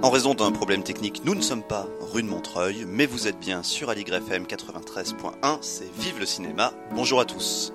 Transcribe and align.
En 0.00 0.10
raison 0.10 0.32
d'un 0.32 0.52
problème 0.52 0.84
technique, 0.84 1.22
nous 1.24 1.34
ne 1.34 1.40
sommes 1.40 1.64
pas 1.64 1.88
rue 2.00 2.22
de 2.22 2.28
Montreuil, 2.28 2.84
mais 2.86 3.06
vous 3.06 3.26
êtes 3.26 3.40
bien 3.40 3.64
sur 3.64 3.90
Aligre 3.90 4.14
FM 4.14 4.44
93.1, 4.44 5.58
c'est 5.60 5.92
Vive 5.98 6.20
le 6.20 6.26
cinéma. 6.26 6.72
Bonjour 6.94 7.18
à 7.18 7.24
tous. 7.24 7.72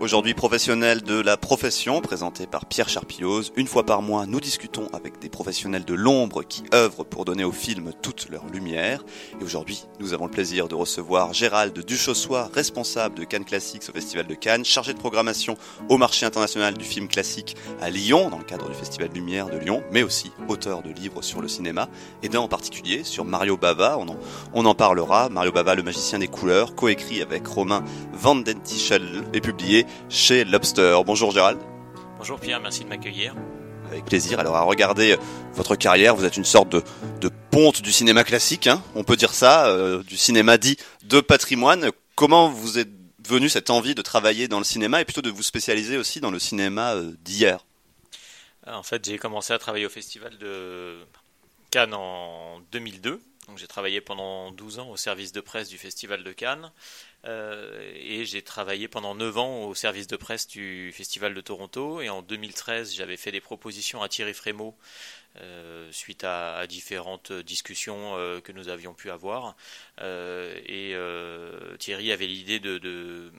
Aujourd'hui 0.00 0.34
professionnel 0.34 1.02
de 1.02 1.20
la 1.20 1.36
profession, 1.36 2.00
présenté 2.00 2.46
par 2.46 2.66
Pierre 2.66 2.88
Charpillose. 2.88 3.52
Une 3.56 3.68
fois 3.68 3.86
par 3.86 4.02
mois, 4.02 4.26
nous 4.26 4.40
discutons 4.40 4.88
avec 4.92 5.20
des 5.20 5.28
professionnels 5.28 5.84
de 5.84 5.94
l'ombre 5.94 6.42
qui 6.42 6.64
œuvrent 6.74 7.04
pour 7.04 7.24
donner 7.24 7.44
au 7.44 7.52
film 7.52 7.92
toute 8.02 8.28
leur 8.28 8.44
lumière. 8.46 9.04
Et 9.40 9.44
aujourd'hui, 9.44 9.84
nous 10.00 10.12
avons 10.12 10.24
le 10.24 10.32
plaisir 10.32 10.66
de 10.66 10.74
recevoir 10.74 11.32
Gérald 11.32 11.78
Duchossois, 11.78 12.50
responsable 12.52 13.14
de 13.14 13.24
Cannes 13.24 13.44
Classics 13.44 13.84
au 13.88 13.92
Festival 13.92 14.26
de 14.26 14.34
Cannes, 14.34 14.64
chargé 14.64 14.92
de 14.92 14.98
programmation 14.98 15.56
au 15.88 15.96
marché 15.96 16.26
international 16.26 16.74
du 16.74 16.84
film 16.84 17.06
classique 17.06 17.56
à 17.80 17.88
Lyon, 17.88 18.30
dans 18.30 18.38
le 18.38 18.44
cadre 18.44 18.68
du 18.68 18.74
Festival 18.74 19.10
Lumière 19.14 19.46
de 19.46 19.58
Lyon, 19.58 19.84
mais 19.92 20.02
aussi 20.02 20.32
auteur 20.48 20.82
de 20.82 20.90
livres 20.90 21.22
sur 21.22 21.40
le 21.40 21.48
cinéma, 21.48 21.88
et 22.24 22.28
d'un 22.28 22.40
en 22.40 22.48
particulier 22.48 23.04
sur 23.04 23.24
Mario 23.24 23.56
Bava, 23.56 23.96
on 23.98 24.08
en, 24.08 24.16
on 24.54 24.66
en 24.66 24.74
parlera. 24.74 25.28
Mario 25.28 25.52
Bava, 25.52 25.76
le 25.76 25.84
magicien 25.84 26.18
des 26.18 26.28
couleurs, 26.28 26.74
coécrit 26.74 27.22
avec 27.22 27.46
Romain 27.46 27.84
Van 28.12 28.34
Dentichel 28.34 29.22
et 29.32 29.40
publié 29.40 29.83
chez 30.08 30.44
Lobster. 30.44 30.98
Bonjour 31.04 31.30
Gérald. 31.30 31.58
Bonjour 32.18 32.40
Pierre, 32.40 32.60
merci 32.60 32.84
de 32.84 32.88
m'accueillir. 32.88 33.34
Avec 33.90 34.04
plaisir. 34.04 34.40
Alors 34.40 34.56
à 34.56 34.62
regarder 34.62 35.16
votre 35.52 35.76
carrière, 35.76 36.16
vous 36.16 36.24
êtes 36.24 36.36
une 36.36 36.44
sorte 36.44 36.70
de, 36.70 37.30
ponte 37.50 37.82
du 37.82 37.92
cinéma 37.92 38.24
classique, 38.24 38.66
hein. 38.66 38.82
on 38.94 39.04
peut 39.04 39.16
dire 39.16 39.32
ça, 39.32 39.66
euh, 39.66 40.02
du 40.02 40.16
cinéma 40.16 40.58
dit 40.58 40.76
de 41.04 41.20
patrimoine. 41.20 41.90
Comment 42.14 42.48
vous 42.48 42.78
êtes 42.78 42.90
venu 43.26 43.48
cette 43.48 43.70
envie 43.70 43.94
de 43.94 44.02
travailler 44.02 44.48
dans 44.48 44.58
le 44.58 44.64
cinéma 44.64 45.00
et 45.00 45.04
plutôt 45.04 45.22
de 45.22 45.30
vous 45.30 45.42
spécialiser 45.42 45.96
aussi 45.96 46.20
dans 46.20 46.30
le 46.30 46.38
cinéma 46.38 46.94
euh, 46.94 47.12
d'hier? 47.20 47.64
En 48.66 48.82
fait, 48.82 49.04
j'ai 49.04 49.18
commencé 49.18 49.52
à 49.52 49.58
travailler 49.58 49.86
au 49.86 49.90
Festival 49.90 50.36
de 50.38 50.96
Cannes 51.70 51.94
en 51.94 52.60
2002. 52.72 53.20
Donc 53.48 53.58
j'ai 53.58 53.66
travaillé 53.66 54.00
pendant 54.00 54.50
12 54.52 54.78
ans 54.78 54.88
au 54.88 54.96
service 54.96 55.32
de 55.32 55.40
presse 55.40 55.68
du 55.68 55.76
Festival 55.76 56.24
de 56.24 56.32
Cannes. 56.32 56.70
Euh, 57.26 57.92
et 57.94 58.24
j'ai 58.24 58.42
travaillé 58.42 58.88
pendant 58.88 59.14
9 59.14 59.38
ans 59.38 59.64
au 59.64 59.74
service 59.74 60.06
de 60.06 60.16
presse 60.16 60.46
du 60.46 60.92
Festival 60.92 61.34
de 61.34 61.40
Toronto. 61.40 62.00
Et 62.00 62.08
en 62.08 62.22
2013, 62.22 62.94
j'avais 62.94 63.16
fait 63.16 63.32
des 63.32 63.40
propositions 63.40 64.02
à 64.02 64.08
Thierry 64.08 64.34
Frémaux 64.34 64.76
euh, 65.40 65.90
suite 65.90 66.24
à, 66.24 66.66
différentes 66.66 67.32
discussions 67.32 68.16
euh, 68.16 68.40
que 68.40 68.52
nous 68.52 68.68
avions 68.68 68.94
pu 68.94 69.10
avoir. 69.10 69.56
et 70.00 70.94
Thierry 71.78 72.12
avait 72.12 72.26
l'idée 72.26 72.60
de, 72.60 73.32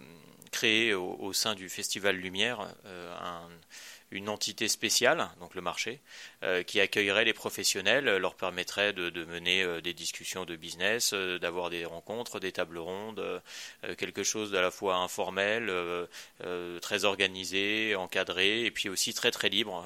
créer 0.52 0.94
au, 0.94 1.34
sein 1.34 1.54
du 1.54 1.68
Festival 1.70 2.16
Lumière 2.16 2.62
un 3.22 3.50
une 4.12 4.30
entité 4.30 4.68
spéciale, 4.68 5.30
donc 5.40 5.56
le 5.56 5.62
marché, 5.62 6.00
qui 6.68 6.80
accueillerait 6.80 7.26
les 7.26 7.34
professionnels, 7.34 8.08
euh, 8.08 8.20
leur 8.20 8.36
permettrait 8.36 8.94
de, 8.94 9.26
mener 9.26 9.64
euh, 9.64 9.82
des 9.82 9.94
discussions 9.94 10.46
de 10.46 10.56
business, 10.56 11.14
d'avoir 11.14 11.70
des 11.70 11.86
rencontres, 11.86 12.40
des 12.40 12.52
tables 12.52 12.78
rondes, 12.78 13.42
quelque 13.98 14.24
chose 14.24 14.52
d'à 14.52 14.62
la 14.62 14.72
fois 14.72 14.96
informel, 14.96 15.72
très 16.82 17.06
organisé, 17.06 17.96
encadré, 17.96 18.66
et 18.66 18.72
puis 18.72 18.90
aussi 18.90 19.14
très 19.14 19.32
très 19.32 19.50
libre 19.50 19.86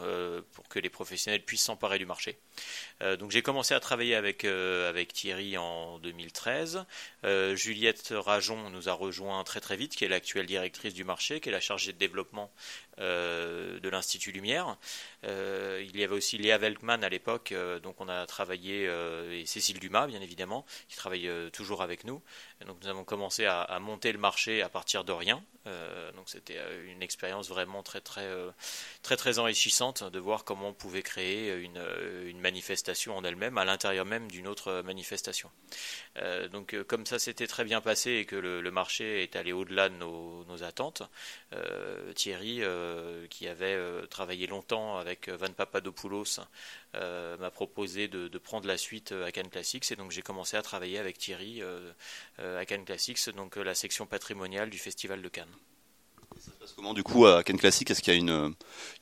pour 0.53 0.67
que 0.67 0.79
les 0.79 0.89
professionnels 0.89 1.43
puissent 1.43 1.63
s'emparer 1.63 1.97
du 1.97 2.05
marché. 2.05 2.37
donc 3.19 3.31
j'ai 3.31 3.41
commencé 3.41 3.73
à 3.73 3.79
travailler 3.79 4.15
avec, 4.15 4.45
avec 4.45 5.13
Thierry 5.13 5.57
en 5.57 5.99
2013. 5.99 6.85
Juliette 7.53 8.13
Rajon 8.15 8.69
nous 8.69 8.89
a 8.89 8.93
rejoint 8.93 9.43
très 9.43 9.59
très 9.59 9.75
vite, 9.75 9.95
qui 9.95 10.05
est 10.05 10.09
l'actuelle 10.09 10.45
directrice 10.45 10.93
du 10.93 11.03
marché, 11.03 11.39
qui 11.39 11.49
est 11.49 11.53
la 11.53 11.59
chargée 11.59 11.93
de 11.93 11.97
développement 11.97 12.51
de 12.97 13.89
l'Institut 13.89 14.31
Lumière. 14.31 14.77
Euh, 15.25 15.83
il 15.85 15.99
y 15.99 16.03
avait 16.03 16.15
aussi 16.15 16.37
Léa 16.49 16.57
Velkman 16.57 17.03
à 17.03 17.09
l'époque, 17.09 17.51
euh, 17.51 17.79
donc 17.79 18.01
on 18.01 18.09
a 18.09 18.25
travaillé, 18.25 18.87
euh, 18.87 19.39
et 19.39 19.45
Cécile 19.45 19.79
Dumas 19.79 20.07
bien 20.07 20.19
évidemment, 20.19 20.65
qui 20.87 20.97
travaille 20.97 21.29
toujours 21.53 21.83
avec 21.83 22.05
nous. 22.05 22.23
donc 22.65 22.77
nous 22.81 22.89
avons 22.89 23.03
commencé 23.03 23.45
à, 23.45 23.77
monter 23.79 24.11
le 24.11 24.17
marché 24.17 24.63
à 24.63 24.69
partir 24.69 25.03
de 25.03 25.11
rien. 25.11 25.43
donc 26.15 26.27
c'était 26.27 26.57
une 26.85 27.03
expérience 27.03 27.49
vraiment 27.49 27.83
très 27.83 28.01
très 28.01 28.27
très 29.03 29.15
très 29.15 29.37
enrichissante 29.37 30.03
de 30.03 30.19
voir 30.19 30.43
comment 30.43 30.69
on 30.69 30.73
pouvait 30.73 31.03
créer 31.03 31.53
une, 31.57 32.39
manifestation 32.39 33.15
en 33.15 33.23
elle-même 33.23 33.57
à 33.57 33.65
l'intérieur 33.65 34.05
même 34.05 34.31
d'une 34.31 34.47
autre 34.47 34.81
manifestation. 34.81 35.51
donc 36.51 36.75
comme 36.83 37.05
ça 37.05 37.19
s'était 37.19 37.47
très 37.47 37.63
bien 37.63 37.81
passé 37.81 38.11
et 38.11 38.25
que 38.25 38.35
le, 38.35 38.71
marché 38.71 39.23
est 39.23 39.35
allé 39.35 39.51
au-delà 39.51 39.89
de 39.89 39.95
nos, 39.95 40.43
nos 40.45 40.63
attentes, 40.63 41.03
Thierry, 42.15 42.61
qui 43.29 43.47
avait 43.47 43.79
travaillé 44.09 44.47
longtemps 44.47 44.97
avec 44.97 45.29
Van 45.29 45.53
Papadopoulos 45.53 46.28
euh, 46.95 47.37
m'a 47.37 47.51
proposé 47.51 48.07
de, 48.07 48.37
prendre 48.37 48.67
la 48.67 48.77
suite 48.77 49.11
à 49.11 49.31
Cannes 49.31 49.49
Classics 49.49 49.91
et 49.91 49.95
donc 49.95 50.11
j'ai 50.11 50.21
commencé 50.21 50.57
à 50.57 50.61
travailler 50.61 50.97
avec 50.97 51.17
Thierry 51.17 51.61
euh, 51.61 51.91
euh, 52.39 52.59
à 52.59 52.65
Cannes 52.65 52.85
Classics, 52.85 53.29
donc 53.35 53.55
la 53.55 53.75
section 53.75 54.05
patrimoniale 54.05 54.69
du 54.69 54.77
Festival 54.77 55.21
de 55.21 55.29
Cannes. 55.29 55.55
Comment 56.75 56.93
du 56.93 57.03
coup 57.03 57.25
à 57.25 57.43
Ken 57.43 57.57
Classic 57.57 57.89
Est-ce 57.91 58.01
qu'il 58.01 58.13
y 58.13 58.15
a 58.15 58.19
une 58.19 58.53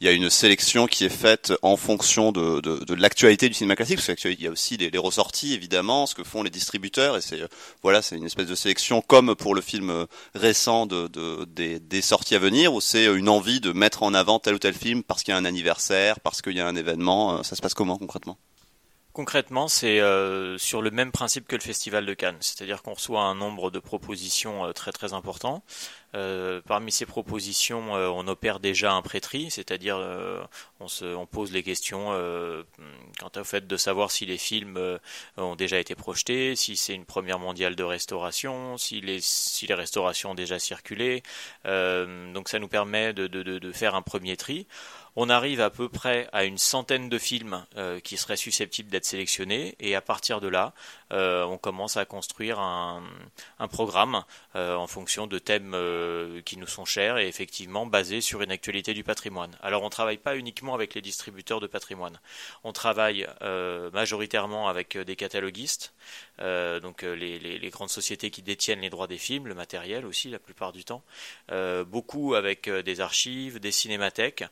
il 0.02 0.08
y 0.08 0.10
a 0.10 0.12
une 0.12 0.30
sélection 0.30 0.88
qui 0.88 1.06
est 1.06 1.10
faite 1.10 1.54
en 1.62 1.78
fonction 1.78 2.32
de, 2.32 2.60
de, 2.60 2.94
l'actualité 2.96 3.48
du 3.50 3.54
cinéma 3.54 3.76
classique? 3.76 3.98
Parce 3.98 4.20
qu'il 4.20 4.42
y 4.42 4.48
a 4.48 4.52
aussi 4.52 4.78
les, 4.78 4.90
les, 4.90 4.98
ressorties 4.98 5.54
évidemment, 5.54 6.08
ce 6.08 6.16
que 6.16 6.24
font 6.24 6.42
les 6.42 6.50
distributeurs 6.50 7.18
et 7.18 7.22
c'est 7.22 7.40
voilà 7.84 8.02
c'est 8.02 8.18
une 8.18 8.26
espèce 8.26 8.48
de 8.48 8.56
sélection 8.56 9.02
comme 9.02 9.36
pour 9.36 9.54
le 9.54 9.62
film 9.62 10.08
récent 10.34 10.88
de, 10.88 11.08
de 11.08 11.46
des, 11.46 11.80
des, 11.80 12.02
sorties 12.02 12.36
à 12.36 12.40
venir 12.40 12.74
ou 12.74 12.82
c'est 12.82 13.06
une 13.06 13.30
envie 13.30 13.60
de 13.60 13.72
mettre 13.72 14.04
en 14.04 14.14
avant 14.14 14.40
tel 14.40 14.56
ou 14.56 14.60
tel 14.60 14.74
film 14.74 15.04
parce 15.04 15.22
qu'il 15.22 15.34
y 15.34 15.36
a 15.36 15.38
un 15.38 15.46
anniversaire, 15.46 16.20
parce 16.20 16.42
qu'il 16.42 16.54
y 16.54 16.60
a 16.60 16.68
un 16.68 16.76
événement. 16.76 17.44
Ça 17.44 17.56
se 17.56 17.62
passe 17.62 17.74
comment 17.76 17.98
concrètement? 17.98 18.38
Concrètement, 19.18 19.68
c'est 19.68 20.00
euh, 20.00 20.60
sur 20.60 20.84
le 20.84 20.92
même 20.92 21.12
principe 21.12 21.48
que 21.48 21.56
le 21.56 21.62
Festival 21.64 22.06
de 22.06 22.14
Cannes, 22.14 22.38
c'est-à-dire 22.40 22.84
qu'on 22.84 22.94
reçoit 22.94 23.22
un 23.22 23.34
nombre 23.34 23.72
de 23.72 23.80
propositions 23.80 24.66
euh, 24.66 24.74
très 24.74 24.92
très 24.92 25.14
important. 25.14 25.64
Euh, 26.14 26.62
parmi 26.68 26.92
ces 26.92 27.08
propositions, 27.08 27.94
on 27.94 28.28
opère 28.28 28.60
déjà 28.60 28.94
un 28.94 29.02
pré-tri, 29.02 29.50
c'est-à-dire 29.50 29.98
on, 30.80 30.88
se, 30.88 31.04
on 31.04 31.26
pose 31.26 31.52
les 31.52 31.64
questions 31.64 32.12
quant 33.20 33.42
au 33.42 33.44
fait 33.44 33.68
de 33.68 33.78
savoir 33.78 34.10
si 34.10 34.26
les 34.26 34.38
films 34.38 34.80
ont 35.36 35.56
déjà 35.56 35.80
été 35.80 35.96
projetés, 35.96 36.56
si 36.56 36.78
c'est 36.78 36.94
une 36.94 37.06
première 37.06 37.40
mondiale 37.40 37.76
de 37.76 37.84
restauration, 37.84 38.78
si 38.78 39.02
les, 39.02 39.20
si 39.20 39.72
restaurations 39.72 40.32
ont 40.32 40.36
déjà 40.36 40.60
circulé. 40.60 41.24
donc 41.66 42.48
ça 42.48 42.58
nous 42.60 42.70
permet 42.70 43.14
de 43.14 43.72
faire 43.74 43.94
un 43.96 44.02
premier 44.02 44.38
tri 44.38 44.66
on 45.20 45.30
arrive 45.30 45.62
à 45.62 45.72
peu 45.72 45.90
près 45.90 46.30
à 46.32 46.44
une 46.44 46.60
centaine 46.60 47.10
de 47.10 47.18
films 47.18 47.66
euh, 47.76 48.00
qui 48.00 48.18
seraient 48.18 48.38
susceptibles 48.38 48.92
d'être 48.92 49.04
sélectionnés 49.04 49.76
et 49.80 49.96
à 49.96 50.02
partir 50.02 50.40
de 50.42 50.48
là, 50.48 50.74
euh, 51.12 51.44
on 51.46 51.58
commence 51.58 51.98
à 51.98 52.06
construire 52.06 52.60
un, 52.60 53.02
programme 53.72 54.24
euh, 54.56 54.76
en 54.76 54.86
fonction 54.86 55.26
de 55.26 55.40
thèmes 55.40 55.76
qui 56.46 56.58
nous 56.58 56.68
sont 56.68 56.86
chers 56.86 57.18
et 57.18 57.28
effectivement 57.28 57.88
basés 57.88 58.22
sur 58.22 58.44
une 58.44 58.52
actualité 58.52 58.94
du 58.94 59.04
patrimoine. 59.04 59.58
Alors 59.64 59.82
on 59.82 59.86
ne 59.86 59.90
travaille 59.90 60.20
pas 60.20 60.38
uniquement 60.38 60.76
avec 60.76 60.94
les 60.94 61.02
distributeurs 61.02 61.60
de 61.60 61.68
patrimoine, 61.68 62.20
on 62.64 62.72
travaille 62.72 63.28
majoritairement 63.94 64.68
avec 64.68 64.98
des 64.98 65.16
cataloguistes, 65.16 65.94
donc 66.40 67.02
les, 67.02 67.70
grandes 67.72 67.90
sociétés 67.90 68.30
qui 68.30 68.44
détiennent 68.44 68.82
les 68.82 68.92
droits 68.92 69.08
des 69.08 69.18
films, 69.18 69.48
le 69.48 69.56
matériel 69.56 70.06
aussi 70.06 70.30
la 70.30 70.40
plupart 70.40 70.74
du 70.74 70.86
temps, 70.86 71.04
beaucoup 71.88 72.36
avec 72.36 72.70
des 72.70 73.02
archives, 73.02 73.60
des 73.60 73.72
cinémathèques 73.72 74.44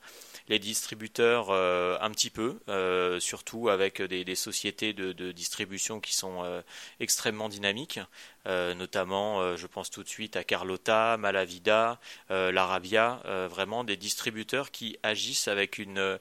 les 0.47 0.59
distributeurs 0.59 1.50
euh, 1.50 1.97
un 2.01 2.11
petit 2.11 2.29
peu, 2.29 2.59
euh, 2.69 3.19
surtout 3.19 3.69
avec 3.69 4.01
des, 4.01 4.35
sociétés 4.35 4.94
de, 4.94 5.31
distribution 5.31 6.00
qui 6.00 6.13
sont 6.16 6.44
euh, 6.44 6.61
extrêmement 7.00 7.50
dynamiques, 7.50 8.00
notamment 8.45 9.56
je 9.56 9.66
pense 9.66 9.89
tout 9.89 10.03
de 10.03 10.07
suite 10.07 10.35
à 10.35 10.44
Carlotta, 10.44 11.17
Malavida, 11.17 12.00
l'Arabia, 12.29 13.22
vraiment 13.50 13.83
des 13.83 13.97
distributeurs 13.97 14.69
qui 14.69 14.97
agissent 15.01 15.47
avec 15.47 15.80
une 15.80 16.19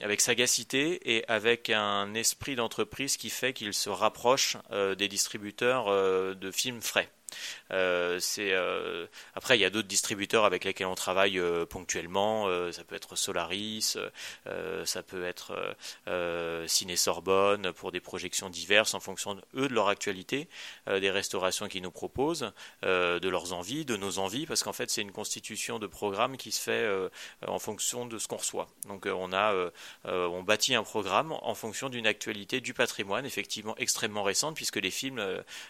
avec 0.00 0.20
sagacité 0.20 1.16
et 1.16 1.24
avec 1.28 1.70
un 1.70 2.14
esprit 2.14 2.54
d'entreprise 2.54 3.16
qui 3.16 3.30
fait 3.30 3.52
qu'ils 3.52 3.74
se 3.74 3.90
rapprochent 3.90 4.56
des 4.96 5.08
distributeurs 5.08 5.86
de 6.36 6.50
films 6.52 6.82
frais. 6.82 7.10
Euh, 7.70 8.20
euh, 8.38 9.06
après 9.34 9.56
il 9.56 9.60
y 9.60 9.64
a 9.64 9.70
d'autres 9.70 9.88
distributeurs 9.88 10.44
avec 10.44 10.64
lesquels 10.64 10.86
on 10.86 10.94
travaille 10.94 11.38
euh, 11.38 11.66
ponctuellement. 11.66 12.46
ça 12.72 12.84
peut 12.84 12.94
être 12.94 13.16
Solaris, 13.16 13.96
ça 14.84 15.02
peut 15.02 15.24
être 15.24 15.76
Ciné 16.66 16.96
Sorbonne 16.96 17.72
pour 17.72 17.92
des 17.92 18.00
projections 18.00 18.50
diverses 18.50 18.94
en 18.94 19.00
fonction 19.00 19.34
de, 19.34 19.42
eux 19.56 19.68
de 19.68 19.74
leur 19.74 19.88
actualité, 19.88 20.48
des 20.86 21.10
restaurations 21.10 21.68
qu'ils 21.68 21.82
nous 21.82 21.90
proposent, 21.90 22.52
de 22.82 23.28
leurs 23.28 23.52
envies, 23.52 23.84
de 23.84 23.96
nos 23.96 24.18
envies, 24.18 24.46
parce 24.46 24.62
qu'en 24.62 24.72
fait 24.72 24.90
c'est 24.90 25.02
une 25.02 25.12
constitution 25.12 25.78
de 25.78 25.86
programme 25.86 26.36
qui 26.36 26.52
se 26.52 26.60
fait 26.60 26.88
en 27.46 27.58
fonction 27.58 28.06
de 28.06 28.18
ce 28.18 28.28
qu'on 28.28 28.36
reçoit. 28.36 28.68
Donc 28.86 29.06
on 29.06 29.32
a 29.32 29.54
on 30.04 30.42
bâtit 30.42 30.74
un 30.74 30.84
programme 30.84 31.32
en 31.32 31.54
fonction 31.54 31.88
d'une 31.88 32.06
actualité 32.06 32.60
du 32.60 32.74
patrimoine 32.74 33.26
effectivement 33.26 33.76
extrêmement 33.76 34.22
récente 34.22 34.56
puisque 34.56 34.76
les 34.76 34.90
films 34.90 35.24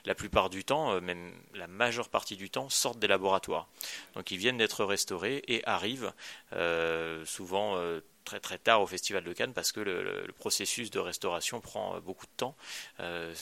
la 0.05 0.14
plupart 0.14 0.50
du 0.50 0.64
temps 0.64 1.00
même 1.00 1.32
la 1.55 1.67
majeure 1.67 2.09
partie 2.09 2.37
du 2.37 2.51
temps, 2.51 2.69
sortent 2.69 2.99
des 2.99 3.06
laboratoires. 3.06 3.69
Donc 4.15 4.31
ils 4.31 4.39
viennent 4.39 4.59
d'être 4.59 4.85
restaurés 4.85 5.43
et 5.49 5.65
arrivent 5.67 6.12
euh, 6.53 7.25
souvent 7.25 7.77
euh, 7.77 8.01
très 8.25 8.41
très 8.41 8.59
tard 8.59 8.83
au 8.83 8.87
Festival 8.87 9.25
de 9.25 9.33
Cannes 9.33 9.53
parce 9.53 9.73
que 9.73 9.81
le, 9.81 10.27
processus 10.39 10.91
de 10.91 10.99
restauration 10.99 11.61
prend 11.61 12.01
beaucoup 12.01 12.27
de 12.27 12.33
temps. 12.37 12.56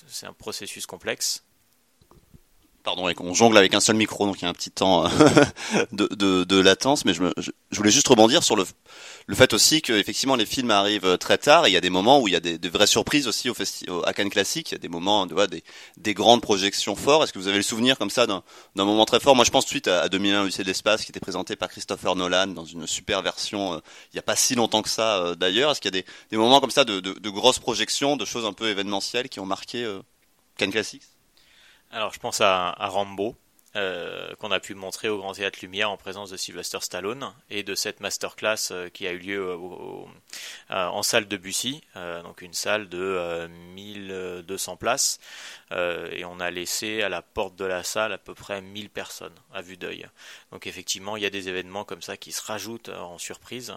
c'est 0.06 0.26
un 0.26 0.32
processus 0.32 0.86
complexe. 0.86 1.44
Pardon, 2.84 3.08
on 3.20 3.34
jongle 3.34 3.56
avec 3.56 3.74
un 3.74 3.80
seul 3.80 3.94
micro, 3.94 4.26
donc 4.26 4.40
il 4.40 4.42
y 4.42 4.46
a 4.46 4.48
un 4.48 4.54
petit 4.54 4.72
temps 4.72 5.04
de, 5.92 6.08
de, 6.14 6.42
de, 6.42 6.60
latence, 6.60 7.04
mais 7.04 7.14
je, 7.14 7.22
me, 7.22 7.32
je, 7.36 7.50
voulais 7.76 7.92
juste 7.92 8.08
rebondir 8.08 8.42
sur 8.42 8.56
le, 8.56 8.64
le 9.26 9.34
fait 9.36 9.52
aussi 9.52 9.82
que 9.82 9.92
effectivement 9.92 10.34
les 10.34 10.46
films 10.46 10.70
arrivent 10.72 11.16
très 11.18 11.38
tard. 11.38 11.66
Et 11.66 11.70
il 11.70 11.72
y 11.72 11.76
a 11.76 11.80
des 11.80 11.90
moments 11.90 12.20
où 12.20 12.28
il 12.28 12.34
y 12.34 12.36
a 12.36 12.40
des, 12.40 12.58
de 12.58 12.68
vraies 12.68 12.88
surprises 12.88 13.28
aussi 13.28 13.48
au, 13.50 13.54
festival 13.54 14.00
à 14.04 14.12
Cannes 14.12 14.30
Classique. 14.30 14.70
Il 14.70 14.74
y 14.74 14.76
a 14.76 14.78
des 14.78 14.88
moments, 14.88 15.26
de, 15.26 15.46
des, 15.46 15.62
des 15.96 16.14
grandes 16.14 16.42
projections 16.42 16.96
fortes. 16.96 17.24
Est-ce 17.24 17.32
que 17.32 17.38
vous 17.38 17.48
avez 17.48 17.56
le 17.56 17.62
souvenir 17.62 17.98
comme 17.98 18.10
ça 18.10 18.26
d'un 18.26 18.42
moment 18.74 19.04
très 19.04 19.20
fort? 19.20 19.36
Moi, 19.36 19.44
je 19.44 19.50
pense 19.50 19.64
tout 19.64 19.70
de 19.70 19.74
suite 19.74 19.88
à, 19.88 20.02
à 20.02 20.08
2001 20.08 20.46
Lycée 20.46 20.62
de 20.62 20.68
l'espace, 20.68 21.04
qui 21.04 21.12
était 21.12 21.20
présenté 21.20 21.56
par 21.56 21.68
Christopher 21.68 22.16
Nolan 22.16 22.48
dans 22.48 22.64
une 22.64 22.86
super 22.86 23.22
version. 23.22 23.74
Euh, 23.74 23.78
il 24.12 24.16
n'y 24.16 24.20
a 24.20 24.22
pas 24.22 24.36
si 24.36 24.54
longtemps 24.54 24.82
que 24.82 24.90
ça, 24.90 25.18
euh, 25.18 25.34
d'ailleurs. 25.34 25.70
Est-ce 25.70 25.80
qu'il 25.80 25.94
y 25.94 25.98
a 25.98 26.00
des, 26.00 26.06
des 26.30 26.36
moments 26.36 26.60
comme 26.60 26.70
ça 26.70 26.84
de, 26.84 27.00
de, 27.00 27.12
de, 27.12 27.30
grosses 27.30 27.58
projections, 27.58 28.16
de 28.16 28.24
choses 28.24 28.44
un 28.44 28.52
peu 28.52 28.68
événementielles 28.68 29.28
qui 29.28 29.40
ont 29.40 29.46
marqué 29.46 29.84
euh, 29.84 30.00
Cannes 30.56 30.72
Classique? 30.72 31.02
Alors 31.92 32.12
je 32.12 32.18
pense 32.18 32.40
à, 32.40 32.74
Rambo, 32.78 33.36
euh, 33.76 34.34
qu'on 34.36 34.50
a 34.50 34.60
pu 34.60 34.74
montrer 34.74 35.08
au 35.08 35.18
Grand 35.18 35.32
Théâtre 35.32 35.58
Lumière 35.62 35.90
en 35.90 35.96
présence 35.96 36.30
de 36.30 36.36
Sylvester 36.36 36.78
Stallone 36.80 37.32
et 37.48 37.62
de 37.62 37.74
cette 37.74 38.00
masterclass 38.00 38.70
euh, 38.70 38.88
qui 38.88 39.06
a 39.06 39.12
eu 39.12 39.18
lieu 39.18 39.50
euh, 39.50 40.06
en 40.68 41.02
salle 41.02 41.28
de 41.28 41.36
Bussy, 41.36 41.82
donc 41.94 42.42
une 42.42 42.54
salle 42.54 42.88
de 42.88 43.46
1200 43.74 44.76
places, 44.76 45.20
et 45.70 46.24
on 46.24 46.40
a 46.40 46.50
laissé 46.50 47.02
à 47.02 47.08
la 47.08 47.22
porte 47.22 47.56
de 47.56 47.64
la 47.64 47.82
salle 47.82 48.12
à 48.12 48.18
peu 48.18 48.34
près 48.34 48.62
1000 48.62 48.88
personnes 48.88 49.34
à 49.52 49.60
vue 49.60 49.76
d'œil. 49.76 50.06
Donc 50.50 50.66
effectivement, 50.66 51.16
il 51.16 51.22
y 51.22 51.26
a 51.26 51.30
des 51.30 51.48
événements 51.48 51.84
comme 51.84 52.02
ça 52.02 52.16
qui 52.16 52.32
se 52.32 52.42
rajoutent 52.42 52.88
en 52.88 53.18
surprise 53.18 53.74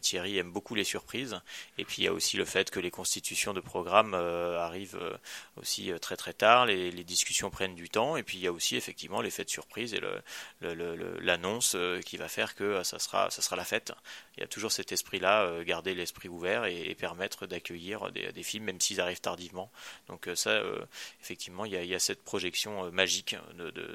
Thierry 0.00 0.38
aime 0.38 0.52
beaucoup 0.52 0.74
les 0.74 0.84
surprises. 0.84 1.40
Et 1.78 1.84
puis 1.84 2.02
il 2.02 2.04
y 2.04 2.08
a 2.08 2.12
aussi 2.12 2.36
le 2.36 2.44
fait 2.44 2.70
que 2.70 2.80
les 2.80 2.90
constitutions 2.90 3.54
de 3.54 3.60
programmes 3.60 4.14
euh, 4.14 4.58
arrivent 4.60 4.98
euh, 5.00 5.16
aussi 5.56 5.92
très 6.00 6.16
très 6.16 6.32
tard, 6.32 6.66
les, 6.66 6.90
discussions 7.04 7.50
prennent 7.50 7.74
du 7.74 7.88
temps. 7.88 8.16
Et 8.16 8.22
puis 8.22 8.38
il 8.38 8.42
y 8.42 8.46
a 8.46 8.52
aussi 8.52 8.76
effectivement 8.76 9.20
l'effet 9.20 9.44
de 9.44 9.50
surprise 9.50 9.94
et 9.94 10.00
l'annonce 10.60 11.76
qui 12.04 12.16
va 12.16 12.28
faire 12.28 12.54
que 12.54 12.82
ça 12.82 12.98
sera, 12.98 13.30
ça 13.30 13.42
sera 13.42 13.56
la 13.56 13.64
fête. 13.64 13.92
Il 14.36 14.40
y 14.40 14.44
a 14.44 14.46
toujours 14.46 14.70
cet 14.70 14.92
esprit-là, 14.92 15.64
garder 15.64 15.94
l'esprit 15.94 16.28
ouvert 16.28 16.66
et, 16.66 16.94
permettre 16.94 17.46
d'accueillir 17.46 18.12
des, 18.12 18.42
films 18.42 18.64
même 18.64 18.80
s'ils 18.80 19.00
arrivent 19.00 19.20
tardivement. 19.20 19.70
Donc 20.08 20.28
ça, 20.34 20.62
effectivement, 21.20 21.64
il 21.64 21.72
y, 21.72 21.94
a, 21.94 21.98
cette 21.98 22.22
projection 22.22 22.90
magique 22.92 23.36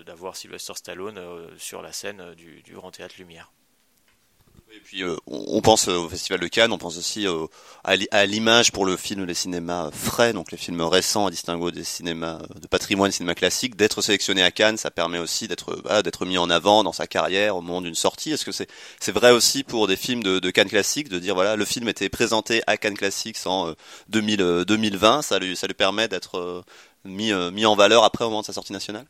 d'avoir 0.05 0.35
Sylvester 0.35 0.73
Stallone 0.75 1.21
sur 1.57 1.81
la 1.81 1.91
scène 1.91 2.33
du 2.35 2.73
Grand 2.73 2.91
Théâtre 2.91 3.15
Lumière. 3.19 3.51
Et 4.71 4.79
puis 4.79 5.03
euh, 5.03 5.15
on 5.27 5.61
pense 5.61 5.87
au 5.87 6.09
Festival 6.09 6.39
de 6.39 6.47
Cannes, 6.47 6.71
on 6.71 6.77
pense 6.77 6.97
aussi 6.97 7.27
euh, 7.27 7.45
à 7.83 8.25
l'image 8.25 8.71
pour 8.71 8.85
le 8.85 8.97
film 8.97 9.25
les 9.25 9.33
cinémas 9.33 9.91
frais, 9.91 10.33
donc 10.33 10.51
les 10.51 10.57
films 10.57 10.81
récents 10.81 11.27
à 11.27 11.31
distinguo 11.31 11.71
des 11.71 11.83
cinémas 11.83 12.39
euh, 12.41 12.59
de 12.59 12.67
patrimoine, 12.67 13.11
cinéma 13.11 13.35
classique. 13.35 13.75
D'être 13.75 14.01
sélectionné 14.01 14.43
à 14.43 14.51
Cannes, 14.51 14.77
ça 14.77 14.91
permet 14.91 15.19
aussi 15.19 15.47
d'être 15.47 15.81
d'être 16.01 16.25
mis 16.25 16.37
en 16.37 16.49
avant 16.49 16.83
dans 16.83 16.93
sa 16.93 17.07
carrière 17.07 17.55
au 17.55 17.61
moment 17.61 17.81
d'une 17.81 17.95
sortie. 17.95 18.31
Est-ce 18.31 18.43
que 18.43 18.51
c'est 18.51 18.69
c'est 18.99 19.11
vrai 19.11 19.31
aussi 19.31 19.63
pour 19.63 19.87
des 19.87 19.95
films 19.95 20.23
de, 20.23 20.49
Cannes 20.49 20.69
classique 20.69 21.09
de 21.09 21.19
dire 21.19 21.35
voilà 21.35 21.55
le 21.55 21.65
film 21.65 21.87
était 21.87 22.09
présenté 22.09 22.61
à 22.67 22.77
Cannes 22.77 22.97
classique 22.97 23.37
en 23.45 23.73
2000, 24.09 24.65
2020, 24.67 25.21
ça 25.21 25.39
lui 25.39 25.55
ça 25.55 25.67
lui 25.67 25.73
permet 25.73 26.07
d'être 26.07 26.63
mis 27.03 27.31
mis 27.53 27.65
en 27.65 27.75
valeur 27.75 28.03
après 28.03 28.25
au 28.25 28.29
moment 28.29 28.41
de 28.41 28.47
sa 28.47 28.53
sortie 28.53 28.73
nationale? 28.73 29.05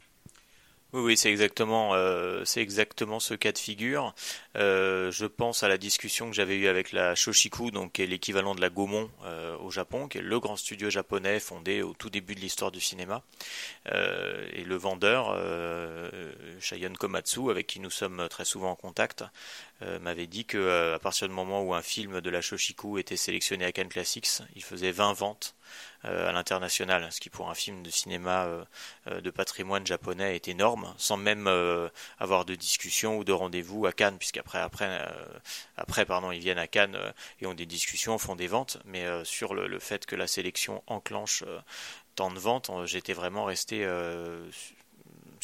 Oui, 0.96 1.02
oui, 1.02 1.18
c'est 1.18 1.30
exactement, 1.30 1.94
euh, 1.94 2.46
c'est 2.46 2.62
exactement 2.62 3.20
ce 3.20 3.34
cas 3.34 3.52
de 3.52 3.58
figure. 3.58 4.16
Euh, 4.56 5.12
je 5.12 5.26
pense 5.26 5.62
à 5.62 5.68
la 5.68 5.78
discussion 5.78 6.30
que 6.30 6.34
j'avais 6.34 6.56
eue 6.56 6.70
avec 6.70 6.94
la 6.94 7.16
Shoshiku, 7.16 7.70
donc 7.70 7.92
qui 7.92 8.04
est 8.04 8.08
l'équivalent 8.08 8.56
de 8.56 8.62
la 8.62 8.70
Gaumont 8.70 9.12
euh, 9.26 9.58
au 9.58 9.72
Japon, 9.72 10.08
qui 10.08 10.20
est 10.20 10.22
le 10.22 10.40
grand 10.40 10.56
studio 10.56 10.90
japonais 10.90 11.42
fondé 11.42 11.82
au 11.82 11.94
tout 11.94 12.10
début 12.10 12.34
de 12.34 12.40
l'histoire 12.40 12.72
du 12.72 12.80
cinéma. 12.80 13.24
et 13.88 14.64
le 14.64 14.76
vendeur, 14.76 15.38
Shayon 16.62 16.94
Komatsu, 16.94 17.50
avec 17.50 17.68
qui 17.68 17.82
nous 17.82 17.90
sommes 17.90 18.28
très 18.30 18.46
souvent 18.46 18.72
en 18.72 18.76
contact, 18.76 19.26
m'avait 20.02 20.28
dit 20.28 20.46
que 20.46 20.94
à 20.96 21.00
partir 21.00 21.28
du 21.28 21.34
moment 21.34 21.62
où 21.62 21.74
un 21.74 21.82
film 21.82 22.22
de 22.22 22.30
la 22.30 22.42
Shoshiku 22.42 22.98
était 22.98 23.18
sélectionné 23.18 23.66
à 23.66 23.72
Cannes 23.72 23.90
Classics, 23.90 24.28
il 24.56 24.64
faisait 24.64 24.92
20 24.92 25.14
ventes 25.14 25.56
euh, 26.06 26.30
à 26.30 26.32
l'international, 26.32 27.12
ce 27.12 27.20
qui 27.20 27.30
pour 27.30 27.50
un 27.50 27.56
film 27.56 27.82
de 27.82 27.90
cinéma 27.90 28.46
euh, 28.46 28.66
euh, 29.08 29.22
de 29.22 29.32
patrimoine 29.32 29.88
japonais 29.88 30.36
est 30.36 30.48
énorme, 30.48 30.94
sans 30.98 31.18
même 31.18 31.48
avoir 32.20 32.46
de 32.46 32.54
discussion 32.56 33.18
ou 33.18 33.24
de 33.24 33.32
rendez-vous 33.32 33.86
à 33.86 33.92
Cannes, 33.92 34.18
puisqu'après 34.18 34.60
après, 34.60 35.02
après 35.78 36.06
pardon, 36.06 36.32
ils 36.32 36.40
viennent 36.40 36.60
à 36.60 36.68
Cannes 36.68 36.98
et 37.40 37.48
ont 37.48 37.54
des 37.54 37.66
discussions, 37.66 38.18
font 38.18 38.36
des 38.36 38.48
ventes, 38.48 38.78
mais 38.86 39.06
sur 39.24 39.56
le, 39.56 39.80
fait 39.80 40.06
que 40.06 40.16
la 40.16 40.28
sélection 40.28 40.84
enclenche 40.88 41.44
tant 42.16 42.32
de 42.32 42.40
ventes, 42.40 42.72
j'étais 42.86 43.14
vraiment 43.14 43.46
resté 43.46 43.86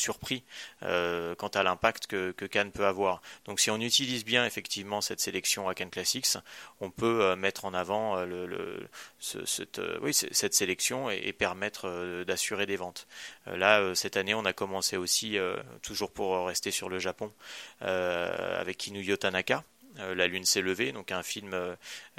surpris 0.01 0.43
euh, 0.83 1.35
quant 1.35 1.47
à 1.49 1.63
l'impact 1.63 2.07
que, 2.07 2.31
Cannes 2.45 2.71
peut 2.71 2.85
avoir. 2.85 3.21
Donc 3.45 3.59
si 3.59 3.69
on 3.69 3.79
utilise 3.79 4.25
bien 4.25 4.45
effectivement 4.45 4.99
cette 4.99 5.21
sélection 5.21 5.69
à 5.69 5.75
Cannes 5.75 5.89
Classics, 5.89 6.37
on 6.81 6.89
peut 6.89 7.21
euh, 7.21 7.35
mettre 7.35 7.65
en 7.65 7.73
avant 7.73 8.17
euh, 8.17 8.77
cette 9.19 10.53
sélection 10.53 11.09
et, 11.09 11.31
permettre 11.31 12.23
d'assurer 12.25 12.65
des 12.65 12.75
ventes. 12.75 13.07
là, 13.45 13.95
cette 13.95 14.17
année, 14.17 14.33
on 14.33 14.45
a 14.45 14.53
commencé 14.53 14.97
aussi, 14.97 15.37
toujours 15.81 16.11
pour 16.11 16.45
rester 16.45 16.71
sur 16.71 16.89
le 16.89 16.99
Japon, 16.99 17.31
avec 17.79 18.77
Kinuyo 18.77 19.15
Tanaka. 19.15 19.63
Euh, 19.99 20.15
La 20.15 20.27
Lune 20.27 20.45
s'est 20.45 20.61
levée, 20.61 20.91
donc 20.91 21.11
un 21.11 21.23
film 21.23 21.53
euh, 21.53 21.75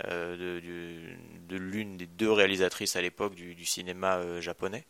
euh, 0.08 0.60
de, 1.48 1.56
l'une 1.56 1.96
des 1.96 2.06
deux 2.06 2.30
réalisatrices 2.30 2.96
à 2.96 3.02
l'époque 3.02 3.34
du, 3.34 3.64
cinéma 3.64 4.40
japonais, 4.40 4.84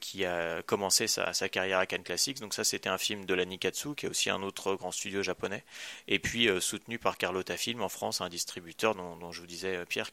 qui 0.00 0.24
a 0.24 0.62
commencé 0.62 1.06
sa, 1.06 1.32
carrière 1.48 1.78
à 1.78 1.86
Cannes 1.86 2.02
Classics. 2.02 2.40
Donc 2.40 2.54
ça, 2.54 2.64
c'était 2.64 2.88
un 2.88 2.98
film 2.98 3.24
de 3.24 3.34
la 3.34 3.44
Nikatsu, 3.44 3.94
qui 3.94 4.06
est 4.06 4.08
aussi 4.08 4.30
un 4.30 4.42
autre 4.42 4.74
grand 4.74 4.92
studio 4.92 5.22
japonais, 5.22 5.64
et 6.06 6.18
puis 6.18 6.48
soutenu 6.60 6.98
par 6.98 7.18
Carlotta 7.18 7.56
Film 7.56 7.82
en 7.82 7.88
France, 7.88 8.20
un 8.20 8.28
distributeur 8.28 8.94
dont, 8.94 9.32
je 9.32 9.40
vous 9.40 9.46
disais, 9.46 9.84
Pierre, 9.86 10.10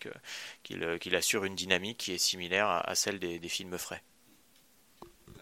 qu'il 0.63 1.15
assure 1.15 1.45
une 1.45 1.55
dynamique 1.55 1.97
qui 1.97 2.13
est 2.13 2.17
similaire 2.17 2.67
à, 2.67 2.95
celle 2.95 3.19
des, 3.19 3.39
films 3.49 3.77
frais. 3.77 4.01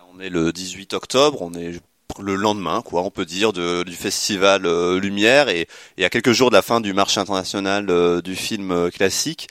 On 0.09 0.19
est 0.19 0.29
le 0.29 0.51
18 0.51 0.93
octobre, 0.93 1.41
on 1.41 1.53
est 1.53 1.79
le 2.19 2.35
lendemain, 2.35 2.81
quoi, 2.81 3.01
on 3.03 3.11
peut 3.11 3.25
dire, 3.25 3.53
du 3.53 3.95
festival 3.95 4.65
euh, 4.65 4.99
Lumière 4.99 5.49
et, 5.49 5.67
et, 5.97 6.05
à 6.05 6.09
quelques 6.09 6.31
jours 6.31 6.49
de 6.49 6.55
la 6.55 6.61
fin 6.61 6.81
du 6.81 6.93
marché 6.93 7.19
international 7.19 7.87
euh, 7.89 8.21
du 8.21 8.35
film 8.35 8.71
euh, 8.71 8.89
classique. 8.89 9.47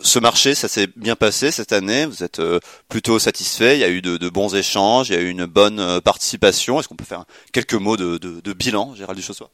ce 0.00 0.18
marché, 0.18 0.54
ça 0.54 0.68
s'est 0.68 0.88
bien 0.96 1.16
passé 1.16 1.50
cette 1.52 1.72
année. 1.72 2.04
Vous 2.06 2.24
êtes 2.24 2.42
plutôt 2.88 3.20
satisfait. 3.20 3.76
Il 3.76 3.80
y 3.80 3.84
a 3.84 3.88
eu 3.88 4.02
de, 4.02 4.28
bons 4.28 4.54
échanges, 4.54 5.08
il 5.10 5.14
y 5.14 5.18
a 5.18 5.20
eu 5.20 5.28
une 5.28 5.46
bonne 5.46 6.00
participation. 6.00 6.80
Est-ce 6.80 6.88
qu'on 6.88 6.96
peut 6.96 7.04
faire 7.04 7.24
quelques 7.52 7.74
mots 7.74 7.96
de 7.96 8.52
bilan, 8.54 8.96
Gérald 8.96 9.16
Duchossois 9.16 9.50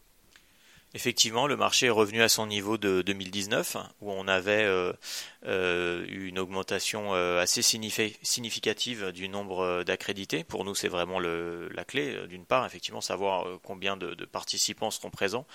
Effectivement, 0.94 1.49
le 1.49 1.56
marché 1.56 1.87
est 1.87 1.90
revenu 1.90 2.23
à 2.23 2.28
son 2.28 2.47
niveau 2.47 2.78
de 2.78 3.02
2019, 3.02 3.76
où 4.00 4.12
on 4.12 4.28
avait 4.28 4.66
euh, 5.46 5.54
euh, 5.54 6.06
une 6.08 6.38
augmentation 6.38 7.14
euh, 7.14 7.40
assez 7.40 7.62
significative 7.62 9.12
du 9.12 9.28
nombre 9.28 9.84
d'accrédités. 9.84 10.44
Pour 10.44 10.64
nous, 10.64 10.74
c'est 10.74 10.88
vraiment 10.88 11.20
la 11.20 11.84
clé. 11.84 12.26
D'une 12.28 12.44
part, 12.44 12.66
effectivement, 12.66 13.00
savoir 13.00 13.46
combien 13.62 13.96
de, 13.96 14.24
participants 14.24 14.90
seront 14.90 15.10
présents. 15.10 15.46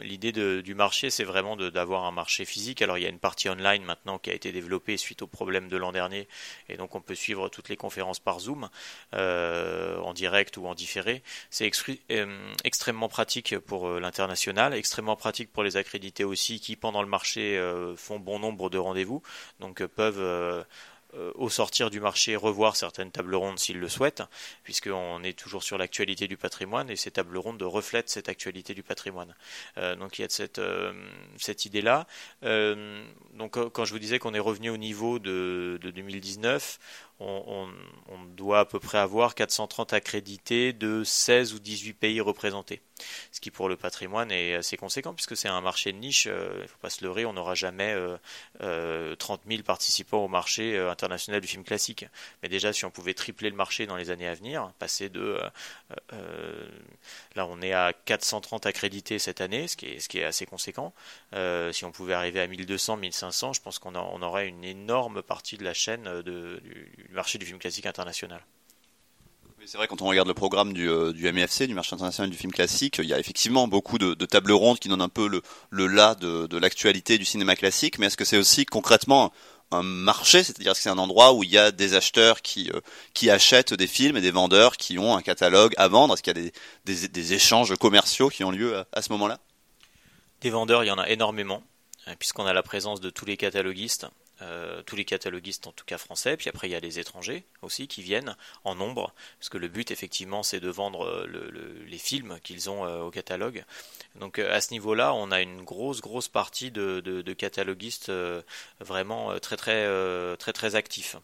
L'idée 0.00 0.32
du 0.32 0.74
marché, 0.74 1.10
c'est 1.10 1.24
vraiment 1.24 1.56
d'avoir 1.56 2.04
un 2.04 2.10
marché 2.10 2.44
physique. 2.44 2.82
Alors, 2.82 2.98
il 2.98 3.04
y 3.04 3.06
a 3.06 3.10
une 3.10 3.18
partie 3.18 3.48
online 3.48 3.82
maintenant 3.84 4.18
qui 4.18 4.30
a 4.30 4.34
été 4.34 4.52
développée 4.52 4.96
suite 4.96 5.22
au 5.22 5.26
problème 5.26 5.68
de 5.68 5.76
l'an 5.76 5.92
dernier, 5.92 6.28
et 6.68 6.76
donc 6.76 6.94
on 6.94 7.00
peut 7.00 7.14
suivre 7.14 7.48
toutes 7.48 7.68
les 7.68 7.76
conférences 7.76 8.18
par 8.18 8.40
Zoom, 8.40 8.68
en 9.12 10.12
direct 10.14 10.56
ou 10.56 10.66
en 10.66 10.74
différé. 10.74 11.22
C'est 11.50 11.70
extrêmement 12.64 13.08
pratique 13.08 13.58
pour 13.58 13.88
international, 13.88 14.74
extrêmement 14.74 15.16
pratique 15.16 15.52
pour 15.52 15.62
les 15.62 15.76
accrédités 15.76 16.24
aussi, 16.24 16.60
qui 16.60 16.76
pendant 16.76 17.02
le 17.02 17.08
marché 17.08 17.56
euh, 17.56 17.96
font 17.96 18.18
bon 18.18 18.38
nombre 18.38 18.55
de 18.70 18.78
rendez-vous, 18.78 19.22
donc 19.60 19.80
euh, 19.80 19.88
peuvent 19.88 20.20
euh, 20.20 20.64
au 21.34 21.48
sortir 21.48 21.88
du 21.88 22.00
marché 22.00 22.36
revoir 22.36 22.76
certaines 22.76 23.10
tables 23.10 23.34
rondes 23.36 23.58
s'ils 23.58 23.78
le 23.78 23.88
souhaitent, 23.88 24.22
puisqu'on 24.64 25.22
est 25.22 25.38
toujours 25.38 25.62
sur 25.62 25.78
l'actualité 25.78 26.26
du 26.26 26.36
patrimoine 26.36 26.90
et 26.90 26.96
ces 26.96 27.10
tables 27.10 27.38
rondes 27.38 27.62
reflètent 27.62 28.10
cette 28.10 28.28
actualité 28.28 28.74
du 28.74 28.82
patrimoine. 28.82 29.34
donc 29.76 30.18
il 30.18 30.22
y 30.22 30.24
a 30.24 30.28
cette, 30.28 30.60
cette 31.38 31.64
idée-là. 31.64 32.06
donc 32.42 33.52
quand 33.52 33.84
je 33.86 33.92
vous 33.92 33.98
disais 33.98 34.18
qu'on 34.18 34.34
est 34.34 34.40
revenu 34.40 34.68
au 34.68 34.76
niveau 34.76 35.18
de, 35.18 35.78
de 35.80 35.90
2019, 35.90 36.78
on, 37.18 37.68
doit 38.36 38.60
à 38.60 38.64
peu 38.66 38.78
près 38.78 38.98
avoir 38.98 39.34
430 39.34 39.94
accrédités 39.94 40.74
de 40.74 41.02
16 41.04 41.54
ou 41.54 41.58
18 41.58 41.94
pays 41.94 42.20
représentés. 42.20 42.82
Ce 43.30 43.40
qui 43.40 43.50
pour 43.50 43.68
le 43.68 43.76
patrimoine 43.76 44.30
est 44.30 44.54
assez 44.54 44.76
conséquent 44.76 45.14
puisque 45.14 45.36
c'est 45.36 45.48
un 45.48 45.60
marché 45.60 45.92
de 45.92 45.98
niche. 45.98 46.26
Euh, 46.26 46.50
il 46.56 46.62
ne 46.62 46.66
faut 46.66 46.78
pas 46.78 46.90
se 46.90 47.04
leurrer, 47.04 47.24
on 47.24 47.32
n'aura 47.32 47.54
jamais 47.54 47.96
30 48.60 49.40
000 49.48 49.62
participants 49.62 50.24
au 50.24 50.28
marché 50.28 50.78
international 50.78 51.40
du 51.40 51.46
film 51.46 51.64
classique. 51.64 52.06
Mais 52.42 52.48
déjà, 52.48 52.72
si 52.72 52.84
on 52.84 52.90
pouvait 52.90 53.14
tripler 53.14 53.48
le 53.48 53.56
marché 53.56 53.86
dans 53.86 53.96
les 53.96 54.10
années 54.10 54.28
à 54.28 54.34
venir, 54.34 54.72
passer 54.78 55.08
de... 55.08 55.40
là, 57.34 57.46
on 57.46 57.62
est 57.62 57.72
à 57.72 57.92
430 57.92 58.66
accrédités 58.66 59.18
cette 59.18 59.40
année, 59.40 59.68
ce 59.68 59.76
qui 59.76 59.86
est, 59.86 60.00
ce 60.00 60.08
qui 60.08 60.18
est 60.18 60.24
assez 60.24 60.44
conséquent. 60.46 60.92
si 61.72 61.84
on 61.84 61.92
pouvait 61.92 62.14
arriver 62.14 62.40
à 62.40 62.46
1200, 62.46 62.96
1500, 62.98 63.54
je 63.54 63.60
pense 63.62 63.78
qu'on 63.78 63.94
aurait 63.94 64.48
une 64.48 64.64
énorme 64.64 65.22
partie 65.22 65.56
de 65.56 65.64
la 65.64 65.74
chaîne 65.74 66.04
de, 66.04 66.60
du 66.62 67.05
marché 67.12 67.38
du 67.38 67.46
film 67.46 67.58
classique 67.58 67.86
international. 67.86 68.42
C'est 69.66 69.78
vrai, 69.78 69.88
quand 69.88 70.00
on 70.00 70.06
regarde 70.06 70.28
le 70.28 70.34
programme 70.34 70.72
du, 70.72 70.88
euh, 70.88 71.12
du, 71.12 71.30
MFC, 71.32 71.66
du 71.66 71.74
marché 71.74 71.92
international 71.92 72.30
du 72.30 72.36
film 72.36 72.52
classique, 72.52 72.98
il 72.98 73.06
y 73.06 73.12
a 73.12 73.18
effectivement 73.18 73.66
beaucoup 73.66 73.98
de, 73.98 74.14
tables 74.24 74.52
rondes 74.52 74.78
qui 74.78 74.88
donnent 74.88 75.02
un 75.02 75.08
peu 75.08 75.26
le, 75.26 75.42
le 75.70 75.88
là 75.88 76.14
de, 76.14 76.56
l'actualité 76.56 77.18
du 77.18 77.24
cinéma 77.24 77.56
classique, 77.56 77.98
mais 77.98 78.06
est-ce 78.06 78.16
que 78.16 78.24
c'est 78.24 78.36
aussi 78.36 78.64
concrètement 78.64 79.32
un 79.72 79.82
marché, 79.82 80.44
c'est-à-dire 80.44 80.74
que 80.74 80.78
c'est 80.78 80.88
un 80.88 80.98
endroit 80.98 81.32
où 81.32 81.42
il 81.42 81.50
y 81.50 81.58
a 81.58 81.72
des 81.72 81.94
acheteurs 81.94 82.42
qui, 82.42 82.70
euh, 82.70 82.80
qui 83.12 83.28
achètent 83.28 83.74
des 83.74 83.88
films 83.88 84.16
et 84.16 84.20
des 84.20 84.30
vendeurs 84.30 84.76
qui 84.76 85.00
ont 85.00 85.16
un 85.16 85.22
catalogue 85.22 85.74
à 85.78 85.88
vendre? 85.88 86.14
Est-ce 86.14 86.22
qu'il 86.22 86.36
y 86.36 86.46
a 86.46 86.50
des, 86.84 87.08
des, 87.08 87.32
échanges 87.32 87.74
commerciaux 87.74 88.28
qui 88.28 88.44
ont 88.44 88.52
lieu 88.52 88.84
à 88.92 89.02
ce 89.02 89.10
moment-là? 89.10 89.40
Des 90.42 90.50
vendeurs, 90.50 90.84
il 90.84 90.86
y 90.86 90.92
en 90.92 90.98
a 90.98 91.08
énormément, 91.08 91.64
hein, 92.06 92.14
puisqu'on 92.20 92.46
a 92.46 92.52
la 92.52 92.62
présence 92.62 93.00
de 93.00 93.10
tous 93.10 93.24
les 93.24 93.36
cataloguistes. 93.36 94.06
Euh, 94.42 94.82
tous 94.82 94.96
les 94.96 95.06
cataloguistes 95.06 95.66
en 95.66 95.72
tout 95.72 95.86
cas 95.86 95.96
français, 95.96 96.36
puis 96.36 96.50
après 96.50 96.68
il 96.68 96.72
y 96.72 96.74
a 96.74 96.80
les 96.80 96.98
étrangers 96.98 97.46
aussi 97.62 97.88
qui 97.88 98.02
viennent 98.02 98.36
en 98.64 98.74
nombre, 98.74 99.14
parce 99.38 99.48
que 99.48 99.56
le 99.56 99.68
but 99.68 99.90
effectivement 99.90 100.42
c'est 100.42 100.60
de 100.60 100.68
vendre 100.68 101.06
euh, 101.06 101.84
les 101.86 101.96
films 101.96 102.38
qu'ils 102.44 102.68
ont 102.68 102.84
euh, 102.84 103.00
au 103.00 103.10
catalogue. 103.10 103.64
Donc 104.14 104.38
à 104.38 104.60
ce 104.60 104.72
niveau-là, 104.72 105.14
on 105.14 105.30
a 105.30 105.40
une 105.40 105.62
grosse 105.62 106.02
grosse 106.02 106.28
partie 106.28 106.70
de, 106.70 107.32
cataloguistes 107.32 108.12
vraiment 108.80 109.38
très 109.38 109.56
très 109.56 110.52
très 110.52 110.74
actifs. 110.74 111.16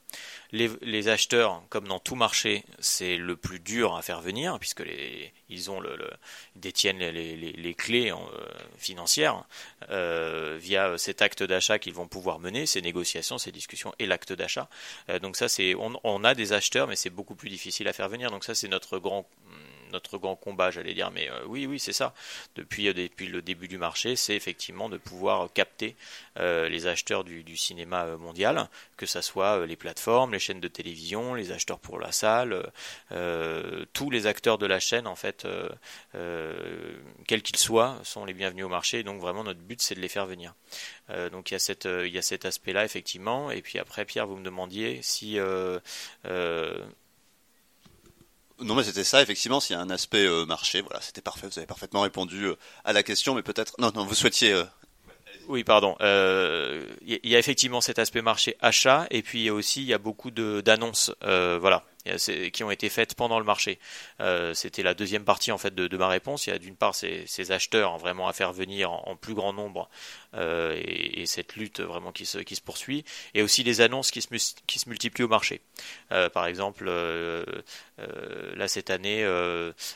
Les, 0.52 1.08
acheteurs, 1.08 1.62
comme 1.70 1.88
dans 1.88 1.98
tout 1.98 2.14
marché, 2.14 2.64
c'est 2.78 3.16
le 3.16 3.36
plus 3.36 3.58
dur 3.58 3.96
à 3.96 4.02
faire 4.02 4.20
venir 4.20 4.58
puisque 4.58 4.80
les, 4.80 5.32
ils 5.48 5.70
ont 5.70 5.80
le, 5.80 5.96
détiennent 6.56 6.98
les, 6.98 7.74
clés 7.74 8.12
euh, 8.12 8.16
financières 8.76 9.44
euh, 9.88 10.58
via 10.60 10.98
cet 10.98 11.22
acte 11.22 11.42
d'achat 11.42 11.78
qu'ils 11.78 11.94
vont 11.94 12.06
pouvoir 12.06 12.38
mener, 12.38 12.66
ces 12.66 12.82
négociations, 12.82 13.38
ces 13.38 13.50
discussions 13.50 13.94
et 13.98 14.04
l'acte 14.04 14.34
d'achat. 14.34 14.68
Euh, 15.08 15.18
donc 15.18 15.36
ça, 15.36 15.48
c'est 15.48 15.74
on, 15.74 15.98
on, 16.04 16.22
a 16.22 16.34
des 16.34 16.52
acheteurs, 16.52 16.86
mais 16.86 16.96
c'est 16.96 17.10
beaucoup 17.10 17.34
plus 17.34 17.48
difficile 17.48 17.88
à 17.88 17.94
faire 17.94 18.10
venir. 18.10 18.30
Donc 18.30 18.44
ça, 18.44 18.54
c'est 18.54 18.68
notre 18.68 18.98
grand 18.98 19.26
notre 19.92 20.18
grand 20.18 20.36
combat, 20.36 20.70
j'allais 20.70 20.94
dire, 20.94 21.10
mais 21.10 21.30
euh, 21.30 21.44
oui, 21.46 21.66
oui, 21.66 21.78
c'est 21.78 21.92
ça. 21.92 22.14
Depuis, 22.56 22.88
euh, 22.88 22.92
depuis 22.92 23.28
le 23.28 23.42
début 23.42 23.68
du 23.68 23.78
marché, 23.78 24.16
c'est 24.16 24.34
effectivement 24.34 24.88
de 24.88 24.96
pouvoir 24.96 25.52
capter 25.52 25.94
euh, 26.38 26.68
les 26.68 26.86
acheteurs 26.86 27.24
du, 27.24 27.56
cinéma 27.56 28.06
mondial, 28.16 28.68
que 28.96 29.06
ce 29.06 29.20
soit 29.20 29.66
les 29.66 29.76
plateformes, 29.76 30.32
les 30.32 30.38
chaînes 30.38 30.60
de 30.60 30.68
télévision, 30.68 31.34
les 31.34 31.52
acheteurs 31.52 31.78
pour 31.78 31.98
la 31.98 32.10
salle, 32.10 32.72
tous 33.92 34.10
les 34.10 34.26
acteurs 34.26 34.56
de 34.56 34.66
la 34.66 34.80
chaîne, 34.80 35.06
en 35.06 35.14
fait, 35.14 35.46
quels 37.26 37.42
qu'ils 37.42 37.58
soient, 37.58 37.98
sont 38.04 38.24
les 38.24 38.32
bienvenus 38.32 38.64
au 38.64 38.68
marché. 38.68 39.02
donc 39.02 39.20
vraiment, 39.20 39.44
notre 39.44 39.60
but, 39.60 39.82
c'est 39.82 39.94
de 39.94 40.00
les 40.00 40.08
faire 40.08 40.24
venir. 40.24 40.54
donc 41.30 41.50
il 41.50 41.54
y 41.54 41.56
a, 41.56 41.60
cette, 41.60 41.84
il 41.84 42.08
y 42.10 42.18
a 42.18 42.22
cet 42.22 42.46
aspect-là, 42.46 42.84
effectivement. 42.84 43.50
Et 43.50 43.60
puis 43.60 43.78
après, 43.78 44.06
Pierre, 44.06 44.26
vous 44.26 44.36
me 44.36 44.44
demandiez 44.44 45.00
si 45.02 45.38
non, 48.62 48.74
mais 48.74 48.84
c'était 48.84 49.04
ça, 49.04 49.22
effectivement, 49.22 49.60
s'il 49.60 49.76
y 49.76 49.78
a 49.78 49.82
un 49.82 49.90
aspect 49.90 50.26
euh, 50.26 50.46
marché, 50.46 50.80
voilà, 50.80 51.00
c'était 51.00 51.20
parfait, 51.20 51.46
vous 51.46 51.58
avez 51.58 51.66
parfaitement 51.66 52.02
répondu 52.02 52.46
euh, 52.46 52.56
à 52.84 52.92
la 52.92 53.02
question, 53.02 53.34
mais 53.34 53.42
peut-être. 53.42 53.74
Non, 53.78 53.90
non, 53.94 54.04
vous 54.04 54.14
souhaitiez. 54.14 54.52
Euh, 54.52 54.64
oui, 55.48 55.64
pardon. 55.64 55.96
Il 56.00 57.18
y 57.24 57.34
a 57.34 57.38
effectivement 57.38 57.80
cet 57.80 57.98
aspect 57.98 58.22
marché 58.22 58.56
achat, 58.60 59.06
et 59.10 59.22
puis 59.22 59.50
aussi 59.50 59.82
il 59.82 59.88
y 59.88 59.94
a 59.94 59.98
beaucoup 59.98 60.30
d'annonces, 60.30 61.12
voilà, 61.20 61.84
qui 62.52 62.64
ont 62.64 62.70
été 62.70 62.88
faites 62.88 63.14
pendant 63.14 63.38
le 63.38 63.44
marché. 63.44 63.78
C'était 64.54 64.82
la 64.82 64.94
deuxième 64.94 65.24
partie 65.24 65.52
en 65.52 65.58
fait 65.58 65.74
de, 65.74 65.96
ma 65.96 66.08
réponse. 66.08 66.46
Il 66.46 66.50
y 66.50 66.52
a 66.52 66.58
d'une 66.58 66.76
part 66.76 66.94
ces, 66.94 67.52
acheteurs 67.52 67.98
vraiment 67.98 68.28
à 68.28 68.32
faire 68.32 68.52
venir 68.52 68.90
en 68.92 69.16
plus 69.16 69.34
grand 69.34 69.52
nombre 69.52 69.88
euh, 70.34 70.80
et, 70.82 71.26
cette 71.26 71.56
lutte 71.56 71.80
vraiment 71.80 72.12
qui 72.12 72.26
se, 72.26 72.38
poursuit, 72.64 73.04
et 73.34 73.42
aussi 73.42 73.62
les 73.62 73.80
annonces 73.80 74.10
qui 74.10 74.20
se, 74.22 74.88
multiplient 74.88 75.24
au 75.24 75.28
marché. 75.28 75.60
Euh, 76.10 76.28
par 76.28 76.46
exemple, 76.46 76.84
euh, 76.88 77.44
là 78.56 78.68
cette 78.68 78.90
année, 78.90 79.26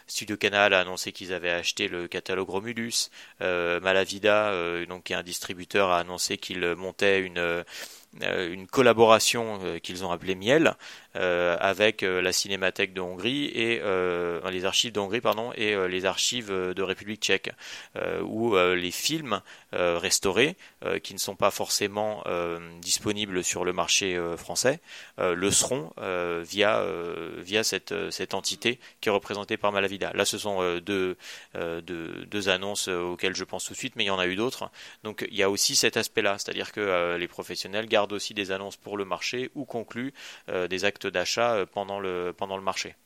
Studio 0.07 0.37
Canal 0.37 0.75
a 0.75 0.81
annoncé 0.81 1.13
qu'ils 1.13 1.33
avaient 1.33 1.51
acheté 1.51 1.89
le 1.89 2.09
catalogue 2.09 2.49
Romulus. 2.49 3.11
Malavida, 3.41 4.53
donc 4.87 5.05
qui 5.05 5.13
est 5.13 5.17
un 5.17 5.23
distributeur, 5.23 5.91
a 5.91 5.99
annoncé 5.99 6.39
qu'il 6.39 6.65
montait 6.75 7.21
une 7.21 7.65
une 8.23 8.67
collaboration 8.67 9.61
qu'ils 9.83 10.05
ont 10.05 10.11
appelée 10.11 10.35
Miel 10.35 10.75
avec 11.15 12.03
la 12.03 12.33
Cinémathèque 12.33 12.93
de 12.93 13.01
Hongrie 13.01 13.47
et 13.47 13.81
les 14.51 14.65
archives 14.65 14.93
de 14.93 15.01
Hongrie 15.01 15.21
pardon 15.21 15.53
et 15.55 15.75
les 15.89 16.05
archives 16.05 16.51
de 16.51 16.83
République 16.83 17.23
tchèque 17.23 17.51
où 18.23 18.57
les 18.57 18.91
films 18.91 19.41
restaurés 19.73 20.57
qui 21.03 21.15
ne 21.15 21.19
sont 21.19 21.37
pas 21.37 21.51
forcément 21.51 22.23
disponibles 22.81 23.43
sur 23.43 23.65
le 23.65 23.73
marché 23.73 24.21
français 24.37 24.81
le 25.19 25.51
seront 25.51 25.93
via 26.43 26.85
via 27.39 27.65
cette 27.65 27.95
cette 28.11 28.35
entité 28.35 28.79
qui 29.01 29.09
est 29.09 29.13
représentée 29.13 29.57
par 29.57 29.73
Malavida. 29.73 30.13
Là 30.15 30.25
ce 30.25 30.39
sont 30.39 30.79
deux, 30.81 31.17
deux, 31.55 32.27
deux 32.27 32.49
annonces 32.49 32.89
auxquelles 32.89 33.37
je 33.37 33.45
pense 33.45 33.65
tout 33.65 33.73
de 33.73 33.79
suite 33.79 33.97
mais 33.97 34.05
il 34.05 34.09
y 34.09 34.11
en 34.11 34.19
a 34.19 34.27
eu 34.27 34.37
d'autres. 34.37 34.71
Donc 35.03 35.27
il 35.31 35.37
y 35.37 35.43
a 35.43 35.51
aussi 35.51 35.77
cet 35.77 35.97
aspect-là, 35.97 36.37
c'est-à-dire 36.39 36.73
que 36.73 37.17
les 37.17 37.29
professionnels 37.29 37.87
gardent 37.87 38.06
aussi 38.13 38.35
des 38.35 38.51
annonces 38.51 38.77
pour 38.77 38.97
le 38.97 39.05
marché 39.05 39.51
ou 39.55 39.65
concluent 39.65 40.13
des 40.49 40.85
actes 40.85 41.07
d'achat 41.07 41.67
pendant 41.67 42.01
le 42.01 42.33
pendant 42.37 42.57
le 42.57 42.63
marché 42.63 42.97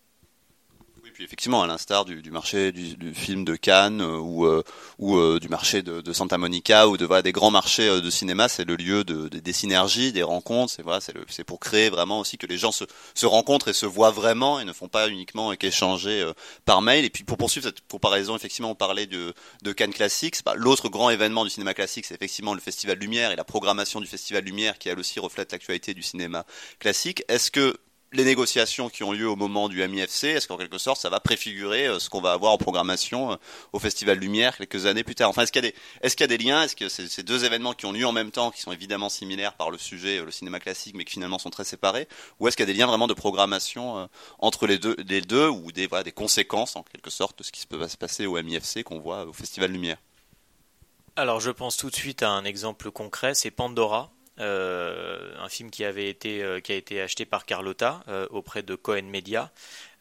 effectivement, 1.22 1.62
à 1.62 1.66
l'instar 1.66 2.04
du, 2.04 2.30
marché 2.30 2.72
du, 2.72 3.14
film 3.14 3.44
de 3.44 3.56
Cannes 3.56 4.00
euh, 4.00 4.18
ou, 4.18 4.46
euh, 4.46 4.62
euh, 5.00 5.38
du 5.38 5.48
marché 5.48 5.82
de, 5.82 6.12
Santa 6.12 6.38
Monica 6.38 6.88
ou 6.88 6.96
de 6.96 7.20
des 7.22 7.32
grands 7.32 7.50
marchés 7.50 8.00
de 8.00 8.10
cinéma, 8.10 8.48
c'est 8.48 8.64
le 8.64 8.76
lieu 8.76 9.04
de, 9.04 9.28
des 9.28 9.52
synergies, 9.52 10.12
des 10.12 10.22
rencontres. 10.22 10.72
C'est 10.72 10.84
c'est 11.28 11.44
pour 11.44 11.60
créer 11.60 11.90
vraiment 11.90 12.20
aussi 12.20 12.38
que 12.38 12.46
les 12.46 12.56
gens 12.56 12.72
se, 12.72 13.26
rencontrent 13.26 13.68
et 13.68 13.72
se 13.72 13.86
voient 13.86 14.10
vraiment 14.10 14.60
et 14.60 14.64
ne 14.64 14.72
font 14.72 14.88
pas 14.88 15.08
uniquement 15.08 15.54
qu'échanger 15.54 16.30
par 16.64 16.82
mail. 16.82 17.04
Et 17.04 17.10
puis 17.10 17.24
pour 17.24 17.36
poursuivre 17.36 17.66
cette 17.66 17.86
comparaison, 17.88 18.36
effectivement, 18.36 18.70
on 18.70 18.74
parlait 18.74 19.06
de, 19.06 19.34
de 19.62 19.72
Cannes 19.72 19.92
classique. 19.92 20.36
L'autre 20.56 20.88
grand 20.88 21.10
événement 21.10 21.44
du 21.44 21.50
cinéma 21.50 21.74
classique, 21.74 22.06
c'est 22.06 22.14
effectivement 22.14 22.54
le 22.54 22.60
Festival 22.60 22.98
Lumière 22.98 23.30
et 23.30 23.36
la 23.36 23.44
programmation 23.44 24.00
du 24.00 24.06
Festival 24.06 24.44
Lumière 24.44 24.78
qui 24.78 24.88
elle 24.88 24.98
aussi 24.98 25.20
reflète 25.20 25.52
l'actualité 25.52 25.94
du 25.94 26.02
cinéma 26.02 26.44
classique. 26.78 27.22
Est-ce 27.28 27.50
que 27.50 27.76
les 28.12 28.24
négociations 28.24 28.88
qui 28.88 29.04
ont 29.04 29.12
lieu 29.12 29.28
au 29.28 29.36
moment 29.36 29.68
du 29.68 29.86
MIFC, 29.86 30.24
est-ce 30.24 30.48
qu'en 30.48 30.56
quelque 30.56 30.78
sorte 30.78 31.00
ça 31.00 31.10
va 31.10 31.20
préfigurer 31.20 31.86
euh, 31.86 31.98
ce 31.98 32.10
qu'on 32.10 32.20
va 32.20 32.32
avoir 32.32 32.52
en 32.52 32.58
programmation 32.58 33.32
euh, 33.32 33.36
au 33.72 33.78
Festival 33.78 34.18
Lumière 34.18 34.56
quelques 34.56 34.86
années 34.86 35.04
plus 35.04 35.14
tard? 35.14 35.30
Enfin, 35.30 35.42
est-ce 35.42 35.52
qu'il 35.52 35.62
y 35.62 36.24
a 36.24 36.26
des, 36.26 36.38
liens? 36.38 36.62
Est-ce 36.62 36.74
que 36.74 36.88
ces 36.88 37.22
deux 37.22 37.44
événements 37.44 37.72
qui 37.72 37.86
ont 37.86 37.92
lieu 37.92 38.06
en 38.06 38.12
même 38.12 38.30
temps, 38.30 38.50
qui 38.50 38.60
sont 38.60 38.72
évidemment 38.72 39.08
similaires 39.08 39.54
par 39.54 39.70
le 39.70 39.78
sujet, 39.78 40.18
euh, 40.18 40.24
le 40.24 40.30
cinéma 40.32 40.58
classique, 40.58 40.94
mais 40.96 41.04
qui 41.04 41.12
finalement 41.12 41.38
sont 41.38 41.50
très 41.50 41.64
séparés, 41.64 42.08
ou 42.40 42.48
est-ce 42.48 42.56
qu'il 42.56 42.66
y 42.66 42.70
a 42.70 42.72
des 42.72 42.78
liens 42.78 42.86
vraiment 42.86 43.06
de 43.06 43.14
programmation 43.14 44.08
entre 44.38 44.66
les 44.66 44.78
deux, 44.78 45.48
ou 45.48 45.72
des, 45.72 45.88
des 46.04 46.12
conséquences 46.12 46.76
en 46.76 46.82
quelque 46.82 47.10
sorte 47.10 47.38
de 47.38 47.44
ce 47.44 47.52
qui 47.52 47.66
peut 47.66 47.86
se 47.86 47.96
passer 47.96 48.26
au 48.26 48.40
MIFC 48.40 48.82
qu'on 48.82 48.98
voit 48.98 49.24
au 49.24 49.32
Festival 49.32 49.70
Lumière? 49.70 49.98
Alors 51.16 51.40
je 51.40 51.50
pense 51.50 51.76
tout 51.76 51.90
de 51.90 51.94
suite 51.94 52.22
à 52.22 52.30
un 52.30 52.44
exemple 52.44 52.90
concret, 52.90 53.34
c'est 53.34 53.50
Pandora, 53.50 54.10
un 54.40 55.48
film 55.48 55.70
qui 55.70 55.84
avait 55.84 56.08
été 56.08 56.42
euh, 56.42 56.60
qui 56.60 56.72
a 56.72 56.76
été 56.76 57.00
acheté 57.00 57.24
par 57.24 57.44
Carlotta 57.44 58.02
euh, 58.08 58.26
auprès 58.30 58.62
de 58.62 58.74
Cohen 58.74 59.02
Media, 59.02 59.50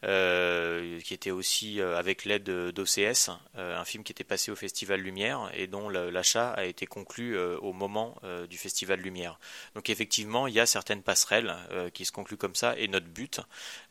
qui 0.02 1.12
était 1.12 1.30
aussi 1.30 1.78
avec 1.82 2.24
l'aide 2.24 2.44
d'OCS, 2.44 3.28
un 3.54 3.84
film 3.84 4.02
qui 4.02 4.12
était 4.12 4.24
passé 4.24 4.50
au 4.50 4.56
Festival 4.56 4.98
Lumière 4.98 5.50
et 5.52 5.66
dont 5.66 5.90
l'achat 5.90 6.52
a 6.52 6.64
été 6.64 6.86
conclu 6.86 7.38
au 7.38 7.74
moment 7.74 8.16
du 8.48 8.56
Festival 8.56 8.98
Lumière. 9.00 9.38
Donc 9.74 9.90
effectivement, 9.90 10.46
il 10.46 10.54
y 10.54 10.60
a 10.60 10.64
certaines 10.64 11.02
passerelles 11.02 11.54
qui 11.92 12.06
se 12.06 12.12
concluent 12.12 12.38
comme 12.38 12.54
ça 12.54 12.78
et 12.78 12.88
notre 12.88 13.08
but, 13.08 13.42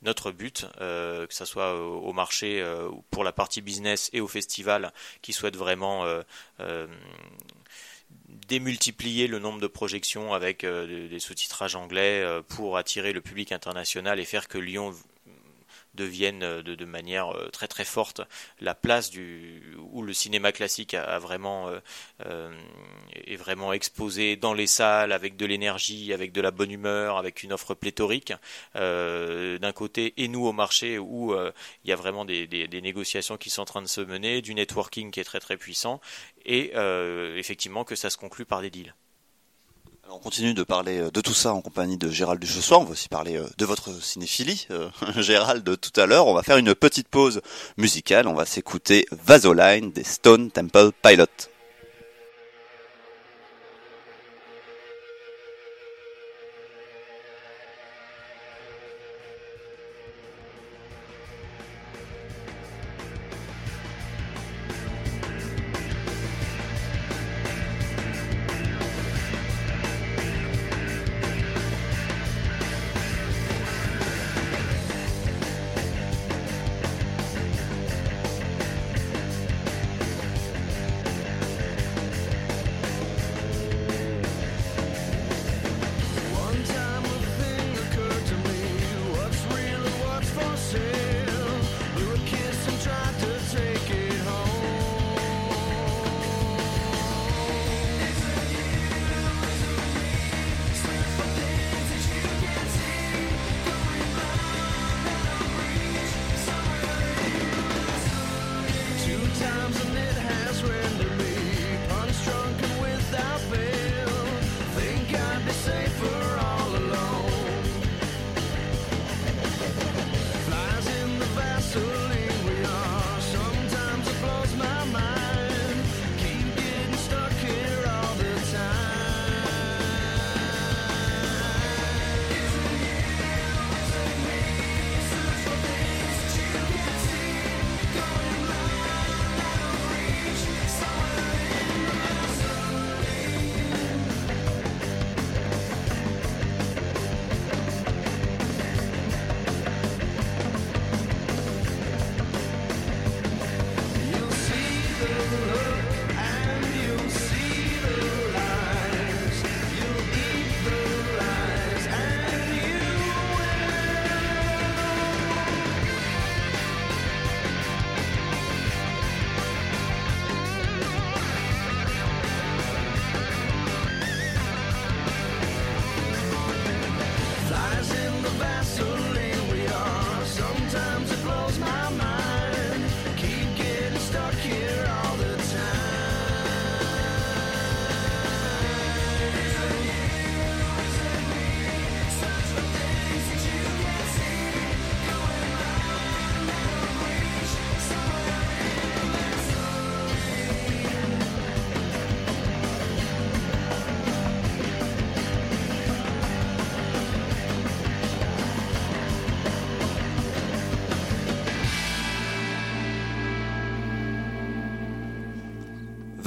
notre 0.02 0.32
but, 0.32 0.66
que 0.80 1.28
ce 1.30 1.46
soit 1.46 1.76
au 1.80 2.12
marché 2.12 2.66
pour 3.12 3.24
la 3.24 3.32
partie 3.32 3.62
business 3.62 4.10
et 4.12 4.20
au 4.20 4.28
festival, 4.28 4.92
qui 5.22 5.32
souhaite 5.32 5.58
vraiment 5.58 6.08
démultiplier 8.48 9.28
le 9.28 9.40
nombre 9.40 9.60
de 9.60 9.68
projections 9.68 10.34
avec 10.34 10.64
euh, 10.64 11.08
des 11.08 11.20
sous-titrages 11.20 11.76
anglais 11.76 12.22
euh, 12.22 12.42
pour 12.42 12.78
attirer 12.78 13.14
le 13.14 13.22
public 13.22 13.52
international 13.52 14.20
et 14.20 14.26
faire 14.26 14.48
que 14.48 14.58
Lyon 14.58 14.94
deviennent 15.96 16.62
de, 16.62 16.86
manière 16.86 17.34
très 17.52 17.68
très 17.68 17.86
forte 17.86 18.22
la 18.60 18.74
place 18.74 19.10
du 19.10 19.76
où 19.92 20.02
le 20.02 20.14
cinéma 20.14 20.52
classique 20.52 20.96
vraiment 21.20 21.70
est 22.20 23.36
vraiment 23.36 23.74
exposé 23.74 24.36
dans 24.36 24.54
les 24.54 24.68
salles 24.68 25.12
avec 25.12 25.36
de 25.36 25.46
l'énergie, 25.46 26.14
avec 26.14 26.32
de 26.32 26.42
la 26.42 26.52
bonne 26.52 26.72
humeur, 26.72 27.18
avec 27.18 27.44
une 27.44 27.54
offre 27.54 27.74
pléthorique 27.74 28.34
d'un 28.76 29.72
côté 29.74 30.14
et 30.18 30.28
nous 30.28 30.46
au 30.46 30.54
marché 30.54 30.98
où 30.98 31.34
il 31.84 31.90
y 31.90 31.94
a 31.94 31.96
vraiment 31.96 32.26
des, 32.26 32.48
des 32.48 32.82
négociations 32.82 33.38
qui 33.38 33.50
sont 33.50 33.62
en 33.62 33.66
train 33.66 33.82
de 33.82 33.88
se 33.88 34.02
mener, 34.02 34.42
du 34.42 34.54
networking 34.56 35.12
qui 35.12 35.20
est 35.20 35.26
très 35.26 35.40
très 35.40 35.58
puissant 35.58 36.02
et 36.46 36.72
effectivement 37.38 37.84
que 37.84 37.96
ça 37.96 38.10
se 38.10 38.18
conclut 38.18 38.46
par 38.46 38.62
des 38.62 38.70
deals 38.70 38.94
on 40.12 40.18
continue 40.18 40.54
de 40.54 40.64
parler 40.64 41.00
euh, 41.00 41.12
de 41.12 41.22
tout 41.22 41.34
ça 41.34 41.54
en 41.54 41.62
compagnie 41.62 41.98
de 41.98 42.10
Gérald 42.10 42.42
Duchessoir. 42.42 42.82
On 42.82 42.84
va 42.84 42.92
aussi 42.92 43.10
parler 43.10 43.38
euh, 43.38 43.46
de 43.58 43.66
votre 43.66 43.92
cinéphilie, 44.04 44.68
euh, 44.72 44.90
Gérald, 45.18 45.64
tout 45.80 46.00
à 46.00 46.06
l'heure. 46.06 46.28
On 46.28 46.34
va 46.34 46.44
faire 46.44 46.58
une 46.58 46.74
petite 46.74 47.08
pause 47.08 47.42
musicale. 47.78 48.28
On 48.28 48.34
va 48.34 48.46
s'écouter 48.46 49.06
Vasoline 49.12 49.92
des 49.92 50.04
Stone 50.04 50.52
Temple 50.52 50.92
Pilots. 51.04 51.26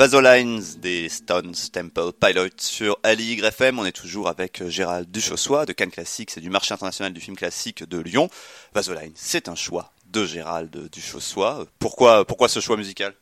Vasolines 0.02 0.60
des 0.78 1.08
Stones 1.08 1.54
Temple 1.72 2.10
Pilots 2.20 2.48
sur 2.58 2.98
FM. 3.04 3.78
On 3.78 3.84
est 3.84 3.92
toujours 3.92 4.26
avec 4.26 4.60
euh, 4.60 4.68
Gérald 4.68 5.08
Duchossois 5.08 5.64
de 5.64 5.72
Cannes 5.72 5.92
Classics 5.92 6.36
et 6.36 6.40
du 6.40 6.50
marché 6.50 6.74
international 6.74 7.12
du 7.12 7.20
film 7.20 7.36
classique 7.36 7.84
de 7.88 7.98
Lyon. 8.00 8.28
Vasolines, 8.74 9.12
c'est 9.14 9.48
un 9.48 9.54
choix 9.54 9.92
de 10.06 10.26
Gérald 10.26 10.90
Duchossois. 10.90 11.66
Pourquoi, 11.78 12.24
pourquoi 12.24 12.48
ce 12.48 12.58
choix 12.58 12.76
musical? 12.76 13.14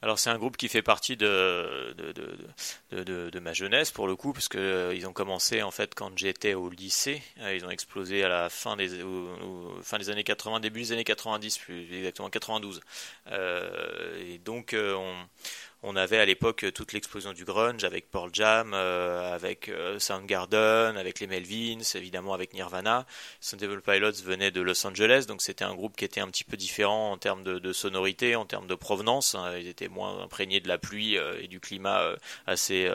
Alors 0.00 0.20
c'est 0.20 0.30
un 0.30 0.38
groupe 0.38 0.56
qui 0.56 0.68
fait 0.68 0.82
partie 0.82 1.16
de 1.16 1.92
ma 3.42 3.52
jeunesse 3.52 3.90
pour 3.90 4.06
le 4.06 4.14
coup, 4.14 4.32
parce 4.32 4.46
que 4.46 4.56
euh, 4.56 4.94
ils 4.94 5.08
ont 5.08 5.12
commencé 5.12 5.62
en 5.62 5.72
fait 5.72 5.96
quand 5.96 6.16
j'étais 6.16 6.54
au 6.54 6.70
lycée. 6.70 7.20
Euh, 7.40 7.56
ils 7.56 7.64
ont 7.64 7.70
explosé 7.70 8.22
à 8.22 8.28
la 8.28 8.48
fin 8.48 8.76
des 8.76 8.88
fin 9.82 9.98
des 9.98 10.10
années 10.10 10.22
80, 10.22 10.60
début 10.60 10.82
des 10.82 10.92
années 10.92 11.02
90, 11.02 11.58
plus 11.58 11.92
exactement 11.92 12.30
92. 12.30 12.80
et 13.32 14.38
donc 14.44 14.76
on 14.78 15.16
on 15.82 15.94
avait 15.94 16.18
à 16.18 16.24
l'époque 16.24 16.66
toute 16.74 16.92
l'explosion 16.92 17.32
du 17.32 17.44
grunge 17.44 17.84
avec 17.84 18.10
Pearl 18.10 18.30
Jam, 18.32 18.72
euh, 18.74 19.32
avec 19.32 19.68
euh, 19.68 19.98
Soundgarden, 20.00 20.96
avec 20.96 21.20
les 21.20 21.28
Melvins, 21.28 21.82
évidemment 21.94 22.34
avec 22.34 22.52
Nirvana. 22.52 23.06
Stone 23.40 23.60
Temple 23.60 23.80
Pilots 23.80 24.24
venait 24.24 24.50
de 24.50 24.60
Los 24.60 24.84
Angeles, 24.86 25.26
donc 25.28 25.40
c'était 25.40 25.64
un 25.64 25.74
groupe 25.74 25.96
qui 25.96 26.04
était 26.04 26.20
un 26.20 26.28
petit 26.28 26.44
peu 26.44 26.56
différent 26.56 27.12
en 27.12 27.16
termes 27.16 27.44
de, 27.44 27.72
sonorité, 27.72 28.34
en 28.34 28.44
termes 28.44 28.66
de 28.66 28.74
provenance. 28.74 29.36
Ils 29.58 29.68
étaient 29.68 29.88
moins 29.88 30.20
imprégnés 30.20 30.60
de 30.60 30.68
la 30.68 30.78
pluie 30.78 31.16
euh, 31.16 31.40
et 31.40 31.46
du 31.46 31.60
climat 31.60 32.14
assez 32.46 32.90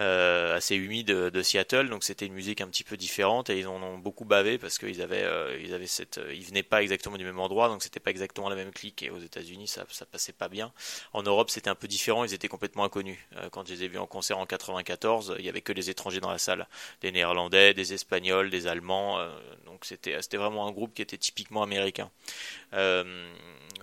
euh, 0.00 0.56
assez 0.56 0.74
humide 0.74 1.06
de, 1.06 1.42
Seattle, 1.42 1.88
donc 1.88 2.02
c'était 2.02 2.26
une 2.26 2.32
musique 2.32 2.60
un 2.60 2.66
petit 2.66 2.82
peu 2.82 2.96
différente 2.96 3.48
et 3.48 3.58
ils 3.58 3.68
en 3.68 3.80
ont 3.80 3.98
beaucoup 3.98 4.24
bavé 4.24 4.58
parce 4.58 4.78
qu'ils 4.78 5.00
avaient, 5.02 5.22
euh, 5.22 5.56
ils 5.62 5.72
avaient 5.72 5.86
cette, 5.86 6.18
euh, 6.18 6.34
ils 6.34 6.44
venaient 6.44 6.64
pas 6.64 6.82
exactement 6.82 7.16
du 7.16 7.24
même 7.24 7.38
endroit, 7.38 7.68
donc 7.68 7.82
c'était 7.82 8.00
pas 8.00 8.10
exactement 8.10 8.48
la 8.48 8.56
même 8.56 8.72
clique 8.72 9.04
et 9.04 9.10
aux 9.10 9.18
États-Unis 9.18 9.68
ça, 9.68 9.84
ça 9.90 10.04
passait 10.04 10.32
pas 10.32 10.48
bien. 10.48 10.72
En 11.12 11.22
Europe 11.22 11.48
c'était 11.48 11.70
un 11.70 11.76
peu 11.76 11.86
différent, 11.86 12.24
ils 12.24 12.34
étaient 12.34 12.48
complètement 12.48 12.84
inconnus. 12.84 13.18
quand 13.52 13.66
je 13.66 13.74
les 13.74 13.84
ai 13.84 13.88
vus 13.88 13.98
en 13.98 14.06
concert 14.06 14.38
en 14.38 14.46
94, 14.46 15.36
il 15.38 15.44
y 15.44 15.48
avait 15.48 15.60
que 15.60 15.72
les 15.72 15.90
étrangers 15.90 16.20
dans 16.20 16.30
la 16.30 16.38
salle, 16.38 16.66
des 17.00 17.12
Néerlandais, 17.12 17.72
des 17.72 17.94
Espagnols, 17.94 18.50
des 18.50 18.66
Allemands, 18.66 19.24
donc 19.66 19.84
c'était, 19.84 20.20
c'était 20.22 20.38
vraiment 20.38 20.66
un 20.66 20.72
groupe 20.72 20.94
qui 20.94 21.02
était 21.02 21.18
typiquement 21.18 21.62
américain. 21.62 22.10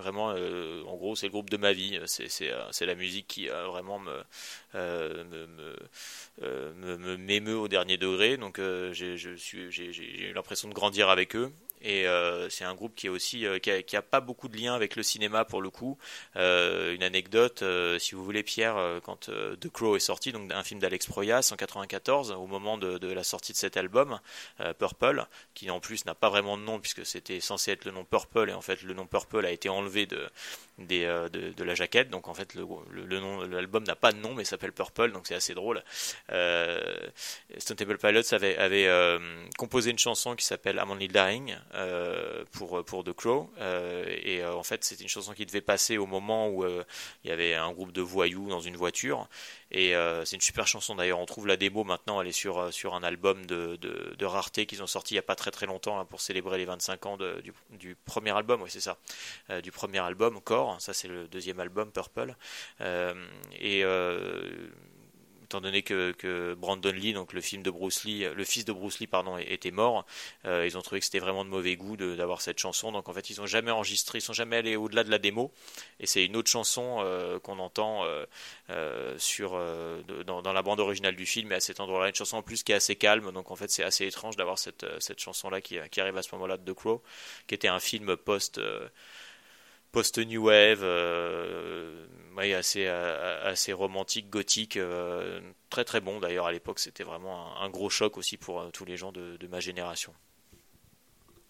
Vraiment, 0.02 0.28
en 0.30 0.96
gros, 0.98 1.16
c'est 1.16 1.28
le 1.28 1.32
groupe 1.32 1.50
de 1.50 1.58
ma 1.58 1.74
vie. 1.74 2.00
C'est, 2.06 2.28
c'est 2.30 2.86
la 2.86 2.96
musique 2.96 3.28
qui 3.28 3.48
vraiment 3.48 4.00
me, 4.00 4.24
me, 4.74 5.48
me 5.48 5.76
euh, 6.44 6.74
me 6.74 7.18
m'émeut 7.18 7.58
au 7.58 7.68
dernier 7.68 7.98
degré. 7.98 8.38
Donc 8.38 8.60
euh, 8.60 8.94
j'ai 8.94 9.14
eu 9.14 10.34
l'impression 10.34 10.68
de 10.70 10.74
grandir 10.74 11.10
avec 11.10 11.36
eux. 11.36 11.52
Et 11.84 12.06
c'est 12.50 12.63
un 12.63 12.74
groupe 12.74 12.96
qui 12.96 13.08
est 13.08 13.10
aussi 13.10 13.46
qui 13.62 13.96
a, 13.96 14.02
pas 14.02 14.22
beaucoup 14.22 14.48
de 14.48 14.58
liens 14.58 14.74
avec 14.74 14.96
le 14.96 15.04
cinéma 15.04 15.46
pour 15.46 15.62
le 15.62 15.70
coup. 15.70 15.98
une 16.36 17.04
anecdote, 17.04 17.63
si 18.00 18.15
vous 18.15 18.24
voulez, 18.24 18.44
Pierre, 18.44 19.00
quand 19.04 19.30
The 19.60 19.70
Crow 19.70 19.96
est 19.96 20.00
sorti, 20.00 20.32
donc 20.32 20.52
un 20.52 20.63
film 20.63 20.80
d'Alex 20.80 21.08
Proyas 21.08 21.50
en 21.54 21.56
94, 21.56 22.32
au 22.32 22.48
moment 22.48 22.78
de, 22.78 22.98
de, 22.98 23.12
la 23.12 23.24
sortie 23.24 23.54
de 23.54 23.58
cet 23.58 23.78
album, 23.78 24.20
Purple, 24.80 25.26
qui 25.54 25.70
en 25.70 25.80
plus 25.80 26.06
n'a 26.06 26.15
pas 26.15 26.30
vraiment 26.30 26.58
de 26.58 26.63
nom 26.63 26.80
puisque 26.80 27.06
c'était 27.06 27.39
censé 27.39 27.72
être 27.72 27.86
le 27.86 27.91
nom 27.91 28.06
Purple 28.06 28.50
et 28.50 28.54
en 28.54 28.62
fait 28.62 28.82
le 28.84 28.94
nom 28.94 29.06
Purple 29.06 29.46
a 29.46 29.52
été 29.52 29.70
enlevé 29.70 30.06
de 30.06 30.30
euh, 30.91 31.30
de, 31.30 31.63
la 31.63 31.76
jaquette. 31.76 32.10
Donc 32.10 32.28
en 32.28 32.34
fait, 32.34 32.54
le, 32.56 32.65
le, 32.91 33.20
nom, 33.20 33.41
l'album 33.41 33.84
n'a 33.84 33.96
pas 33.96 34.12
de 34.12 34.17
nom, 34.17 34.34
mais 34.34 34.44
s'appelle 34.44 34.72
Purple, 34.72 35.12
donc 35.12 35.28
c'est 35.28 35.36
assez 35.36 35.54
drôle. 35.54 35.84
Euh, 36.32 36.80
Stone 37.58 37.78
Temple 37.78 37.98
Pilots 37.98 38.34
avait, 38.34 38.88
euh, 38.88 39.20
composé 39.58 39.91
une 39.91 40.00
chanson 40.00 40.36
qui 40.36 40.46
s'appelle 40.46 40.78
I'm 40.78 40.89
Only 40.89 41.08
Dying 41.08 41.56
pour, 42.52 42.84
The 42.84 43.13
Crow. 43.13 43.52
et 43.60 44.44
en 44.46 44.63
fait, 44.63 44.84
c'était 44.84 45.04
une 45.04 45.10
chanson 45.10 45.34
qui 45.34 45.46
devait 45.46 45.62
passer 45.62 45.98
au 45.98 46.06
moment 46.06 46.50
où 46.50 46.65
il 47.24 47.30
y 47.30 47.32
avait 47.32 47.56
un 47.56 47.72
groupe 47.72 47.91
de 47.91 48.02
voyous 48.02 48.50
dans 48.50 48.60
une 48.60 48.76
voiture. 48.76 49.28
Et 49.72 49.94
c'est 50.26 50.36
une 50.36 50.41
super 50.41 50.67
chanson 50.67 50.96
d'ailleurs. 50.96 51.20
On 51.20 51.26
trouve 51.26 51.48
la 51.48 51.58
démo 51.58 51.84
maintenant. 51.84 52.22
Elle 52.22 52.28
est 52.28 52.32
sur, 52.32 52.74
sur 52.74 52.94
un 52.96 53.04
album 53.04 53.46
de, 53.46 53.78
de, 53.78 54.26
rareté 54.26 54.65
qu'ils 54.65 54.84
ont 54.84 54.88
sorti 54.88 55.13
il 55.13 55.15
n'y 55.15 55.20
a 55.20 55.24
pas 55.24 55.36
très 55.36 55.52
très 55.52 55.65
longtemps 55.65 56.00
hein, 56.00 56.06
pour 56.06 56.22
célébrer 56.22 56.58
les 56.58 56.65
25 56.65 57.06
ans 57.06 57.17
du, 57.17 57.54
du, 57.72 57.96
premier 58.06 58.32
album. 58.32 58.62
Oui, 58.62 58.70
c'est 58.72 58.82
ça. 58.82 58.98
du 59.62 59.72
premier 59.72 60.00
album, 60.00 60.39
Core. 60.41 60.71
Ça, 60.80 60.94
c'est 60.94 61.08
le 61.08 61.28
deuxième 61.28 61.60
album, 61.60 61.92
Purple. 61.92 62.36
Euh, 62.82 63.14
et 63.60 63.84
euh, 63.84 64.50
étant 65.44 65.62
donné 65.62 65.82
que, 65.82 66.54
Brandon 66.54 66.92
Lee, 66.92 67.14
donc 67.14 67.34
le 67.34 67.42
film 67.42 67.62
de 67.62 67.70
Bruce 67.70 68.06
Lee, 68.06 68.26
le 68.34 68.44
fils 68.46 68.64
de 68.64 68.72
Bruce 68.72 69.00
Lee, 69.00 69.08
pardon, 69.08 69.38
était 69.38 69.72
mort, 69.72 70.06
euh, 70.46 70.66
ils 70.66 70.78
ont 70.78 70.82
trouvé 70.82 71.00
que 71.00 71.06
c'était 71.06 71.20
vraiment 71.20 71.44
de 71.44 71.50
mauvais 71.50 71.76
goût 71.76 71.98
d'avoir 71.98 72.42
cette 72.42 72.60
chanson. 72.60 72.92
Donc 72.92 73.10
en 73.10 73.14
fait, 73.14 73.30
ils 73.30 73.42
ont 73.42 73.46
jamais 73.46 73.72
enregistré, 73.72 74.20
ils 74.20 74.22
sont 74.22 74.34
jamais 74.34 74.58
allés 74.58 74.78
au-delà 74.78 75.04
de 75.04 75.12
la 75.12 75.20
démo. 75.20 75.52
Et 76.00 76.06
c'est 76.06 76.24
une 76.26 76.38
autre 76.38 76.50
chanson 76.50 77.04
qu'on 77.44 77.60
entend 77.60 78.06
sur 79.18 79.60
dans, 80.26 80.54
la 80.54 80.62
bande 80.62 80.80
originale 80.80 81.16
du 81.16 81.26
film, 81.26 81.52
et 81.52 81.56
à 81.56 81.60
cet 81.60 81.80
endroit-là, 81.82 82.10
une 82.10 82.16
chanson 82.16 82.38
en 82.38 82.44
plus 82.44 82.64
qui 82.64 82.72
est 82.72 82.76
assez 82.76 82.96
calme. 82.96 83.32
Donc 83.32 83.52
en 83.52 83.56
fait, 83.56 83.70
c'est 83.70 83.84
assez 83.84 84.06
étrange 84.08 84.38
d'avoir 84.38 84.58
cette, 84.58 84.86
cette 85.00 85.20
chanson-là 85.20 85.60
qui, 85.60 85.78
qui, 85.92 86.00
arrive 86.00 86.18
à 86.18 86.24
ce 86.24 86.34
moment-là 86.36 86.58
de 86.58 86.72
The 86.72 86.76
Crow, 86.76 87.04
qui 87.48 87.56
était 87.56 87.68
un 87.68 87.80
film 87.80 88.16
post 88.16 88.62
post-new 89.91 90.45
wave, 90.45 90.82
euh, 90.84 92.06
assez, 92.58 92.86
euh, 92.88 93.51
assez 93.51 93.71
romantique, 93.73 94.30
gothique, 94.30 94.77
euh, 94.77 95.39
très 95.69 95.84
très 95.84 96.01
bon 96.01 96.19
d'ailleurs 96.19 96.47
à 96.47 96.51
l'époque 96.51 96.80
c'était 96.80 97.04
vraiment 97.04 97.56
un, 97.62 97.69
gros 97.69 97.89
choc 97.89 98.17
aussi 98.17 98.38
pour 98.38 98.71
tous 98.71 98.86
les 98.86 98.97
gens 98.97 99.12
de, 99.12 99.38
ma 99.47 99.60
génération. 99.60 100.13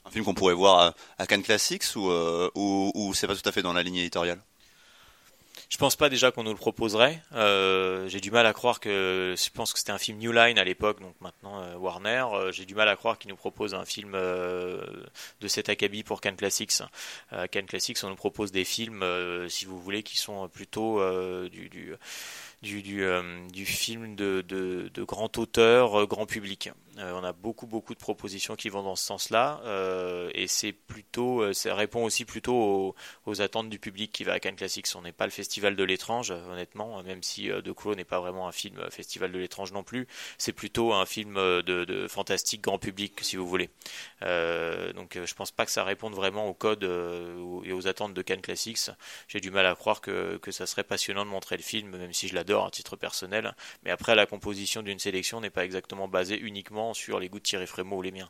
Un 0.03 0.09
film 0.09 0.25
qu'on 0.25 0.33
pourrait 0.33 0.55
voir 0.55 0.95
à, 1.17 1.27
Cannes 1.27 1.43
Classics 1.43 1.95
ou, 1.95 2.11
ou, 2.55 2.91
ou 2.93 3.13
c'est 3.13 3.27
pas 3.27 3.35
tout 3.35 3.47
à 3.47 3.51
fait 3.51 3.61
dans 3.61 3.73
la 3.73 3.83
ligne 3.83 3.97
éditoriale? 3.97 4.41
Je 5.69 5.77
pense 5.77 5.95
pas 5.95 6.09
déjà 6.09 6.31
qu'on 6.31 6.43
nous 6.43 6.51
le 6.51 6.57
proposerait. 6.57 7.21
Euh, 7.33 8.07
j'ai 8.07 8.19
du 8.19 8.31
mal 8.31 8.45
à 8.45 8.53
croire 8.53 8.79
que. 8.79 9.35
Je 9.37 9.49
pense 9.49 9.73
que 9.73 9.79
c'était 9.79 9.91
un 9.91 9.97
film 9.97 10.17
New 10.17 10.31
Line 10.31 10.57
à 10.57 10.63
l'époque, 10.63 11.01
donc 11.01 11.15
maintenant 11.21 11.61
euh, 11.61 11.75
Warner. 11.75 12.25
Euh, 12.33 12.51
j'ai 12.51 12.65
du 12.65 12.75
mal 12.75 12.87
à 12.89 12.95
croire 12.95 13.17
qu'ils 13.17 13.29
nous 13.29 13.37
proposent 13.37 13.73
un 13.73 13.85
film 13.85 14.13
de 14.13 15.47
cet 15.47 15.69
acabit 15.69 16.03
pour 16.03 16.21
Cannes 16.21 16.35
Classics. 16.35 16.81
Cannes 17.51 17.65
Classics, 17.65 17.97
on 18.03 18.09
nous 18.09 18.15
propose 18.15 18.51
des 18.51 18.65
films, 18.65 19.05
si 19.49 19.65
vous 19.65 19.79
voulez, 19.79 20.03
qui 20.03 20.17
sont 20.17 20.47
plutôt 20.47 21.01
du, 21.49 21.69
du 21.69 21.95
du, 22.61 22.83
du, 22.83 23.03
euh, 23.03 23.47
du 23.49 23.65
film 23.65 24.15
de, 24.15 24.41
de, 24.47 24.89
de, 24.93 25.03
grand 25.03 25.37
auteur, 25.39 26.01
euh, 26.01 26.05
grand 26.05 26.27
public. 26.27 26.69
Euh, 26.99 27.11
on 27.19 27.23
a 27.23 27.33
beaucoup 27.33 27.65
beaucoup 27.65 27.95
de 27.95 27.99
propositions 27.99 28.55
qui 28.55 28.69
vont 28.69 28.83
dans 28.83 28.95
ce 28.95 29.05
sens-là, 29.05 29.61
et 30.35 30.47
c'est 30.47 30.73
plutôt, 30.73 31.53
ça 31.53 31.73
répond 31.73 32.03
aussi 32.03 32.25
plutôt 32.25 32.95
aux, 33.25 33.41
attentes 33.41 33.69
du 33.69 33.79
public 33.79 34.11
qui 34.11 34.23
va 34.25 34.33
à 34.33 34.39
Cannes 34.39 34.57
Classics. 34.57 34.87
On 34.95 35.01
n'est 35.01 35.13
pas 35.13 35.25
le 35.25 35.31
festival 35.31 35.75
de 35.75 35.83
l'étrange, 35.83 36.31
honnêtement, 36.31 37.01
même 37.03 37.23
si 37.23 37.47
The 37.47 37.71
Crow 37.71 37.95
n'est 37.95 38.03
pas 38.03 38.19
vraiment 38.19 38.47
un 38.47 38.51
film 38.51 38.75
festival 38.89 39.31
de 39.31 39.39
l'étrange 39.39 39.71
non 39.71 39.83
plus. 39.83 40.05
C'est 40.37 40.51
plutôt 40.51 40.93
un 40.93 41.05
film 41.05 41.35
de, 41.35 41.61
de, 41.85 42.07
fantastique 42.09 42.61
grand 42.61 42.77
public, 42.77 43.13
si 43.21 43.37
vous 43.37 43.47
voulez. 43.47 43.69
donc 44.21 45.17
je 45.23 45.33
pense 45.33 45.51
pas 45.51 45.65
que 45.65 45.71
ça 45.71 45.85
réponde 45.85 46.13
vraiment 46.13 46.47
au 46.47 46.53
code 46.53 46.83
et 47.63 47.71
aux 47.71 47.87
attentes 47.87 48.13
de 48.13 48.21
Cannes 48.21 48.41
Classics. 48.41 48.91
J'ai 49.29 49.39
du 49.39 49.49
mal 49.49 49.65
à 49.65 49.75
croire 49.75 50.01
que, 50.01 50.37
que 50.37 50.51
ça 50.51 50.67
serait 50.67 50.83
passionnant 50.83 51.25
de 51.25 51.31
montrer 51.31 51.55
le 51.55 51.63
film, 51.63 51.95
même 51.97 52.13
si 52.13 52.27
je 52.27 52.35
l'adore 52.35 52.50
à 52.59 52.69
titre 52.71 52.95
personnel. 52.95 53.55
Mais 53.83 53.91
après, 53.91 54.15
la 54.15 54.25
composition 54.25 54.81
d'une 54.81 54.99
sélection 54.99 55.41
n'est 55.41 55.49
pas 55.49 55.65
exactement 55.65 56.07
basée 56.07 56.39
uniquement 56.39 56.93
sur 56.93 57.19
les 57.19 57.29
goûts 57.29 57.39
de 57.39 57.43
Thierry 57.43 57.67
Frémaux 57.67 57.97
ou 57.97 58.01
les 58.01 58.11
miens. 58.11 58.29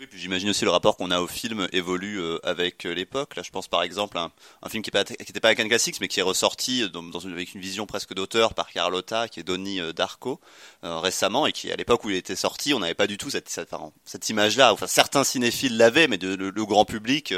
Oui, 0.00 0.08
puis 0.08 0.18
j'imagine 0.18 0.50
aussi 0.50 0.64
le 0.64 0.72
rapport 0.72 0.96
qu'on 0.96 1.12
a 1.12 1.20
au 1.20 1.28
film 1.28 1.68
évolue 1.72 2.20
euh, 2.20 2.40
avec 2.42 2.84
euh, 2.84 2.92
l'époque. 2.92 3.36
Là, 3.36 3.44
je 3.44 3.50
pense 3.52 3.68
par 3.68 3.84
exemple 3.84 4.18
à 4.18 4.32
un, 4.62 4.68
film 4.68 4.82
qui 4.82 4.90
n'était 4.90 5.40
pas 5.40 5.50
à 5.50 5.54
Cannes 5.54 5.68
Classics, 5.68 6.00
mais 6.00 6.08
qui 6.08 6.18
est 6.18 6.24
ressorti 6.24 6.82
une, 6.82 7.32
avec 7.32 7.54
une 7.54 7.60
vision 7.60 7.86
presque 7.86 8.12
d'auteur 8.12 8.54
par 8.54 8.70
Carlotta, 8.72 9.28
qui 9.28 9.38
est 9.38 9.44
Donnie 9.44 9.80
euh, 9.80 9.92
Darko, 9.92 10.40
récemment, 10.82 11.46
et 11.46 11.52
qui, 11.52 11.70
à 11.70 11.76
l'époque 11.76 12.04
où 12.04 12.10
il 12.10 12.16
était 12.16 12.34
sorti, 12.34 12.74
on 12.74 12.80
n'avait 12.80 12.94
pas 12.94 13.06
du 13.06 13.18
tout 13.18 13.30
cette, 13.30 14.28
image-là. 14.28 14.72
Enfin, 14.72 14.88
certains 14.88 15.22
cinéphiles 15.22 15.76
l'avaient, 15.76 16.08
mais 16.08 16.16
le, 16.16 16.64
grand 16.64 16.84
public, 16.84 17.32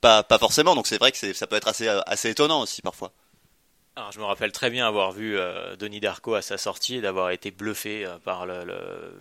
pas, 0.00 0.24
forcément. 0.40 0.74
Donc 0.74 0.86
c'est 0.86 0.98
vrai 0.98 1.12
que 1.12 1.32
ça 1.34 1.46
peut 1.46 1.56
être 1.56 1.68
assez 1.68 2.30
étonnant 2.30 2.62
aussi 2.62 2.80
parfois. 2.80 3.12
Alors, 3.98 4.12
je 4.12 4.20
me 4.20 4.24
rappelle 4.24 4.52
très 4.52 4.70
bien 4.70 4.86
avoir 4.86 5.10
vu 5.10 5.36
euh, 5.36 5.74
Denis 5.74 5.98
Darko 5.98 6.34
à 6.34 6.40
sa 6.40 6.56
sortie 6.56 6.94
et 6.94 7.00
d'avoir 7.00 7.32
été 7.32 7.50
bluffé 7.50 8.06
euh, 8.06 8.16
par, 8.20 8.46
le, 8.46 9.12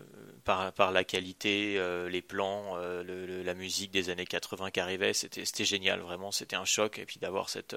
par, 0.44 0.92
la 0.92 1.04
qualité, 1.04 1.78
euh, 1.80 2.08
les 2.08 2.22
plans, 2.22 2.76
la 2.76 3.54
musique 3.56 3.90
des 3.90 4.12
années 4.12 4.28
80 4.28 4.70
qui 4.70 4.80
arrivait. 4.80 5.14
C'était 5.14 5.66
génial, 5.66 6.02
vraiment. 6.02 6.32
C'était 6.32 6.56
un 6.56 6.64
choc. 6.64 7.00
Et 7.00 7.06
puis 7.06 7.18
d'avoir 7.18 7.50
cette. 7.50 7.76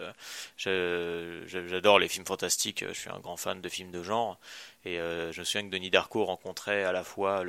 J'adore 0.59 1.99
les 1.99 2.09
films 2.09 2.27
fantastiques. 2.27 2.85
Je 2.87 2.93
suis 2.93 3.09
un 3.09 3.19
grand 3.19 3.39
fan 3.39 3.63
de 3.63 3.69
films 3.71 3.93
de 3.93 4.03
genre. 4.03 4.39
Et 4.85 4.97
je 4.97 5.39
me 5.39 5.45
souviens 5.45 5.69
que 5.69 5.73
Denis 5.73 5.91
Darko 5.91 6.25
rencontrait 6.25 6.85
à 6.85 6.93
la 6.93 7.05
fois 7.05 7.45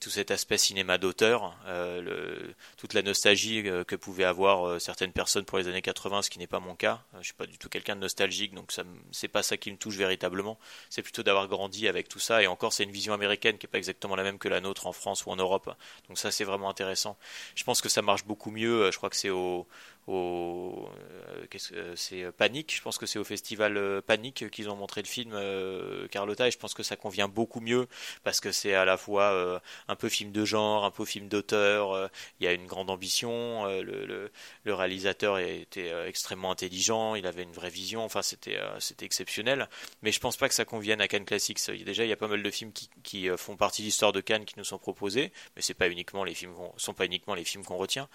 tout 0.00 0.10
cet 0.10 0.30
aspect 0.30 0.58
cinéma 0.58 0.98
d'auteur, 0.98 1.56
euh, 1.66 2.52
toute 2.76 2.94
la 2.94 3.02
nostalgie 3.02 3.68
euh, 3.68 3.84
que 3.84 3.96
pouvaient 3.96 4.24
avoir 4.24 4.66
euh, 4.66 4.78
certaines 4.78 5.12
personnes 5.12 5.44
pour 5.44 5.58
les 5.58 5.68
années 5.68 5.82
80, 5.82 6.22
ce 6.22 6.30
qui 6.30 6.38
n'est 6.38 6.46
pas 6.46 6.60
mon 6.60 6.74
cas. 6.74 7.02
Je 7.18 7.24
suis 7.24 7.34
pas 7.34 7.46
du 7.46 7.58
tout 7.58 7.68
quelqu'un 7.68 7.96
de 7.96 8.00
nostalgique, 8.00 8.54
donc 8.54 8.72
ça 8.72 8.84
c'est 9.10 9.28
pas 9.28 9.42
ça 9.42 9.56
qui 9.56 9.70
me 9.72 9.76
touche 9.76 9.96
véritablement. 9.96 10.58
C'est 10.90 11.02
plutôt 11.02 11.22
d'avoir 11.22 11.48
grandi 11.48 11.88
avec 11.88 12.08
tout 12.08 12.18
ça. 12.18 12.42
Et 12.42 12.46
encore, 12.46 12.72
c'est 12.72 12.84
une 12.84 12.90
vision 12.90 13.14
américaine 13.14 13.58
qui 13.58 13.66
est 13.66 13.68
pas 13.68 13.78
exactement 13.78 14.16
la 14.16 14.22
même 14.22 14.38
que 14.38 14.48
la 14.48 14.60
nôtre 14.60 14.86
en 14.86 14.92
France 14.92 15.26
ou 15.26 15.30
en 15.30 15.36
Europe. 15.36 15.74
Donc 16.08 16.18
ça, 16.18 16.30
c'est 16.30 16.44
vraiment 16.44 16.68
intéressant. 16.68 17.16
Je 17.54 17.64
pense 17.64 17.80
que 17.80 17.88
ça 17.88 18.02
marche 18.02 18.24
beaucoup 18.24 18.50
mieux. 18.50 18.90
Je 18.90 18.96
crois 18.96 19.10
que 19.10 19.16
c'est 19.16 19.30
au 19.30 19.66
au 20.06 20.88
c'est 21.98 22.30
Panique, 22.32 22.74
je 22.74 22.82
pense 22.82 22.98
que 22.98 23.06
c'est 23.06 23.18
au 23.18 23.24
festival 23.24 24.02
Panique 24.02 24.50
qu'ils 24.50 24.68
ont 24.70 24.76
montré 24.76 25.02
le 25.02 25.06
film 25.06 25.32
Carlotta 26.10 26.48
et 26.48 26.50
je 26.50 26.58
pense 26.58 26.74
que 26.74 26.82
ça 26.82 26.96
convient 26.96 27.28
beaucoup 27.28 27.60
mieux 27.60 27.88
parce 28.24 28.40
que 28.40 28.52
c'est 28.52 28.74
à 28.74 28.84
la 28.84 28.96
fois 28.96 29.32
euh, 29.32 29.58
un 29.88 29.96
peu 29.96 30.08
film 30.08 30.32
de 30.32 30.44
genre, 30.44 30.84
un 30.84 30.90
peu 30.90 31.04
film 31.04 31.28
d'auteur. 31.28 31.92
Euh, 31.92 32.08
il 32.40 32.44
y 32.44 32.48
a 32.48 32.52
une 32.52 32.66
grande 32.66 32.90
ambition. 32.90 33.66
Euh, 33.66 33.82
le, 33.82 34.30
le, 34.64 34.74
réalisateur 34.74 35.38
était 35.38 35.90
extrêmement 36.06 36.50
intelligent. 36.50 37.14
Il 37.14 37.26
avait 37.26 37.42
une 37.42 37.52
vraie 37.52 37.70
vision. 37.70 38.04
Enfin, 38.04 38.22
c'était 38.22 38.58
c'était 38.78 39.06
exceptionnel. 39.06 39.68
Mais 40.02 40.12
je 40.12 40.20
pense 40.20 40.36
pas 40.36 40.48
que 40.48 40.54
ça 40.54 40.64
convienne 40.64 41.00
à 41.00 41.08
Cannes 41.08 41.24
Classics. 41.24 41.58
Déjà, 41.84 42.04
il 42.04 42.08
y 42.08 42.12
a 42.12 42.16
pas 42.16 42.28
mal 42.28 42.42
de 42.42 42.50
films 42.50 42.72
qui, 42.72 42.90
qui 43.02 43.28
font 43.36 43.56
partie 43.56 43.82
de 43.82 43.86
l'histoire 43.86 44.12
de 44.12 44.20
Cannes 44.20 44.44
qui 44.44 44.54
nous 44.58 44.64
sont 44.64 44.78
proposés, 44.78 45.32
mais 45.54 45.62
c'est 45.62 45.74
pas 45.74 45.88
uniquement 45.88 46.24
les 46.24 46.34
films 46.34 46.54
sont 46.76 46.94
pas 46.94 47.06
uniquement 47.06 47.34
les 47.34 47.44
films 47.44 47.64
qu'on 47.64 47.76
retient. 47.76 48.08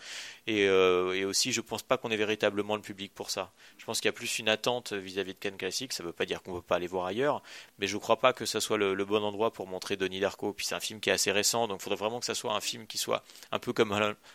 Et, 0.46 0.64
et, 0.64 1.26
aussi, 1.26 1.52
je 1.52 1.62
pense 1.62 1.81
pas 1.84 1.98
qu'on 1.98 2.12
ait 2.12 2.17
véritablement 2.17 2.76
le 2.76 2.82
public 2.82 3.13
pour 3.13 3.30
ça. 3.30 3.52
Je 3.78 3.86
pense 3.86 4.00
qu'il 4.00 4.08
y 4.08 4.10
a 4.10 4.13
plus 4.13 4.39
une 4.39 4.50
attente 4.50 4.94
vis-à-vis 4.94 5.34
de 5.34 5.39
Cannes 5.39 5.58
Classics. 5.58 5.94
Ça 5.94 6.04
veut 6.04 6.13
pas 6.13 6.26
dire 6.26 6.41
qu'on 6.41 6.54
veut 6.54 6.62
pas 6.62 6.76
aller 6.76 6.88
voir 6.88 7.06
ailleurs, 7.06 7.41
mais 7.80 7.88
je 7.88 7.98
crois 7.98 8.20
pas 8.20 8.34
que 8.34 8.46
ça 8.46 8.60
soit 8.62 8.78
le, 8.78 8.94
le 8.94 9.06
bon 9.06 9.24
endroit 9.24 9.52
pour 9.52 9.67
montrer 9.67 9.98
Denis 9.98 10.20
Darko 10.20 10.52
puis 10.54 10.65
c'est 10.65 10.76
un 10.76 10.80
film 10.80 11.00
qui 11.00 11.10
est 11.10 11.13
assez 11.13 11.32
récent, 11.32 11.67
donc 11.67 11.80
il 11.82 11.84
faudrait 11.84 12.00
vraiment 12.00 12.20
que 12.20 12.26
ça 12.26 12.36
soit 12.36 12.54
un 12.54 12.62
film 12.62 12.88
qui 12.88 12.98
soit 12.98 13.24
un 13.52 13.60
peu 13.60 13.74
comme 13.74 13.89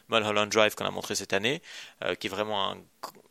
Mulholland 0.09 0.49
Drive 0.51 0.75
qu'on 0.75 0.85
a 0.85 0.91
montré 0.91 1.15
cette 1.15 1.33
année, 1.33 1.63
euh, 2.05 2.15
qui 2.15 2.27
est 2.27 2.31
vraiment 2.31 2.73
un 2.73 2.79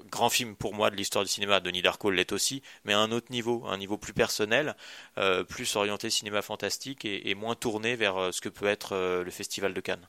grand 0.10 0.30
film 0.30 0.56
pour 0.56 0.74
moi 0.74 0.90
de 0.90 0.96
l'histoire 0.96 1.24
du 1.24 1.32
cinéma. 1.32 1.60
Denis 1.60 1.82
Darko 1.82 2.12
l'est 2.12 2.32
aussi, 2.32 2.62
mais 2.84 2.94
à 2.94 3.00
un 3.00 3.12
autre 3.12 3.32
niveau, 3.32 3.66
un 3.68 3.78
niveau 3.78 3.98
plus 3.98 4.14
personnel, 4.14 4.76
euh, 5.18 5.44
plus 5.44 5.76
orienté 5.76 6.10
cinéma 6.10 6.42
fantastique 6.42 7.06
et, 7.06 7.36
moins 7.36 7.56
tourné 7.56 7.96
vers 7.96 8.18
euh, 8.18 8.32
ce 8.32 8.42
que 8.42 8.50
peut 8.50 8.68
être 8.68 8.96
le 8.96 9.32
Festival 9.32 9.74
de 9.74 9.82
Cannes. 9.82 10.08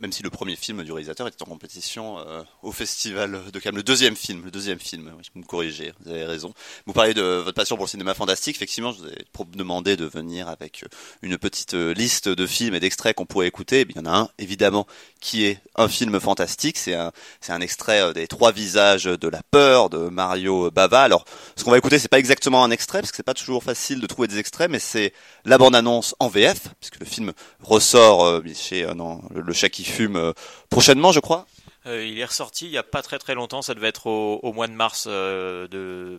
Même 0.00 0.12
si 0.12 0.22
le 0.22 0.30
premier 0.30 0.56
film 0.56 0.82
du 0.82 0.92
réalisateur 0.92 1.26
était 1.26 1.42
en 1.42 1.46
compétition 1.46 2.18
euh, 2.18 2.42
au 2.62 2.70
festival 2.70 3.40
de 3.50 3.58
Cannes. 3.58 3.76
Le 3.76 3.82
deuxième 3.82 4.16
film, 4.16 4.44
le 4.44 4.50
deuxième 4.50 4.78
film, 4.78 5.12
oui, 5.16 5.24
vous 5.34 5.40
me 5.40 5.46
corrigez, 5.46 5.92
vous 6.00 6.10
avez 6.10 6.24
raison. 6.24 6.52
Vous 6.86 6.92
parlez 6.92 7.14
de 7.14 7.22
votre 7.22 7.54
passion 7.54 7.76
pour 7.76 7.86
le 7.86 7.90
cinéma 7.90 8.12
fantastique. 8.12 8.56
Effectivement, 8.56 8.92
je 8.92 8.98
vous 8.98 9.06
ai 9.06 9.24
demandé 9.56 9.96
de 9.96 10.04
venir 10.04 10.48
avec 10.48 10.84
une 11.22 11.38
petite 11.38 11.74
euh, 11.74 11.94
liste 11.94 12.28
de 12.28 12.46
films 12.46 12.74
et 12.74 12.80
d'extraits 12.80 13.16
qu'on 13.16 13.24
pourrait 13.24 13.46
écouter. 13.46 13.86
il 13.88 13.96
y 13.96 13.98
en 13.98 14.06
a 14.06 14.16
un, 14.16 14.28
évidemment, 14.38 14.86
qui 15.20 15.44
est 15.44 15.60
un 15.76 15.88
film 15.88 16.20
fantastique. 16.20 16.76
C'est 16.76 16.94
un, 16.94 17.60
extrait 17.60 18.02
euh, 18.02 18.12
des 18.12 18.26
Trois 18.26 18.52
visages 18.52 19.04
de 19.04 19.28
la 19.28 19.42
peur 19.50 19.88
de 19.88 20.08
Mario 20.08 20.70
Bava. 20.70 21.02
Alors, 21.02 21.24
ce 21.56 21.64
qu'on 21.64 21.70
va 21.70 21.78
écouter, 21.78 21.98
c'est 21.98 22.08
pas 22.08 22.18
exactement 22.18 22.62
un 22.64 22.70
extrait, 22.70 23.00
parce 23.00 23.12
que 23.12 23.16
c'est 23.16 23.22
pas 23.22 23.34
toujours 23.34 23.62
facile 23.64 24.00
de 24.00 24.06
trouver 24.06 24.28
des 24.28 24.38
extraits, 24.38 24.70
mais 24.70 24.78
c'est 24.78 25.14
la 25.46 25.56
bande-annonce 25.56 26.14
en 26.18 26.28
VF, 26.28 26.68
puisque 26.80 27.00
le 27.00 27.06
film 27.06 27.32
ressort 27.60 28.42
chez 28.54 28.86
non, 28.94 29.22
le 29.34 29.52
qui 29.68 29.85
fume 29.90 30.16
euh, 30.16 30.32
prochainement, 30.70 31.12
je 31.12 31.20
crois. 31.20 31.46
Euh, 31.86 32.04
il 32.04 32.18
est 32.18 32.24
ressorti 32.24 32.66
il 32.66 32.72
n'y 32.72 32.78
a 32.78 32.82
pas 32.82 33.00
très 33.02 33.18
très 33.18 33.34
longtemps, 33.34 33.62
ça 33.62 33.74
devait 33.74 33.88
être 33.88 34.08
au, 34.08 34.52
mois 34.52 34.66
de 34.66 34.72
mars 34.72 35.06
euh, 35.08 35.68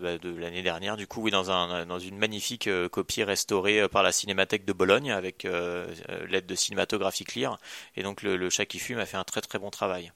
bah, 0.02 0.18
de, 0.18 0.30
l'année 0.38 0.62
dernière, 0.62 0.96
du 0.96 1.08
coup 1.08 1.22
oui 1.22 1.30
dans, 1.30 1.52
un, 1.52 1.86
dans 1.86 2.00
une 2.00 2.18
magnifique 2.18 2.70
copie 2.90 3.24
restaurée 3.24 3.90
par 3.90 4.02
la 4.02 4.14
Cinémathèque 4.14 4.64
de 4.64 4.72
Bologne 4.72 5.12
avec 5.12 5.46
l'aide 6.30 6.46
de 6.46 6.56
Cinématographie 6.56 7.26
Clear, 7.26 7.58
et 7.98 8.04
donc 8.04 8.22
le, 8.22 8.50
chat 8.50 8.66
qui 8.66 8.80
fume 8.80 9.00
a 9.00 9.06
fait 9.06 9.18
un 9.18 9.26
très 9.26 9.42
très 9.42 9.60
bon 9.60 9.70
travail. 9.70 10.14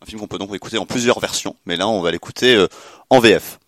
Un 0.00 0.06
film 0.06 0.18
qu'on 0.18 0.28
peut 0.28 0.38
donc 0.38 0.54
écouter 0.54 0.78
en 0.78 0.86
plusieurs 0.86 1.20
versions, 1.20 1.56
mais 1.66 1.76
là 1.76 1.86
on 1.86 2.00
va 2.00 2.10
l'écouter 2.10 2.66
en 3.10 3.18
VF. 3.18 3.58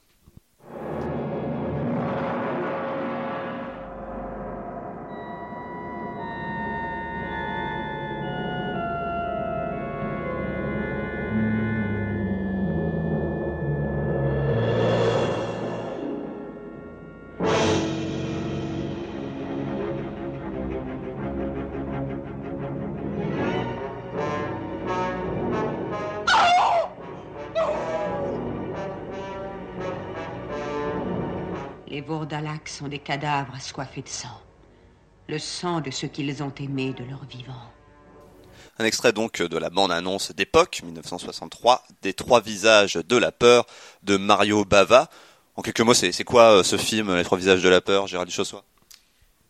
Sont 32.66 32.88
des 32.88 32.98
cadavres 32.98 33.54
assoiffés 33.54 34.02
de 34.02 34.08
sang. 34.08 34.40
Le 35.28 35.38
sang 35.38 35.80
de 35.80 35.90
ceux 35.90 36.08
qu'ils 36.08 36.42
ont 36.42 36.52
aimés 36.58 36.92
de 36.92 37.04
leur 37.04 37.24
vivant. 37.24 37.70
Un 38.78 38.84
extrait 38.84 39.12
donc 39.12 39.42
de 39.42 39.58
la 39.58 39.70
bande-annonce 39.70 40.32
d'époque, 40.32 40.80
1963, 40.84 41.84
des 42.02 42.14
trois 42.14 42.40
visages 42.40 42.94
de 42.94 43.16
la 43.16 43.30
peur 43.30 43.66
de 44.02 44.16
Mario 44.16 44.64
Bava. 44.64 45.08
En 45.56 45.62
quelques 45.62 45.80
mots, 45.80 45.94
c'est 45.94 46.24
quoi 46.24 46.58
euh, 46.58 46.62
ce 46.62 46.78
film, 46.78 47.14
Les 47.14 47.24
trois 47.24 47.38
visages 47.38 47.62
de 47.62 47.68
la 47.68 47.80
peur, 47.82 48.06
Gérald 48.06 48.28
Duchossois 48.28 48.64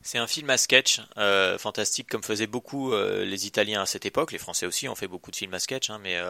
c'est 0.03 0.19
un 0.19 0.27
film 0.27 0.51
à 0.51 0.57
sketch, 0.57 1.01
euh, 1.17 1.59
fantastique 1.59 2.09
comme 2.09 2.25
faisaient 2.25 2.49
beaucoup 2.49 2.93
euh, 2.93 3.25
les 3.25 3.47
Italiens 3.47 3.83
à 3.83 3.87
cette 3.87 4.05
époque. 4.05 4.33
Les 4.33 4.39
Français 4.39 4.67
aussi 4.67 4.89
ont 4.89 4.97
fait 4.97 5.07
beaucoup 5.07 5.31
de 5.31 5.37
films 5.37 5.55
à 5.55 5.61
sketch, 5.61 5.91
hein, 5.91 6.01
mais 6.03 6.21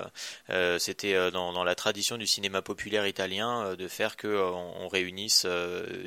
euh, 0.51 0.79
c'était 0.79 1.31
dans, 1.31 1.65
la 1.65 1.75
tradition 1.75 2.19
du 2.19 2.27
cinéma 2.27 2.61
populaire 2.61 3.07
italien 3.07 3.75
de 3.75 3.89
faire 3.89 4.17
que 4.17 4.29
on, 4.29 4.89
réunisse 4.89 5.47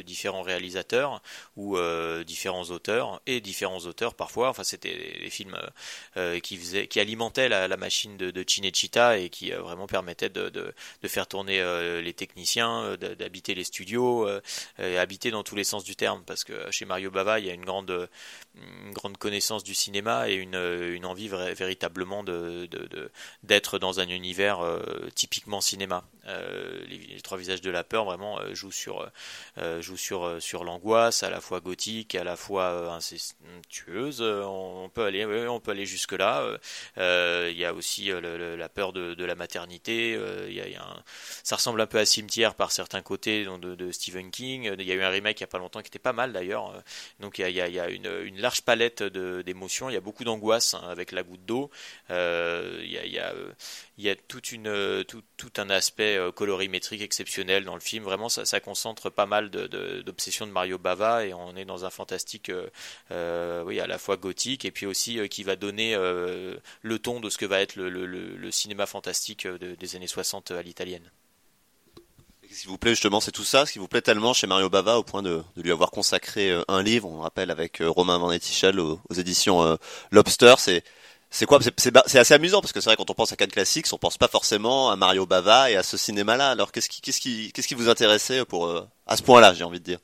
différents 0.06 0.44
réalisateurs 0.44 1.24
ou 1.56 1.78
différents 2.26 2.66
auteurs 2.66 3.22
et 3.26 3.42
différents 3.42 3.80
auteurs 3.80 4.14
parfois. 4.14 4.50
Enfin, 4.50 4.64
c'était 4.64 5.20
des 5.24 5.30
films 5.30 5.58
qui 6.44 6.58
faisaient, 6.58 6.88
qui 6.88 7.00
alimentaient 7.00 7.50
la, 7.50 7.78
machine 7.78 8.18
de, 8.18 8.32
de, 8.32 8.46
Cinecittà 8.48 9.18
et 9.18 9.30
qui 9.30 9.52
vraiment 9.52 9.88
permettaient 9.88 10.30
de, 10.30 10.74
faire 11.08 11.26
tourner 11.26 11.64
les 12.02 12.14
techniciens, 12.14 12.96
d'habiter 12.98 13.56
les 13.56 13.64
studios, 13.64 14.30
habiter 14.78 15.32
dans 15.32 15.44
tous 15.44 15.56
les 15.56 15.64
sens 15.64 15.84
du 15.84 15.96
terme. 15.96 16.24
Parce 16.26 16.44
que 16.44 16.70
chez 16.72 16.86
Mario 16.86 17.10
Bava, 17.10 17.40
il 17.40 17.48
y 17.48 17.50
a 17.50 17.55
une 17.56 17.66
grande, 17.66 18.10
grande 18.92 19.18
connaissance 19.18 19.64
du 19.64 19.74
cinéma 19.74 20.30
et 20.30 20.36
une, 20.36 20.56
une 20.56 21.06
envie 21.06 21.28
véritablement 21.28 22.24
de, 22.24 22.70
d'être 23.44 23.80
dans 23.80 24.00
un 24.00 24.08
univers 24.08 24.60
euh, 24.60 25.10
typiquement 25.14 25.62
cinéma. 25.62 26.04
Euh, 26.28 26.84
les, 26.88 27.22
trois 27.22 27.38
visages 27.38 27.62
de 27.62 27.70
la 27.70 27.84
peur 27.84 28.06
vraiment 28.06 28.40
euh, 28.40 28.54
jouent 28.54 28.72
sur, 28.72 29.10
jouent 29.80 29.98
sur, 29.98 30.42
sur 30.42 30.64
l'angoisse, 30.64 31.24
à 31.24 31.30
la 31.30 31.42
fois 31.42 31.60
gothique, 31.60 32.16
à 32.16 32.24
la 32.24 32.36
fois 32.36 32.94
incestueuse. 32.94 34.22
On, 34.22 34.90
peut 34.94 35.06
aller, 35.06 35.26
on 35.26 35.60
peut 35.60 35.72
aller 35.72 35.86
jusque 35.86 36.14
là. 36.14 36.46
Il 36.98 37.58
y 37.58 37.66
a 37.66 37.74
aussi 37.74 38.12
la 38.12 38.70
peur 38.70 38.94
de, 38.94 39.24
la 39.24 39.36
maternité. 39.36 40.14
Y 40.50 40.78
ça 41.44 41.56
ressemble 41.56 41.82
un 41.82 41.88
peu 41.88 42.00
à 42.00 42.06
Cimetière 42.06 42.56
par 42.56 42.72
certains 42.72 43.02
côtés 43.02 43.46
de, 43.46 43.92
Stephen 43.92 44.32
King. 44.32 44.76
Il 44.78 44.86
y 44.86 44.92
a 44.92 44.96
eu 44.96 45.04
un 45.04 45.10
remake 45.10 45.40
il 45.40 45.44
n'y 45.44 45.46
a 45.46 45.48
pas 45.48 45.58
longtemps 45.58 45.82
qui 45.82 45.88
était 45.88 46.00
pas 46.00 46.14
mal 46.14 46.34
d'ailleurs. 46.34 46.84
Donc 47.20 47.40
il 47.40 47.45
y 47.50 47.62
a, 47.62 47.68
y 47.68 47.80
a 47.80 47.90
une, 47.90 48.40
large 48.40 48.62
palette 48.62 49.04
d'émotions. 49.04 49.90
Il 49.90 49.94
y 49.94 49.98
a 49.98 50.02
beaucoup 50.02 50.24
d'angoisse 50.24 50.74
hein, 50.74 50.82
avec 50.90 51.12
la 51.12 51.24
goutte 51.24 51.46
d'eau. 51.46 51.70
Euh, 52.10 52.80
il, 52.84 52.92
y 54.04 54.10
a, 54.10 54.16
tout, 54.16 54.42
un 55.58 55.70
aspect 55.70 56.18
euh, 56.18 56.32
colorimétrique 56.32 57.02
exceptionnel 57.02 57.66
dans 57.66 57.76
le 57.76 57.82
film. 57.82 58.04
Vraiment, 58.04 58.30
ça, 58.30 58.60
concentre 58.60 59.10
pas 59.10 59.26
mal 59.26 59.50
d'obsessions 59.50 60.48
de, 60.48 60.52
Mario 60.52 60.78
Bava 60.78 61.26
et 61.26 61.34
on 61.34 61.56
est 61.56 61.66
dans 61.66 61.86
un 61.86 61.90
fantastique, 61.90 62.52
euh, 63.12 63.64
oui, 63.64 63.80
à 63.80 63.88
la 63.88 63.98
fois 63.98 64.18
gothique 64.18 64.66
et 64.66 64.72
puis 64.72 64.86
aussi 64.86 65.28
qui 65.30 65.44
va 65.44 65.56
donner 65.56 65.96
le 65.96 67.00
ton 67.00 67.20
de 67.20 67.30
ce 67.30 67.38
que 67.38 67.46
va 67.46 67.62
être 67.62 67.76
le 67.76 68.52
cinéma 68.52 68.86
fantastique 68.86 69.48
des 69.48 69.96
années 69.96 70.08
60 70.08 70.52
à 70.52 70.62
l'italienne. 70.62 71.10
Ce 72.56 72.62
qui 72.62 72.68
vous 72.68 72.78
plaît 72.78 72.92
justement, 72.92 73.20
c'est 73.20 73.34
tout 73.34 73.44
ça, 73.44 73.66
ce 73.66 73.74
qui 73.74 73.80
vous 73.80 73.90
plaît 73.90 74.02
tellement 74.02 74.34
chez 74.34 74.48
Mario 74.48 74.70
Bava 74.70 74.98
au 74.98 75.04
point 75.04 75.22
de, 75.22 75.44
lui 75.58 75.74
avoir 75.74 75.92
consacré 75.92 76.52
euh, 76.52 76.64
un 76.70 76.82
livre, 76.82 77.10
on 77.10 77.20
rappelle 77.20 77.52
avec 77.52 77.82
euh, 77.82 77.90
Romain 77.90 78.18
Van 78.18 78.30
aux, 78.30 79.14
éditions 79.14 79.62
euh, 79.62 79.76
Lobster, 80.12 80.56
c'est 80.58 80.82
c'est 81.30 81.46
quoi? 81.46 81.60
C'est 81.76 82.18
assez 82.18 82.34
amusant 82.34 82.62
parce 82.62 82.72
que 82.72 82.80
c'est 82.80 82.88
vrai 82.90 82.96
quand 82.96 83.10
on 83.10 83.14
pense 83.14 83.34
à 83.34 83.36
Cannes 83.36 83.52
Classics, 83.52 83.88
on 83.92 83.98
pense 83.98 84.18
pas 84.18 84.30
forcément 84.30 84.90
à 84.90 84.96
Mario 84.96 85.26
Bava 85.26 85.70
et 85.70 85.76
à 85.76 85.84
ce 85.84 85.98
cinéma-là. 85.98 86.52
Alors 86.52 86.72
qu'est-ce 86.72 86.88
qui 86.88 87.02
qu'est-ce 87.02 87.20
qui 87.20 87.52
qu'est-ce 87.52 87.68
qui 87.68 87.74
vous 87.74 87.90
intéressait 87.90 88.46
pour 88.46 88.72
à 89.06 89.18
ce 89.18 89.24
point-là, 89.24 89.54
j'ai 89.54 89.66
envie 89.66 89.82
de 89.82 89.84
dire? 89.84 90.00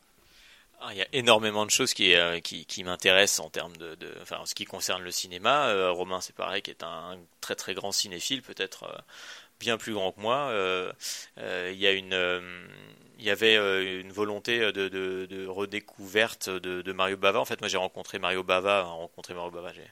Ah, 0.81 0.89
il 0.91 0.97
y 0.97 1.01
a 1.01 1.07
énormément 1.13 1.65
de 1.65 1.71
choses 1.71 1.93
qui, 1.93 2.15
qui, 2.41 2.83
m'intéressent 2.83 3.45
en 3.45 3.49
termes 3.49 3.77
de, 3.77 3.93
de, 3.95 4.11
enfin, 4.23 4.39
en 4.39 4.47
ce 4.47 4.55
qui 4.55 4.65
concerne 4.65 5.03
le 5.03 5.11
cinéma. 5.11 5.91
Romain, 5.91 6.19
c'est 6.21 6.35
pareil, 6.35 6.63
qui 6.63 6.71
est 6.71 6.83
un 6.83 7.17
très 7.39 7.55
très 7.55 7.75
grand 7.75 7.91
cinéphile, 7.91 8.41
peut-être 8.41 8.89
bien 9.62 9.78
plus 9.78 9.93
grand 9.93 10.12
que 10.12 10.19
moi. 10.19 10.50
Euh, 10.50 10.91
euh, 11.38 11.71
il 11.74 11.80
y 11.80 11.88
a 11.88 11.91
une 11.91 12.13
euh, 12.13 12.41
il 13.21 13.27
y 13.27 13.31
avait 13.31 13.55
une 14.01 14.12
volonté 14.12 14.60
de, 14.71 14.89
de, 14.89 15.47
redécouverte 15.47 16.49
de, 16.49 16.91
Mario 16.91 17.17
Bava. 17.17 17.39
En 17.39 17.45
fait, 17.45 17.62
moi, 17.62 17.67
j'ai 17.67 17.77
rencontré 17.77 18.19
Mario 18.19 18.43
Bava, 18.43 18.84
rencontré 18.84 19.34
Mario 19.34 19.51
Bava, 19.51 19.71
j'ai 19.73 19.86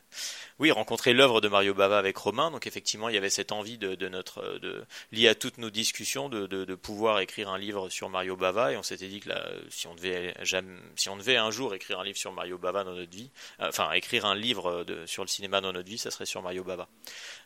oui, 0.60 0.72
rencontrer 0.72 1.14
l'œuvre 1.14 1.40
de 1.40 1.48
Mario 1.48 1.74
Bava 1.74 1.98
avec 1.98 2.18
Romain. 2.18 2.52
Donc 2.52 2.68
effectivement, 2.68 3.08
il 3.08 3.16
y 3.16 3.18
avait 3.18 3.30
cette 3.30 3.54
envie 3.54 3.78
de, 3.78 4.10
notre, 4.10 4.60
de, 4.60 4.84
liée 5.14 5.30
à 5.30 5.36
toutes 5.36 5.58
nos 5.58 5.70
discussions, 5.70 6.28
de, 6.28 6.76
pouvoir 6.76 7.20
écrire 7.22 7.50
un 7.50 7.58
livre 7.58 7.88
sur 7.90 8.10
Mario 8.10 8.36
Bava. 8.36 8.74
Et 8.74 8.78
on 8.78 8.84
s'était 8.84 9.08
dit 9.08 9.22
que 9.22 9.30
là, 9.30 9.50
si 9.70 9.88
on 9.88 9.96
devait 9.96 10.34
jamais, 10.42 10.78
si 10.98 11.08
on 11.08 11.16
devait 11.16 11.38
un 11.38 11.50
jour 11.50 11.74
écrire 11.74 12.00
un 12.02 12.04
livre 12.04 12.18
sur 12.18 12.34
Mario 12.34 12.58
Bava 12.58 12.84
dans 12.84 12.94
notre 12.94 13.12
vie, 13.12 13.32
euh, 13.62 13.70
enfin 13.70 13.92
écrire 13.94 14.26
un 14.26 14.36
livre 14.36 14.86
sur 15.06 15.24
le 15.24 15.30
cinéma 15.30 15.62
dans 15.62 15.72
notre 15.72 15.88
vie, 15.88 15.98
ça 15.98 16.12
serait 16.12 16.26
sur 16.26 16.42
Mario 16.42 16.66
Bava. 16.66 16.90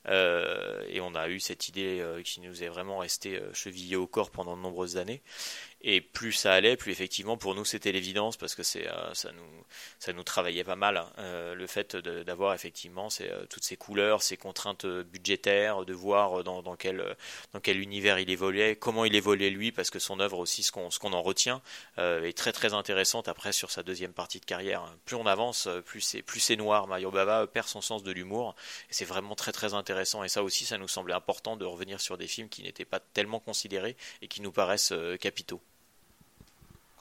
Euh, 0.10 0.84
et 0.90 1.00
on 1.02 1.16
a 1.16 1.30
eu 1.30 1.40
cette 1.40 1.68
idée 1.70 2.00
euh, 2.02 2.22
qui 2.22 2.42
nous 2.42 2.64
est 2.64 2.68
vraiment 2.68 3.00
restée 3.00 3.38
euh, 3.38 3.54
chevillée 3.54 3.96
au 3.96 4.08
corps 4.08 4.32
pendant 4.32 4.58
de 4.58 4.62
nombreuses 4.62 4.98
années. 4.98 5.22
Et 5.86 6.00
plus 6.00 6.32
ça 6.32 6.54
allait, 6.54 6.78
plus 6.78 6.94
effectivement 6.94 7.36
pour 7.36 7.56
nous 7.56 7.66
c'était 7.66 7.92
l'évidence 7.92 8.38
parce 8.38 8.56
que 8.56 8.64
c'est 8.64 8.88
euh, 8.88 9.14
ça 9.14 9.34
nous 9.34 9.66
ça 10.00 10.14
nous 10.14 10.24
travaillait 10.24 10.64
pas 10.64 10.78
mal 10.78 11.04
euh, 11.18 11.56
le 11.56 11.68
fait 11.68 11.98
d'avoir 11.98 12.54
effectivement 12.54 13.10
euh, 13.20 13.46
toutes 13.50 13.66
ces 13.66 13.76
couleurs, 13.76 14.24
ces 14.24 14.38
contraintes 14.38 14.86
budgétaires, 14.86 15.84
de 15.84 15.94
voir 15.94 16.46
dans, 16.46 16.76
quel 16.78 17.18
dans 17.52 17.60
quel 17.60 17.82
univers 17.82 18.18
il 18.18 18.30
évoluait, 18.30 18.78
comment 18.78 19.04
il 19.04 19.14
évoluait 19.14 19.50
lui 19.50 19.74
parce 19.74 19.90
que 19.90 20.00
son 20.00 20.22
œuvre 20.22 20.40
aussi 20.40 20.64
ce 20.64 20.72
qu'on 20.72 21.14
en 21.14 21.22
retient 21.22 21.62
est 21.98 22.38
très 22.38 22.54
très 22.54 22.74
intéressante 22.74 23.28
après 23.28 23.52
sur 23.52 23.70
sa 23.70 23.84
deuxième 23.84 24.14
partie 24.14 24.40
de 24.40 24.46
carrière. 24.46 24.86
Plus 25.04 25.18
on 25.18 25.26
avance, 25.26 25.68
plus 25.86 26.00
c'est 26.00 26.22
plus 26.22 26.40
c'est 26.40 26.56
noir. 26.56 26.88
Mario 26.88 27.12
Bava 27.12 27.46
perd 27.48 27.68
son 27.68 27.82
sens 27.82 28.04
de 28.04 28.12
l'humour 28.14 28.56
et 28.90 28.94
c'est 28.94 29.06
vraiment 29.06 29.36
très 29.36 29.52
très 29.52 29.74
intéressant 29.74 30.24
et 30.24 30.30
ça 30.30 30.44
aussi 30.44 30.64
ça 30.64 30.78
nous 30.78 30.88
semblait 30.88 31.14
important 31.14 31.58
de 31.58 31.66
revenir 31.66 32.00
sur 32.00 32.18
des 32.18 32.28
films 32.28 32.48
qui 32.48 32.64
n'étaient 32.64 32.86
pas 32.86 33.02
tellement 33.02 33.42
considérés 33.42 33.98
et 34.22 34.30
qui 34.30 34.42
nous 34.42 34.54
paraissent 34.54 34.94
capitaux 35.20 35.62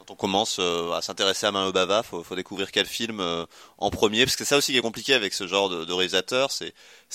quand 0.02 0.12
on 0.14 0.16
commence 0.16 0.56
euh, 0.58 0.90
à 0.92 1.00
s'intéresser 1.00 1.46
à 1.46 1.52
Mario 1.52 1.70
Bava, 1.70 2.02
faut, 2.02 2.24
faut 2.24 2.34
découvrir 2.34 2.72
quel 2.72 2.86
film 2.86 3.20
euh, 3.20 3.46
en 3.78 3.90
premier, 3.90 4.24
parce 4.24 4.34
que 4.34 4.44
c'est 4.44 4.50
ça 4.50 4.56
aussi 4.56 4.72
qui 4.72 4.78
est 4.78 4.82
compliqué 4.82 5.14
avec 5.14 5.32
ce 5.32 5.46
genre 5.46 5.68
de, 5.68 5.92
réalisateur. 5.92 6.50
C'est 6.50 6.72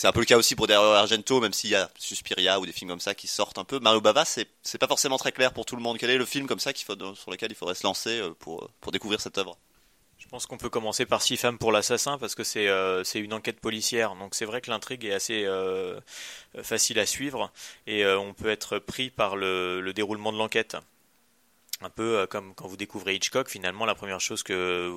un 0.08 0.12
peu 0.13 0.21
le 0.21 0.26
cas 0.26 0.38
aussi 0.38 0.56
pour 0.56 0.67
Dario 0.67 0.91
Argento, 0.91 1.41
même 1.41 1.52
s'il 1.52 1.71
y 1.71 1.76
a 1.76 1.89
Suspiria 1.97 2.62
ou 2.62 2.65
des 2.65 2.71
films 2.71 2.89
comme 2.89 3.02
ça 3.02 3.13
qui 3.13 3.28
sortent 3.28 3.58
un 3.58 3.65
peu. 3.65 3.80
Mario 3.80 4.00
Bava, 4.00 4.23
c'est 4.23 4.47
c'est 4.63 4.78
pas 4.78 4.88
forcément 4.88 5.17
très 5.17 5.34
clair 5.34 5.52
pour 5.52 5.65
tout 5.65 5.76
le 5.76 5.82
monde. 5.82 5.97
Quel 5.97 6.10
est 6.10 6.17
le 6.17 6.26
film 6.26 6.47
comme 6.47 6.60
ça 6.60 6.71
sur 6.73 7.32
lequel 7.32 7.52
il 7.52 7.56
faudrait 7.56 7.76
se 7.76 7.84
lancer 7.84 8.21
euh, 8.21 8.34
pour 8.39 8.69
découvrir 8.91 9.19
cette 9.19 9.38
œuvre? 9.38 9.58
Je 10.17 10.28
pense 10.28 10.45
qu'on 10.45 10.58
peut 10.58 10.69
commencer 10.69 11.06
par 11.06 11.21
Six 11.21 11.38
femmes 11.38 11.58
pour 11.58 11.73
l'assassin 11.73 12.17
parce 12.17 12.36
que 12.36 12.43
c'est 12.43 13.19
une 13.19 13.34
enquête 13.34 13.60
policière. 13.60 14.15
Donc 14.15 14.34
c'est 14.34 14.45
vrai 14.45 14.62
que 14.62 14.69
l'intrigue 14.69 15.06
est 15.06 15.13
assez 15.13 15.45
facile 16.63 17.00
à 17.00 17.06
suivre 17.06 17.52
et 17.86 18.06
on 18.06 18.34
peut 18.34 18.50
être 18.50 18.80
pris 18.80 19.10
par 19.10 19.36
le 19.36 19.91
déroulement 19.93 20.34
de 20.34 20.38
l'enquête 20.38 20.78
un 21.82 21.90
peu 21.90 22.20
euh, 22.20 22.28
comme 22.28 22.54
quand 22.56 22.68
vous 22.68 22.78
découvrez 22.78 23.16
Hitchcock, 23.16 23.50
finalement, 23.50 23.86
la 23.86 23.96
première 23.96 24.20
chose 24.20 24.44
que 24.44 24.92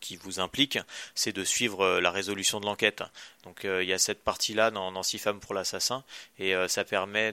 qui 0.00 0.16
vous 0.16 0.40
implique, 0.40 0.78
c'est 1.14 1.32
de 1.32 1.44
suivre 1.44 1.82
euh, 1.82 2.00
la 2.00 2.10
résolution 2.10 2.60
de 2.60 2.66
l'enquête. 2.66 3.02
Donc 3.44 3.64
euh, 3.64 3.82
il 3.82 3.88
y 3.88 3.92
a 3.92 3.98
cette 3.98 4.22
partie-là 4.22 4.70
dans, 4.70 4.92
dans 4.92 5.02
Six 5.02 5.18
femmes 5.18 5.40
pour 5.40 5.54
l'assassin, 5.54 6.04
et 6.38 6.54
ça 6.68 6.84
permet 6.84 7.32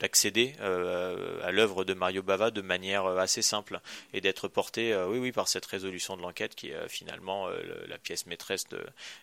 d'accéder 0.00 0.54
de, 0.58 1.42
à 1.42 1.52
l'œuvre 1.52 1.84
de 1.84 1.94
Mario 1.94 2.22
Bava 2.22 2.50
de 2.50 2.60
manière 2.62 3.06
assez 3.06 3.42
simple, 3.42 3.80
et 4.12 4.20
d'être 4.20 4.48
porté, 4.48 4.96
oui, 5.08 5.18
oui, 5.18 5.32
par 5.32 5.48
cette 5.48 5.66
résolution 5.66 6.16
de 6.16 6.22
l'enquête 6.22 6.54
qui 6.54 6.70
est 6.70 6.88
finalement 6.88 7.48
la 7.86 7.98
pièce 7.98 8.26
maîtresse 8.26 8.64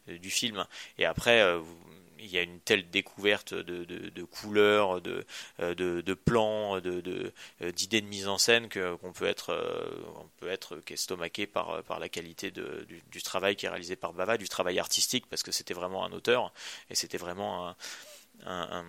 du 0.08 0.30
film. 0.30 0.66
Et 0.98 1.06
après, 1.06 1.58
vous, 1.58 1.78
il 2.20 2.28
y 2.28 2.38
a 2.38 2.42
une 2.42 2.60
telle 2.60 2.90
découverte 2.90 3.54
de, 3.54 3.84
de, 3.84 4.24
couleurs, 4.24 5.02
de, 5.02 5.26
euh, 5.60 5.74
de, 5.76 6.14
plans, 6.14 6.80
de, 6.80 7.34
euh, 7.62 7.72
d'idées 7.72 8.02
de, 8.02 8.08
mise 8.08 8.28
en 8.28 8.38
scène 8.38 8.70
qu'on 8.70 9.14
peut 9.14 9.26
être, 9.26 9.52
euh, 9.52 9.90
peut 10.38 10.50
être 10.50 10.78
qu'estomaqué 10.78 11.48
par, 11.48 11.84
par 11.84 12.00
la 12.00 12.10
qualité 12.10 12.52
du, 12.52 12.62
du, 13.12 13.22
travail 13.22 13.56
qui 13.56 13.66
est 13.66 13.70
réalisé 13.70 13.96
par 13.96 14.14
Bava, 14.14 14.38
du 14.38 14.50
travail 14.50 14.80
artistique, 14.80 15.26
parce 15.30 15.44
que 15.44 15.52
c'était 15.52 15.74
vraiment 15.74 16.06
un 16.06 16.12
auteur 16.12 16.54
et 16.90 16.96
c'était 16.96 17.18
vraiment 17.18 17.76
un 18.46 18.86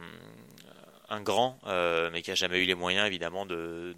grand, 1.21 1.59
euh, 1.66 2.11
mais 2.12 2.23
qui 2.23 2.31
a 2.31 2.35
jamais 2.35 2.59
eu 2.59 2.64
les 2.64 2.75
moyens 2.75 3.07
évidemment 3.07 3.47
de, 3.47 3.95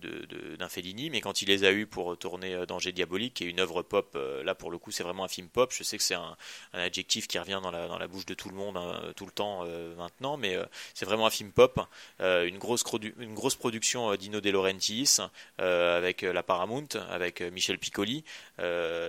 d'un 0.59 0.69
Fellini. 0.69 1.11
Mais 1.11 1.21
quand 1.21 1.43
il 1.43 1.49
les 1.49 1.65
a 1.65 1.73
eu 1.73 1.87
pour 1.87 2.17
tourner 2.19 2.55
euh, 2.55 2.67
Danger 2.67 2.93
diabolique, 2.93 3.35
qui 3.35 3.45
est 3.45 3.47
une 3.49 3.61
œuvre 3.61 3.83
pop, 3.83 4.13
euh, 4.15 4.43
là 4.43 4.55
pour 4.55 4.71
le 4.71 4.79
coup 4.79 4.91
c'est 4.91 5.03
vraiment 5.03 5.25
un 5.25 5.29
film 5.29 5.49
pop. 5.49 5.73
Je 5.73 5.83
sais 5.83 5.97
que 5.97 6.03
c'est 6.03 6.15
un, 6.15 6.37
adjectif 6.73 7.27
qui 7.27 7.39
revient 7.39 7.61
dans 7.63 7.71
la, 7.71 7.89
dans 7.89 7.99
la 7.99 8.07
bouche 8.07 8.27
de 8.27 8.35
tout 8.35 8.49
le 8.49 8.55
monde 8.55 8.77
hein, 8.77 9.01
tout 9.17 9.27
le 9.27 9.33
temps 9.33 9.65
maintenant, 9.97 10.37
mais 10.37 10.57
c'est 10.95 11.05
vraiment 11.05 11.27
un 11.27 11.31
film 11.31 11.51
pop, 11.51 11.81
une 12.21 12.59
grosse 12.59 12.85
une 13.19 13.35
grosse 13.35 13.57
production 13.57 14.15
d'Ino 14.17 14.41
De 14.41 14.51
Laurentiis 14.51 15.19
avec 15.59 16.23
la 16.23 16.43
Paramount, 16.43 16.89
avec 17.11 17.41
Michel 17.41 17.79
Piccoli. 17.79 18.25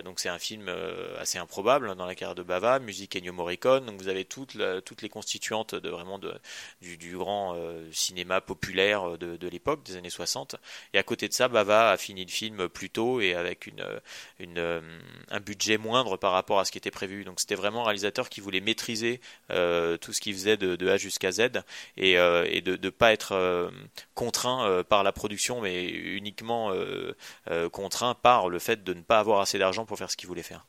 donc 0.04 0.20
c'est 0.20 0.30
un 0.30 0.40
film 0.40 0.70
assez 1.20 1.38
improbable 1.38 1.96
dans 1.96 2.06
la 2.06 2.16
carrière 2.16 2.36
de 2.36 2.44
Bava, 2.44 2.80
musique 2.80 3.16
Ennio 3.16 3.34
Morricone. 3.34 3.86
Donc 3.86 4.02
vous 4.02 4.08
avez 4.08 4.26
toutes 4.26 4.58
toutes 4.86 5.02
les 5.02 5.10
constituantes 5.10 5.76
de 5.76 5.90
vraiment 5.90 6.20
de, 6.20 6.34
du 6.82 7.18
grand 7.18 7.56
cinéma 7.92 8.42
populaire 8.42 9.18
de, 9.18 9.48
l'époque, 9.48 9.84
des 9.84 9.96
années 9.96 10.10
60. 10.10 10.56
Et 10.94 10.98
à 10.98 11.04
côté 11.04 11.28
de 11.28 11.34
ça, 11.34 11.48
Bava 11.48 11.92
a 11.92 11.98
fini 11.98 12.26
le 12.26 12.32
film 12.32 12.70
plus 12.70 12.90
tôt 12.90 13.22
et 13.22 13.34
avec 13.34 13.68
une, 13.68 13.84
euh, 14.58 14.82
un 15.30 15.40
budget 15.40 15.78
moindre 15.78 16.18
par 16.18 16.32
rapport 16.32 16.60
à 16.60 16.66
ce 16.66 16.72
qui 16.72 16.78
était 16.78 16.92
prévu. 16.92 17.24
Donc 17.24 17.40
c'était 17.40 17.56
vraiment 17.56 17.82
un 17.82 17.86
réalisateur 17.86 18.30
qui 18.30 18.42
voulait 18.42 18.62
maîtriser 18.62 19.22
euh, 19.52 19.98
tout 19.98 20.14
ce 20.14 20.22
qu'il 20.22 20.34
faisait 20.34 20.58
de, 20.58 20.90
A 20.90 20.98
jusqu'à 20.98 21.32
Z 21.32 21.50
et, 21.98 22.18
euh, 22.18 22.48
et 22.50 22.62
de 22.62 22.78
ne 22.82 22.90
pas 22.90 23.14
être 23.14 23.72
contraint 24.16 24.84
par 24.90 25.04
la 25.04 25.12
production, 25.12 25.62
mais 25.62 25.86
uniquement 25.86 26.74
contraint 27.72 28.16
par 28.16 28.50
le 28.50 28.60
fait 28.60 28.84
de 28.84 28.94
ne 28.94 29.02
pas 29.02 29.20
avoir 29.20 29.42
assez 29.42 29.60
d'argent 29.60 29.86
pour 29.86 29.98
faire 29.98 30.10
ce 30.10 30.18
qu'il 30.18 30.28
voulait 30.28 30.44
faire 30.44 30.66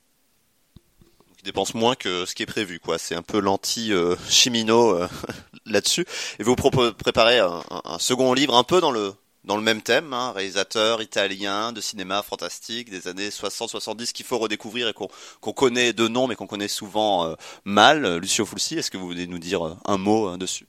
il 1.41 1.45
dépense 1.45 1.75
moins 1.75 1.95
que 1.95 2.27
ce 2.27 2.35
qui 2.35 2.43
est 2.43 2.47
prévu, 2.47 2.81
quoi. 2.81 2.99
C'est 2.99 3.15
un 3.15 3.23
peu 3.23 3.41
l'anti-chimino 3.41 4.95
euh, 4.95 5.09
là-dessus. 5.67 6.05
Et 6.39 6.43
vous 6.43 6.55
préparez 6.55 7.39
un, 7.39 7.63
second 7.99 8.35
livre 8.35 8.55
un 8.55 8.65
peu 8.65 8.81
dans 8.81 8.91
le 8.91 9.63
même 9.63 9.81
thème, 9.81 10.13
hein, 10.13 10.33
réalisateur 10.33 11.01
italien 11.01 11.73
de 11.73 11.81
cinéma 11.81 12.23
fantastique 12.23 12.91
des 12.91 13.09
années 13.09 13.31
60-70 13.31 14.13
qu'il 14.13 14.27
faut 14.27 14.39
redécouvrir 14.39 14.89
et 14.89 14.93
qu'on 14.93 15.53
connaît 15.53 15.93
de 15.93 16.09
nom 16.09 16.27
mais 16.27 16.37
qu'on 16.37 16.47
connaît 16.47 16.69
souvent 16.69 17.27
euh, 17.27 17.35
mal. 17.65 18.19
Lucio 18.19 18.45
Fulci, 18.45 18.79
est-ce 18.79 18.91
que 18.91 18.99
vous 18.99 19.07
voulez 19.07 19.27
nous 19.27 19.39
dire 19.39 19.67
euh, 19.67 19.77
un 19.87 19.97
mot 19.97 20.37
dessus? 20.37 20.67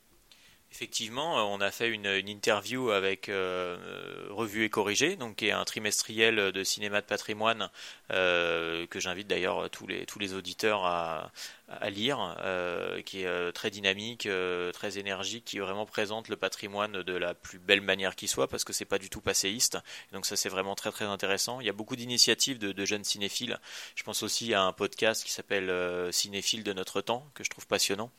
Effectivement, 0.81 1.53
on 1.53 1.61
a 1.61 1.69
fait 1.69 1.89
une, 1.89 2.07
interview 2.07 2.89
avec 2.89 3.27
Revue 3.27 4.63
et 4.63 4.69
Corrigé, 4.71 5.15
donc 5.15 5.35
qui 5.35 5.45
est 5.47 5.51
un 5.51 5.63
trimestriel 5.63 6.51
de 6.51 6.63
cinéma 6.63 7.01
de 7.01 7.05
patrimoine 7.05 7.69
que 8.09 8.87
j'invite 8.95 9.27
d'ailleurs 9.27 9.69
tous 9.69 9.85
les 9.85 10.07
tous 10.07 10.17
les 10.17 10.33
auditeurs 10.33 10.83
à, 10.83 11.31
à 11.79 11.89
lire, 11.89 12.35
euh, 12.39 13.01
qui 13.01 13.21
est 13.21 13.27
euh, 13.27 13.51
très 13.51 13.69
dynamique, 13.69 14.25
euh, 14.25 14.71
très 14.71 14.97
énergique, 14.97 15.45
qui 15.45 15.59
vraiment 15.59 15.85
présente 15.85 16.27
le 16.27 16.35
patrimoine 16.35 17.03
de 17.03 17.13
la 17.13 17.33
plus 17.33 17.59
belle 17.59 17.81
manière 17.81 18.15
qui 18.15 18.27
soit, 18.27 18.47
parce 18.47 18.63
que 18.63 18.73
c'est 18.73 18.85
pas 18.85 18.97
du 18.97 19.09
tout 19.09 19.21
passéiste. 19.21 19.77
Donc 20.11 20.25
ça 20.25 20.35
c'est 20.35 20.49
vraiment 20.49 20.75
très 20.75 20.91
très 20.91 21.05
intéressant. 21.05 21.59
Il 21.61 21.67
y 21.67 21.69
a 21.69 21.73
beaucoup 21.73 21.95
d'initiatives 21.95 22.57
de, 22.57 22.85
jeunes 22.85 23.03
cinéphiles. 23.03 23.59
Je 23.95 24.03
pense 24.03 24.23
aussi 24.23 24.53
à 24.53 24.63
un 24.63 24.73
podcast 24.73 25.23
qui 25.23 25.31
s'appelle 25.31 25.71
Cinéphile 26.11 26.63
de 26.63 26.73
notre 26.73 26.99
temps, 27.01 27.29
que 27.35 27.43
je 27.43 27.49
trouve 27.49 27.67
passionnant. 27.67 28.11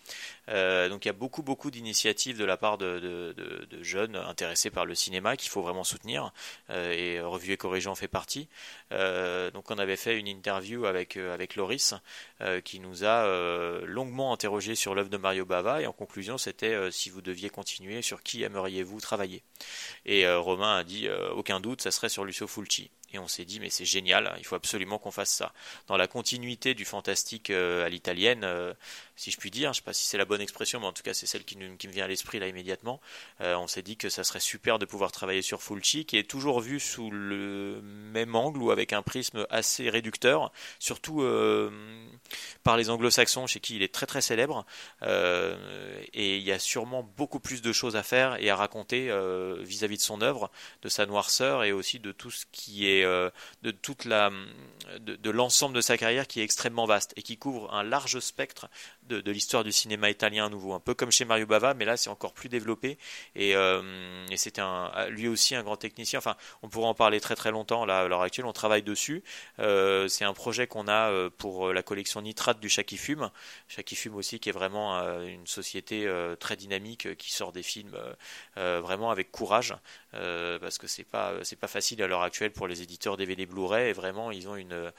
donc 0.47 1.05
il 1.05 1.07
y 1.07 1.11
a 1.11 1.13
beaucoup 1.13 1.43
beaucoup 1.43 1.71
d'initiatives 1.71 2.39
de 2.39 2.45
la 2.45 2.57
part 2.57 2.79
de, 2.79 3.35
jeunes 3.81 4.17
intéressés 4.17 4.71
par 4.71 4.87
le 4.87 4.95
cinéma 4.95 5.37
qu'il 5.37 5.51
faut 5.51 5.63
vraiment 5.63 5.85
soutenir. 5.85 6.33
et 6.71 7.21
Revue 7.21 7.53
et 7.53 7.57
Corrigé 7.57 7.89
en 7.89 7.97
fait 7.97 8.09
partie. 8.09 8.49
donc 8.91 9.71
on 9.71 9.79
avait 9.79 9.97
fait 9.97 10.19
une 10.19 10.29
interview 10.29 10.87
avec 10.87 11.17
avec 11.17 11.57
Loris 11.57 11.95
qui 12.65 12.79
nous 12.79 13.05
a 13.05 13.27
euh, 13.42 13.42
longuement 13.87 14.33
interrogé 14.33 14.75
sur 14.75 14.95
l'œuvre 14.95 15.09
de 15.09 15.17
Mario 15.17 15.45
Bava 15.45 15.83
et 15.83 15.87
en 15.87 15.93
conclusion 15.93 16.39
c'était 16.39 16.75
euh, 16.75 16.91
si 16.91 17.11
vous 17.11 17.23
deviez 17.23 17.51
continuer 17.51 18.03
sur 18.03 18.23
qui 18.23 18.43
aimeriez-vous 18.43 19.01
travailler? 19.01 19.43
Et 20.07 20.27
euh, 20.27 20.39
Romain 20.39 20.77
a 20.77 20.85
dit 20.85 21.09
aucun 21.35 21.61
doute 21.61 21.83
ça 21.83 21.91
serait 21.91 22.09
sur 22.09 22.25
Lucio 22.25 22.47
Fulci 22.47 22.91
et 23.13 23.19
on 23.19 23.29
s'est 23.29 23.45
dit 23.45 23.61
mais 23.61 23.71
c'est 23.71 23.85
génial 23.85 24.35
il 24.39 24.45
faut 24.45 24.57
absolument 24.57 24.99
qu'on 24.99 25.11
fasse 25.11 25.31
ça 25.31 25.53
dans 25.87 25.97
la 25.97 26.07
continuité 26.07 26.75
du 26.75 26.85
fantastique 26.85 27.51
à 27.51 27.89
l'italienne 27.89 28.45
si 29.23 29.31
je 29.31 29.37
puis 29.37 29.51
dire. 29.51 29.73
Je 29.73 29.79
ne 29.79 29.83
sais 29.83 29.83
pas 29.83 29.93
si 29.93 30.05
c'est 30.07 30.19
la 30.19 30.25
bonne 30.25 30.41
expression, 30.41 30.81
mais 30.81 30.87
en 30.87 30.93
tout 30.93 31.03
cas 31.03 31.15
c'est 31.15 31.27
celle 31.27 31.45
qui, 31.45 31.57
me 31.57 31.77
vient 31.77 32.05
à 32.05 32.09
l'esprit 32.09 32.39
là 32.39 32.49
immédiatement. 32.49 33.01
Euh, 33.41 33.55
on 33.57 33.67
s'est 33.67 33.83
dit 33.83 33.97
que 33.97 34.09
ça 34.09 34.25
serait 34.25 34.41
super 34.41 34.79
de 34.79 34.85
pouvoir 34.85 35.13
travailler 35.13 35.43
sur 35.43 35.63
Fulci, 35.63 36.05
qui 36.05 36.17
est 36.17 36.29
toujours 36.29 36.61
vu 36.61 36.81
sous 36.81 37.11
le 37.11 37.81
même 37.83 38.35
angle 38.35 38.61
ou 38.63 38.71
avec 38.71 38.93
un 38.93 39.03
prisme 39.03 39.47
assez 39.51 39.89
réducteur, 39.91 40.53
surtout 40.79 41.23
euh, 41.23 41.71
par 42.65 42.77
les 42.77 42.91
anglo-saxons 42.91 43.47
chez 43.47 43.61
qui 43.61 43.77
il 43.77 43.83
est 43.83 43.93
très 43.93 44.07
très 44.07 44.21
célèbre. 44.21 44.67
Euh, 45.03 45.57
et 46.15 46.37
il 46.37 46.43
y 46.43 46.53
a 46.53 46.59
sûrement 46.59 47.03
beaucoup 47.17 47.41
plus 47.41 47.63
de 47.63 47.73
choses 47.73 47.97
à 47.97 48.03
faire 48.03 48.41
et 48.43 48.51
à 48.51 48.57
raconter 48.57 49.13
vis-à-vis 49.61 49.97
de 49.97 50.03
son 50.03 50.21
œuvre, 50.21 50.51
de 50.83 50.89
sa 50.89 51.07
noirceur 51.07 51.65
et 51.65 51.73
aussi 51.73 52.01
de 52.01 52.13
tout 52.13 52.31
ce 52.31 52.45
qui 52.51 52.89
est 52.89 53.02
de 53.03 53.71
toute 53.71 54.05
la 54.05 54.31
de, 55.01 55.17
de 55.17 55.31
l'ensemble 55.31 55.75
de 55.75 55.81
sa 55.81 55.97
carrière 55.97 56.27
qui 56.27 56.41
est 56.41 56.45
extrêmement 56.45 56.87
vaste 56.87 57.13
et 57.17 57.23
qui 57.23 57.37
couvre 57.37 57.73
un 57.73 57.83
large 57.83 58.19
spectre 58.21 58.69
de, 59.09 59.31
l'histoire 59.31 59.65
du 59.65 59.73
cinéma 59.73 60.11
italien 60.11 60.47
à 60.47 60.49
nouveau, 60.49 60.73
un 60.73 60.81
peu 60.81 60.95
comme 60.95 61.11
chez 61.11 61.25
Mario 61.25 61.47
Bava, 61.47 61.75
mais 61.75 61.85
là 61.85 61.97
c'est 61.97 62.11
encore 62.11 62.33
plus 62.33 62.49
développé 62.49 62.99
et, 63.35 63.55
euh, 63.57 64.27
et 64.31 65.11
lui 65.11 65.29
aussi 65.29 65.55
un 65.55 65.63
grand 65.63 65.77
technicien. 65.77 66.19
Enfin, 66.19 66.37
on 66.63 66.69
pourra 66.69 66.89
en 66.89 66.95
parler 66.95 67.21
très 67.21 67.35
très 67.35 67.51
longtemps. 67.51 67.85
Là, 67.85 68.01
à 68.01 68.09
l'heure 68.09 68.23
actuelle, 68.23 68.47
on 68.47 68.53
travaille 68.53 68.83
dessus. 68.83 69.23
Euh, 69.59 70.09
c'est 70.09 70.25
un 70.25 70.35
projet 70.35 70.67
qu'on 70.67 70.89
a 70.89 71.11
euh, 71.11 71.31
pour 71.31 71.73
la 71.73 71.83
collection 71.83 72.21
Nitrate 72.21 72.61
du 72.61 72.69
Chat 72.69 72.85
qui 72.85 72.97
fume. 72.97 73.31
Chat 73.69 73.83
qui 73.83 73.97
fume 73.97 74.17
aussi, 74.17 74.41
qui 74.41 74.49
est 74.49 74.53
vraiment 74.53 75.01
une 75.23 75.47
société 75.47 76.11
très 76.39 76.57
dynamique 76.57 77.17
qui 77.17 77.33
sort 77.33 77.53
des 77.53 77.63
films 77.63 77.97
vraiment 78.57 79.11
avec 79.11 79.31
courage, 79.31 79.75
parce 80.13 80.79
que 80.79 80.87
c'est 80.87 81.05
pas 81.05 81.33
pas 81.63 81.69
facile 81.69 82.03
à 82.03 82.07
l'heure 82.09 82.23
actuelle 82.23 82.53
pour 82.53 82.67
les 82.67 82.83
éditeurs 82.83 83.17
DVD 83.17 83.47
Blu-ray. 83.47 83.91
Et 83.91 83.93
vraiment, 83.93 84.31
ils 84.31 84.49
ont 84.49 84.57
une 84.57 84.73
euh, 84.73 84.91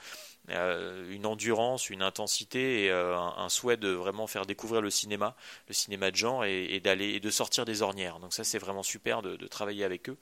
une 0.48 1.24
endurance, 1.26 1.88
une 1.88 2.02
intensité 2.02 2.84
et 2.84 2.90
euh, 2.90 3.16
un, 3.16 3.48
souhait 3.48 3.76
de 3.76 3.88
vraiment 3.88 4.26
faire 4.26 4.44
découvrir 4.44 4.82
le 4.82 4.90
cinéma, 4.90 5.36
le 5.68 5.74
cinéma 5.74 6.10
de 6.10 6.16
genre 6.16 6.44
et, 6.44 6.80
d'aller 6.80 7.10
et 7.10 7.20
de 7.20 7.30
sortir 7.30 7.64
des 7.64 7.82
ornières. 7.82 8.18
Donc 8.18 8.34
ça 8.34 8.44
c'est 8.44 8.58
vraiment 8.58 8.82
super 8.82 9.22
de, 9.22 9.36
travailler 9.46 9.84
avec 9.84 10.08
eux. 10.10 10.18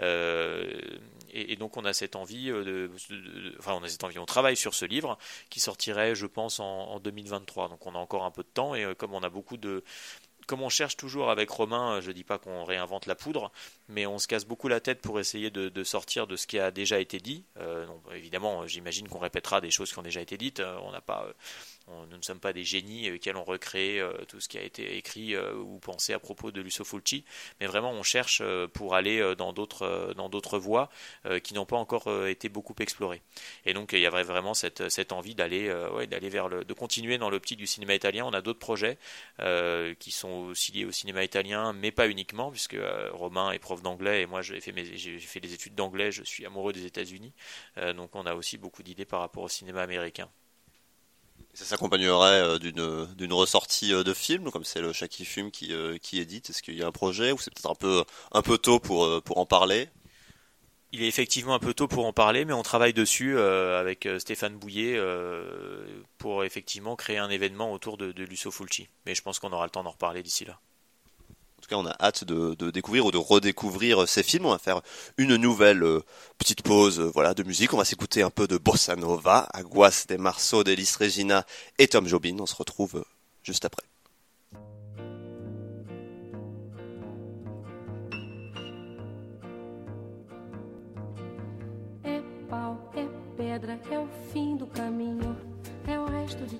Euh, 0.00 0.80
et, 1.32 1.56
donc 1.56 1.76
on 1.76 1.84
a 1.84 1.92
cette 1.92 2.14
envie 2.16 2.52
enfin 3.58 3.74
on 3.74 3.82
a 3.82 3.88
cette 3.88 4.04
envie, 4.04 4.18
on 4.18 4.26
travaille 4.26 4.56
sur 4.56 4.74
ce 4.74 4.84
livre 4.84 5.18
qui 5.50 5.60
sortirait 5.60 6.14
je 6.14 6.26
pense 6.26 6.60
en, 6.60 6.64
en 6.64 7.00
2023. 7.00 7.68
Donc 7.68 7.84
on 7.86 7.94
a 7.94 7.98
encore 7.98 8.24
un 8.24 8.30
peu 8.30 8.42
de 8.42 8.48
temps 8.48 8.74
et 8.74 8.94
comme 8.96 9.14
on 9.14 9.22
a 9.22 9.30
beaucoup 9.30 9.56
de 9.56 9.82
comme 10.46 10.62
on 10.62 10.68
cherche 10.68 10.96
toujours 10.96 11.30
avec 11.30 11.50
Romain, 11.50 12.00
je 12.00 12.08
ne 12.08 12.12
dis 12.12 12.24
pas 12.24 12.38
qu'on 12.38 12.64
réinvente 12.64 13.06
la 13.06 13.14
poudre, 13.14 13.52
mais 13.88 14.06
on 14.06 14.18
se 14.18 14.26
casse 14.26 14.44
beaucoup 14.44 14.68
la 14.68 14.80
tête 14.80 15.00
pour 15.00 15.20
essayer 15.20 15.50
de, 15.50 15.84
sortir 15.84 16.26
de 16.26 16.36
ce 16.36 16.46
qui 16.46 16.58
a 16.58 16.70
déjà 16.70 16.98
été 16.98 17.18
dit. 17.18 17.44
Euh, 17.58 17.86
évidemment, 18.14 18.66
j'imagine 18.66 19.08
qu'on 19.08 19.18
répétera 19.18 19.60
des 19.60 19.70
choses 19.70 19.92
qui 19.92 19.98
ont 19.98 20.02
déjà 20.02 20.20
été 20.20 20.36
dites. 20.36 20.60
Euh, 20.60 20.78
on 20.82 20.92
n'a 20.92 21.00
pas, 21.00 21.26
nous 21.88 22.16
ne 22.16 22.22
sommes 22.22 22.40
pas 22.40 22.52
des 22.52 22.64
génies 22.64 23.18
qui 23.18 23.30
allons 23.30 23.44
recréer 23.44 24.04
tout 24.28 24.40
ce 24.40 24.48
qui 24.48 24.58
a 24.58 24.62
été 24.62 24.96
écrit 24.96 25.36
ou 25.36 25.78
pensé 25.78 26.12
à 26.12 26.18
propos 26.18 26.50
de 26.50 26.60
Lucio 26.60 26.84
Fulci, 26.84 27.24
mais 27.60 27.66
vraiment 27.66 27.92
on 27.92 28.02
cherche 28.02 28.42
pour 28.72 28.94
aller 28.94 29.34
dans 29.36 29.52
d'autres 29.52 30.58
voies 30.58 30.90
qui 31.42 31.54
n'ont 31.54 31.66
pas 31.66 31.76
encore 31.76 32.26
été 32.26 32.48
beaucoup 32.48 32.74
explorées. 32.80 33.22
Et 33.66 33.74
donc 33.74 33.92
il 33.92 34.00
y 34.00 34.06
avait 34.06 34.22
vraiment 34.22 34.54
cette, 34.54 35.12
envie 35.12 35.34
d'aller 35.34 35.68
d'aller 36.08 36.28
vers 36.28 36.48
le 36.48 36.64
de 36.64 36.72
continuer 36.72 37.18
dans 37.18 37.30
l'optique 37.30 37.58
du 37.58 37.66
cinéma 37.66 37.94
italien. 37.94 38.24
On 38.26 38.32
a 38.32 38.40
d'autres 38.40 38.58
projets 38.58 38.98
qui 39.98 40.10
sont 40.10 40.30
aussi 40.30 40.72
liés 40.72 40.84
au 40.86 40.92
cinéma 40.92 41.22
italien, 41.24 41.72
mais 41.72 41.90
pas 41.90 42.08
uniquement, 42.08 42.50
puisque 42.50 42.76
Romain 43.12 43.52
est 43.52 43.58
prof 43.58 43.82
d'anglais 43.82 44.22
et 44.22 44.26
moi 44.26 44.42
j'ai 44.42 44.60
fait 44.60 44.74
j'ai 44.96 45.18
fait 45.18 45.40
des 45.40 45.52
études 45.54 45.74
d'anglais. 45.74 46.12
Je 46.12 46.22
suis 46.22 46.46
amoureux 46.46 46.72
des 46.72 46.86
États-Unis, 46.86 47.32
donc 47.94 48.14
on 48.16 48.26
a 48.26 48.34
aussi 48.34 48.58
beaucoup 48.58 48.82
d'idées 48.82 49.04
par 49.04 49.20
rapport 49.20 49.42
au 49.42 49.48
cinéma 49.48 49.82
américain. 49.82 50.30
Ça 51.54 51.64
s'accompagnerait 51.64 52.40
euh, 52.40 52.58
d'une 52.58 53.06
d'une 53.14 53.32
ressortie 53.32 53.94
euh, 53.94 54.02
de 54.02 54.12
film, 54.12 54.50
comme 54.50 54.64
c'est 54.64 54.80
le 54.80 54.92
chat 54.92 55.06
qui 55.06 55.24
fume 55.24 55.52
qui 55.52 55.72
euh, 55.72 55.96
édite. 56.12 56.50
Est-ce 56.50 56.62
qu'il 56.62 56.76
y 56.76 56.82
a 56.82 56.86
un 56.86 56.92
projet 56.92 57.30
ou 57.30 57.38
c'est 57.38 57.52
peut-être 57.54 58.04
un 58.32 58.42
peu 58.42 58.58
tôt 58.58 58.80
pour 58.80 59.22
pour 59.22 59.38
en 59.38 59.46
parler? 59.46 59.88
Il 60.90 61.02
est 61.02 61.08
effectivement 61.08 61.54
un 61.54 61.58
peu 61.60 61.74
tôt 61.74 61.88
pour 61.88 62.06
en 62.06 62.12
parler, 62.12 62.44
mais 62.44 62.52
on 62.52 62.62
travaille 62.62 62.92
dessus 62.92 63.36
avec 63.38 64.08
Stéphane 64.18 64.56
Bouillet 64.56 64.96
pour 66.18 66.44
effectivement 66.44 66.94
créer 66.94 67.18
un 67.18 67.30
événement 67.30 67.72
autour 67.72 67.96
de, 67.96 68.12
de 68.12 68.24
Lusso 68.24 68.52
Fulci. 68.52 68.86
Mais 69.04 69.16
je 69.16 69.22
pense 69.22 69.40
qu'on 69.40 69.52
aura 69.52 69.64
le 69.64 69.70
temps 69.70 69.82
d'en 69.82 69.90
reparler 69.90 70.22
d'ici 70.22 70.44
là 70.44 70.60
tout 71.64 71.74
cas, 71.74 71.80
on 71.80 71.86
a 71.86 71.96
hâte 72.00 72.24
de, 72.24 72.70
découvrir 72.70 73.06
ou 73.06 73.10
de 73.10 73.18
redécouvrir 73.18 74.06
ces 74.06 74.22
films. 74.22 74.46
On 74.46 74.50
va 74.50 74.58
faire 74.58 74.82
une 75.16 75.36
nouvelle 75.36 75.82
euh, 75.82 76.04
petite 76.38 76.62
pause 76.62 77.00
euh, 77.00 77.10
voilà, 77.12 77.32
de 77.34 77.42
musique. 77.42 77.72
On 77.72 77.78
va 77.78 77.84
s'écouter 77.84 78.22
un 78.22 78.30
peu 78.30 78.46
de 78.46 78.58
Bossa 78.58 78.96
Nova, 78.96 79.48
Aguas 79.52 80.04
de 80.08 80.16
Marceau, 80.16 80.62
d'Elis 80.62 80.94
Regina 80.98 81.46
et 81.78 81.88
Tom 81.88 82.06
Jobin. 82.06 82.36
On 82.38 82.46
se 82.46 82.54
retrouve 82.54 82.96
euh, 82.96 83.04
juste 83.42 83.64
après. 83.64 83.82
Resto 96.24 96.46
de 96.46 96.58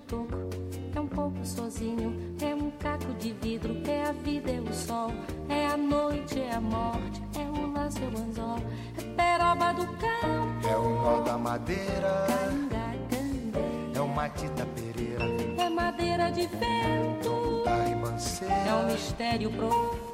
é 0.95 1.01
um 1.01 1.07
pouco 1.07 1.45
sozinho, 1.45 2.37
é 2.41 2.55
um 2.55 2.71
caco 2.73 3.12
de 3.15 3.33
vidro, 3.33 3.81
é 3.89 4.05
a 4.05 4.12
vida, 4.12 4.51
é 4.51 4.61
o 4.61 4.73
sol, 4.73 5.11
é 5.49 5.67
a 5.67 5.77
noite, 5.77 6.39
é 6.39 6.55
a 6.55 6.61
morte, 6.61 7.23
é 7.39 7.61
o 7.61 7.73
laço, 7.73 7.99
é 7.99 8.07
o 8.07 8.23
anzol, 8.23 8.59
é 8.99 9.03
peroba 9.17 9.73
do 9.73 9.87
campo, 9.87 10.69
é 10.69 10.77
o 10.77 11.03
nó 11.03 11.21
da 11.23 11.39
madeira, 11.39 12.27
é 13.95 14.01
o 14.01 14.07
matita 14.07 14.67
pereira, 14.67 15.25
é 15.59 15.69
madeira 15.71 16.31
de 16.31 16.47
vento, 16.47 17.65
é 18.67 18.75
um 18.75 18.87
mistério 18.93 19.51
profundo, 19.51 20.14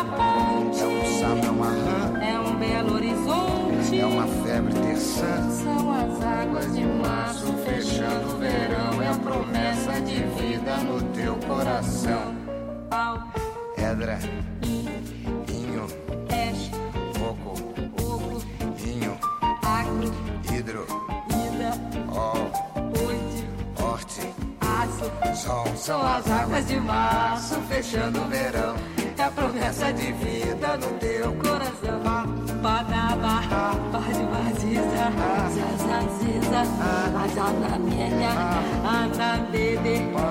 Uma 0.00 0.04
ponte. 0.04 0.80
É 0.80 0.86
um 0.86 1.20
sapo, 1.20 1.46
é 1.46 1.50
uma 1.50 1.66
rã. 1.66 2.20
É 2.20 2.40
um 2.40 2.56
belo 2.56 2.94
horizonte. 2.94 4.00
É 4.00 4.06
uma 4.06 4.26
febre 4.26 4.74
terçã. 4.74 5.50
São 5.50 5.92
as 5.92 6.22
águas 6.22 6.74
de 6.74 6.84
março 6.84 7.52
fechando 7.64 8.34
o 8.34 8.38
verão. 8.38 9.02
É 9.02 9.08
a 9.08 9.14
promessa 9.14 10.00
de 10.00 10.22
vida 10.40 10.76
no 10.78 11.02
teu 11.12 11.36
coração. 11.46 12.34
Pau, 12.88 13.22
pedra, 13.76 14.18
inho, 14.62 15.86
peixe, 16.28 16.70
coco, 17.18 17.54
oco, 18.02 18.42
vinho, 18.76 19.16
acre, 19.62 20.56
hidro, 20.56 20.86
ida, 21.28 21.72
ó, 22.12 22.34
oite, 23.06 23.48
horte, 23.80 24.34
aço, 24.60 25.36
sol. 25.36 25.66
São 25.76 26.02
as 26.02 26.28
águas 26.28 26.66
de 26.66 26.80
março 26.80 27.54
fechando 27.68 28.20
o 28.22 28.24
verão 28.24 28.69
promessa 29.70 29.92
de 29.92 30.12
vida 30.12 30.76
no 30.76 30.98
teu 30.98 31.32
coração. 31.34 32.00
Panaba, 32.60 33.40
Badi 33.92 34.24
Baziza, 34.24 35.06
Zazaziza, 35.54 36.62
Azanamienha, 37.24 38.30
Anabebe. 38.84 40.29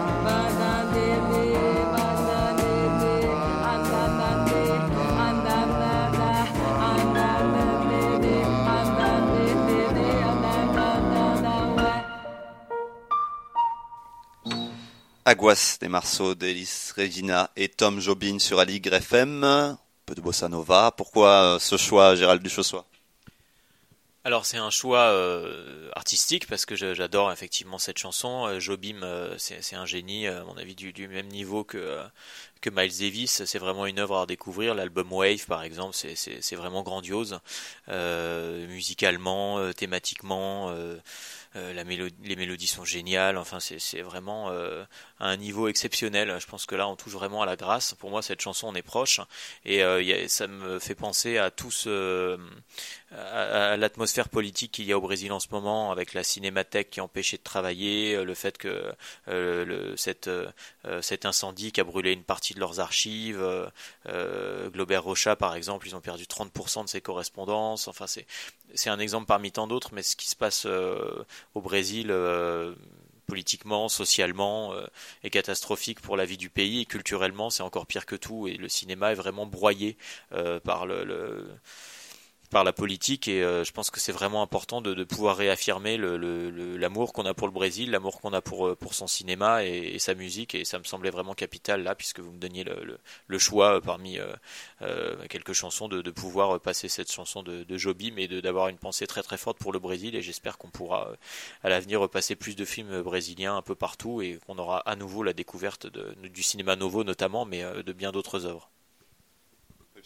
Aguas 15.30 15.77
des 15.80 15.89
Marceaux 15.89 16.34
d'Elis 16.34 16.91
Regina 16.97 17.51
et 17.55 17.69
Tom 17.69 17.99
Jobin 17.99 18.39
sur 18.39 18.57
Aligre 18.57 18.95
FM 18.95 19.77
de 20.15 20.21
bossa 20.21 20.49
nova. 20.49 20.91
Pourquoi 20.97 21.30
euh, 21.30 21.59
ce 21.59 21.77
choix, 21.77 22.15
Gérald 22.15 22.41
Duchossois 22.41 22.88
alors 24.25 24.45
c'est 24.45 24.57
un 24.57 24.69
choix 24.69 24.99
euh, 24.99 25.89
artistique 25.95 26.45
parce 26.45 26.65
que 26.65 26.75
j'adore 26.75 27.32
effectivement 27.32 27.77
cette 27.80 27.97
chanson. 27.97 28.47
Euh, 28.47 28.59
Jobim, 28.59 28.99
c'est 29.38 29.75
un 29.75 29.86
génie, 29.86 30.27
à 30.27 30.43
mon 30.43 30.57
avis, 30.57 30.75
du, 30.75 31.07
même 31.07 31.27
niveau 31.27 31.63
que 31.63 31.99
que 32.59 32.69
Miles 32.69 32.99
Davis. 32.99 33.45
C'est 33.45 33.59
vraiment 33.59 33.86
une 33.86 33.97
œuvre 33.97 34.17
à 34.17 34.25
découvrir. 34.25 34.75
L'album 34.75 35.13
Wave, 35.13 35.45
par 35.45 35.63
exemple, 35.63 35.95
c'est 35.95 36.55
vraiment 36.55 36.84
grandiose, 36.84 37.39
musicalement, 37.88 39.71
thématiquement. 39.73 40.75
Euh, 41.55 41.73
les 41.73 42.35
mélodies 42.35 42.67
sont 42.67 42.85
géniales. 42.85 43.37
Enfin, 43.37 43.59
c'est 43.59 44.01
vraiment 44.01 44.51
euh, 44.51 44.83
un 45.19 45.35
niveau 45.37 45.67
exceptionnel. 45.67 46.35
Je 46.39 46.45
pense 46.45 46.65
que 46.65 46.75
là, 46.75 46.87
on 46.87 46.95
touche 46.95 47.13
vraiment 47.13 47.41
à 47.41 47.45
la 47.45 47.55
grâce. 47.55 47.95
Pour 47.95 48.09
moi, 48.11 48.21
cette 48.21 48.41
chanson, 48.41 48.67
on 48.67 48.75
est 48.75 48.81
proche. 48.81 49.19
Et 49.65 49.83
euh, 49.83 50.27
ça 50.27 50.47
me 50.47 50.79
fait 50.79 50.95
penser 50.95 51.37
à 51.37 51.49
tout 51.51 51.71
à, 53.12 53.78
l'atmosphère 53.78 54.30
politique 54.30 54.74
qu'il 54.74 54.86
y 54.86 54.91
a 54.91 54.97
au 54.97 55.01
Brésil 55.01 55.32
en 55.32 55.39
ce 55.39 55.47
moment, 55.51 55.91
avec 55.91 56.14
la 56.14 56.24
cinémathèque 56.24 56.89
qui 56.89 57.01
empêchée 57.01 57.38
de 57.38 57.43
travailler, 57.43 58.24
le 58.24 58.34
fait 58.34 58.57
que 58.57 58.93
le, 59.28 59.95
cette, 59.97 60.30
cet 61.01 61.26
incendie 61.26 61.72
qui 61.72 61.82
a 61.82 61.84
brûlé 61.84 62.12
une 62.14 62.24
partie 62.24 62.53
de 62.53 62.60
leurs 62.60 62.80
archives, 62.80 63.41
euh, 64.07 64.70
Globert 64.70 65.03
Rocha, 65.03 65.36
par 65.36 65.55
exemple, 65.55 65.88
ils 65.88 65.95
ont 65.95 66.01
perdu 66.01 66.26
30% 66.26 66.84
de 66.86 66.89
ses 66.89 67.01
correspondances. 67.01 67.88
Enfin, 67.88 68.05
c'est 68.07 68.89
un 68.89 68.99
exemple 68.99 69.26
parmi 69.26 69.51
tant 69.51 69.68
d'autres, 69.68 69.93
mais 69.93 70.03
ce 70.03 70.16
qui 70.16 70.28
se 70.28 70.36
passe 70.36 70.66
au 70.66 71.62
Brésil 71.62 72.12
euh, 72.12 72.74
politiquement, 73.28 73.89
socialement, 73.89 74.74
euh, 74.74 74.86
est 75.24 75.30
catastrophique 75.30 76.01
pour 76.01 76.18
la 76.18 76.26
vie 76.26 76.38
du 76.38 76.49
pays 76.49 76.82
et 76.82 76.86
culturellement, 76.86 77.49
c'est 77.49 77.64
encore 77.64 77.86
pire 77.86 78.05
que 78.05 78.16
tout. 78.16 78.47
Et 78.47 78.55
le 78.55 78.68
cinéma 78.70 79.12
est 79.12 79.16
vraiment 79.16 79.45
broyé 79.45 79.97
euh, 80.34 80.60
par 80.60 80.86
le 80.86 81.47
par 82.49 82.63
la 82.63 82.73
politique 82.73 83.27
et 83.27 83.43
euh, 83.43 83.63
je 83.63 83.71
pense 83.71 83.91
que 83.91 83.99
c'est 83.99 84.11
vraiment 84.11 84.41
important 84.41 84.81
de, 84.81 85.03
pouvoir 85.03 85.37
réaffirmer 85.37 85.97
l'amour 85.97 87.13
qu'on 87.13 87.25
a 87.25 87.33
pour 87.33 87.47
le 87.47 87.53
Brésil, 87.53 87.91
l'amour 87.91 88.21
qu'on 88.21 88.33
a 88.33 88.41
pour, 88.41 88.67
euh, 88.67 88.77
son 88.91 89.07
cinéma 89.07 89.63
et, 89.63 89.93
et, 89.93 89.99
sa 89.99 90.15
musique 90.15 90.55
et 90.55 90.65
ça 90.65 90.79
me 90.79 90.83
semblait 90.83 91.11
vraiment 91.11 91.35
capital 91.35 91.83
là 91.83 91.93
puisque 91.93 92.19
vous 92.19 92.31
me 92.31 92.39
donniez 92.39 92.63
le, 92.63 93.37
choix 93.37 93.75
euh, 93.75 93.81
parmi 93.81 94.17
quelques 95.29 95.53
chansons 95.53 95.87
de, 95.87 96.09
pouvoir 96.09 96.59
passer 96.59 96.89
cette 96.89 97.11
chanson 97.11 97.43
de, 97.43 97.63
de 97.63 97.77
Joby 97.77 98.11
mais 98.11 98.27
d'avoir 98.27 98.67
une 98.67 98.77
pensée 98.77 99.05
très 99.05 99.21
très 99.21 99.37
forte 99.37 99.59
pour 99.59 99.71
le 99.71 99.79
Brésil 99.79 100.15
et 100.15 100.21
j'espère 100.21 100.57
qu'on 100.57 100.69
pourra 100.69 101.13
à 101.63 101.69
l'avenir 101.69 102.01
repasser 102.01 102.35
plus 102.35 102.55
de 102.55 102.65
films 102.65 103.01
brésiliens 103.01 103.55
un 103.55 103.61
peu 103.61 103.75
partout 103.75 104.21
et 104.21 104.39
qu'on 104.47 104.57
aura 104.57 104.79
à 104.79 104.95
nouveau 104.95 105.23
la 105.23 105.33
découverte 105.33 105.87
du 105.87 106.43
cinéma 106.43 106.75
nouveau 106.75 107.03
notamment 107.03 107.45
mais 107.45 107.63
de 107.83 107.93
bien 107.93 108.11
d'autres 108.11 108.45
œuvres 108.45 108.69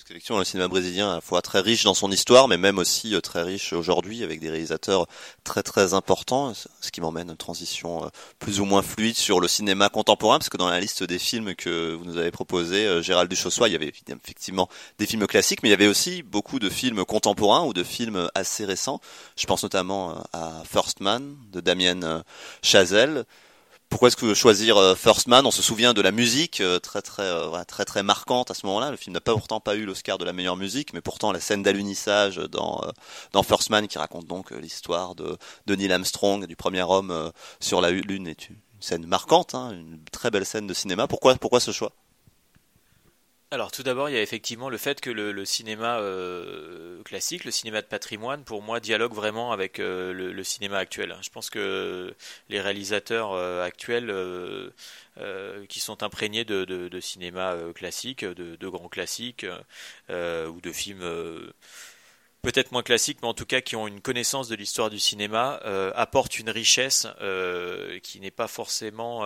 le 0.10 0.44
cinéma 0.44 0.68
brésilien 0.68 1.12
à 1.12 1.16
la 1.16 1.22
fois 1.22 1.42
très 1.42 1.60
riche 1.60 1.84
dans 1.84 1.94
son 1.94 2.12
histoire, 2.12 2.48
mais 2.48 2.58
même 2.58 2.78
aussi 2.78 3.16
euh, 3.16 3.22
très 3.22 3.44
riche 3.44 3.74
aujourd'hui 3.74 4.24
avec 4.24 4.40
des 4.40 4.50
réalisateurs 4.50 5.08
très 5.44 5.64
très 5.64 5.94
importants, 5.94 6.54
ce 6.54 6.92
qui 6.92 7.00
m'emmène 7.00 7.30
une 7.30 7.38
transition 7.38 8.06
euh, 8.06 8.08
plus 8.40 8.60
ou 8.60 8.66
moins 8.66 8.82
fluide 8.82 9.16
sur 9.16 9.40
le 9.40 9.48
cinéma 9.48 9.90
contemporain, 9.90 10.40
parce 10.40 10.50
que 10.50 10.58
dans 10.58 10.70
la 10.70 10.80
liste 10.80 11.04
des 11.04 11.20
films 11.20 11.56
que 11.56 11.94
vous 11.94 12.06
nous 12.06 12.18
avez 12.18 12.32
proposé, 12.32 12.86
euh, 12.86 13.02
Gérald 13.02 13.30
Duchossois, 13.30 13.70
il 13.70 13.74
y 13.74 13.76
avait 13.76 13.88
effectivement 13.88 14.68
des 15.00 15.06
films 15.06 15.26
classiques, 15.28 15.64
mais 15.64 15.70
il 15.70 15.72
y 15.72 15.76
avait 15.76 15.88
aussi 15.88 16.22
beaucoup 16.22 16.60
de 16.60 16.70
films 16.70 17.06
contemporains 17.06 17.64
ou 17.64 17.74
de 17.74 17.84
films 17.84 18.30
assez 18.36 18.66
récents. 18.66 19.00
Je 19.38 19.46
pense 19.46 19.64
notamment 19.64 20.24
à 20.34 20.64
First 20.70 21.00
Man 21.00 21.36
de 21.52 21.62
Damien 21.62 22.24
Chazelle, 22.62 23.26
pourquoi 23.94 24.08
est-ce 24.08 24.18
que 24.18 24.34
choisir 24.34 24.76
euh, 24.78 24.96
First 24.96 25.28
Man? 25.28 25.46
On 25.46 25.52
se 25.52 25.62
souvient 25.62 25.94
de 25.94 26.02
la 26.02 26.10
musique 26.10 26.62
euh, 26.62 26.80
très 26.80 27.04
très 27.04 27.22
euh, 27.22 27.64
très 27.68 27.86
très 27.86 28.02
marquante 28.02 28.50
à 28.50 28.56
ce 28.56 28.66
moment-là. 28.66 28.90
Le 28.90 28.98
film 28.98 29.14
n'a 29.14 29.22
pas 29.22 29.34
pourtant 29.34 29.60
pas 29.60 29.76
eu 29.76 29.86
l'Oscar 29.86 30.18
de 30.18 30.26
la 30.26 30.34
meilleure 30.34 30.58
musique, 30.58 30.94
mais 30.94 31.02
pourtant 31.02 31.32
la 31.32 31.40
scène 31.40 31.62
d'alunissage 31.62 32.38
dans 32.38 33.44
First 33.44 33.70
Man 33.70 33.88
qui 33.88 34.00
raconte 34.00 34.26
donc 34.26 34.50
l'histoire 34.50 35.14
de, 35.14 35.38
de 35.68 35.76
Neil 35.76 35.94
Armstrong, 35.94 36.48
du 36.48 36.56
premier 36.56 36.82
homme 36.82 37.32
sur 37.60 37.82
la 37.82 37.92
lune, 37.92 38.26
est 38.26 38.50
une 38.50 38.56
scène 38.80 39.06
marquante, 39.06 39.54
hein, 39.54 39.70
une 39.74 40.04
très 40.12 40.32
belle 40.32 40.48
scène 40.48 40.66
de 40.66 40.74
cinéma. 40.74 41.08
Pourquoi 41.08 41.36
pourquoi 41.36 41.60
ce 41.60 41.70
choix? 41.70 41.92
Alors 43.54 43.72
tout 43.72 43.84
d'abord, 43.84 44.10
il 44.10 44.16
y 44.16 44.18
a 44.18 44.22
effectivement 44.22 44.68
le 44.68 44.78
fait 44.78 45.00
que 45.00 45.12
le, 45.12 45.46
cinéma 45.46 46.00
euh, 46.00 47.04
classique, 47.04 47.46
le 47.46 47.52
cinéma 47.52 47.84
de 47.84 47.88
patrimoine, 47.88 48.44
pour 48.44 48.64
moi, 48.64 48.80
dialogue 48.80 49.14
vraiment 49.14 49.52
avec 49.52 49.80
euh, 49.80 50.12
le, 50.12 50.44
cinéma 50.44 50.80
actuel. 50.80 51.16
Je 51.22 51.30
pense 51.30 51.52
que 51.52 52.16
les 52.50 52.60
réalisateurs 52.60 53.34
euh, 53.34 53.64
actuels 53.64 54.12
qui 55.70 55.80
sont 55.80 56.02
imprégnés 56.02 56.46
de, 56.46 57.00
cinéma 57.00 57.56
classique, 57.76 58.26
de, 58.26 58.56
de, 58.56 58.68
grands 58.68 58.90
classiques 58.90 59.46
ou 60.10 60.62
de 60.62 60.72
films 60.72 61.54
peut-être 62.42 62.72
moins 62.72 62.84
classiques, 62.84 63.20
mais 63.22 63.28
en 63.28 63.36
tout 63.36 63.46
cas 63.46 63.62
qui 63.62 63.76
ont 63.76 63.88
une 63.88 64.02
connaissance 64.02 64.48
de 64.50 64.56
l'histoire 64.56 64.90
du 64.90 65.00
cinéma, 65.00 65.60
apportent 65.96 66.40
une 66.40 66.50
richesse 66.50 67.06
qui 68.02 68.20
n'est 68.20 68.32
pas 68.32 68.48
forcément 68.48 69.24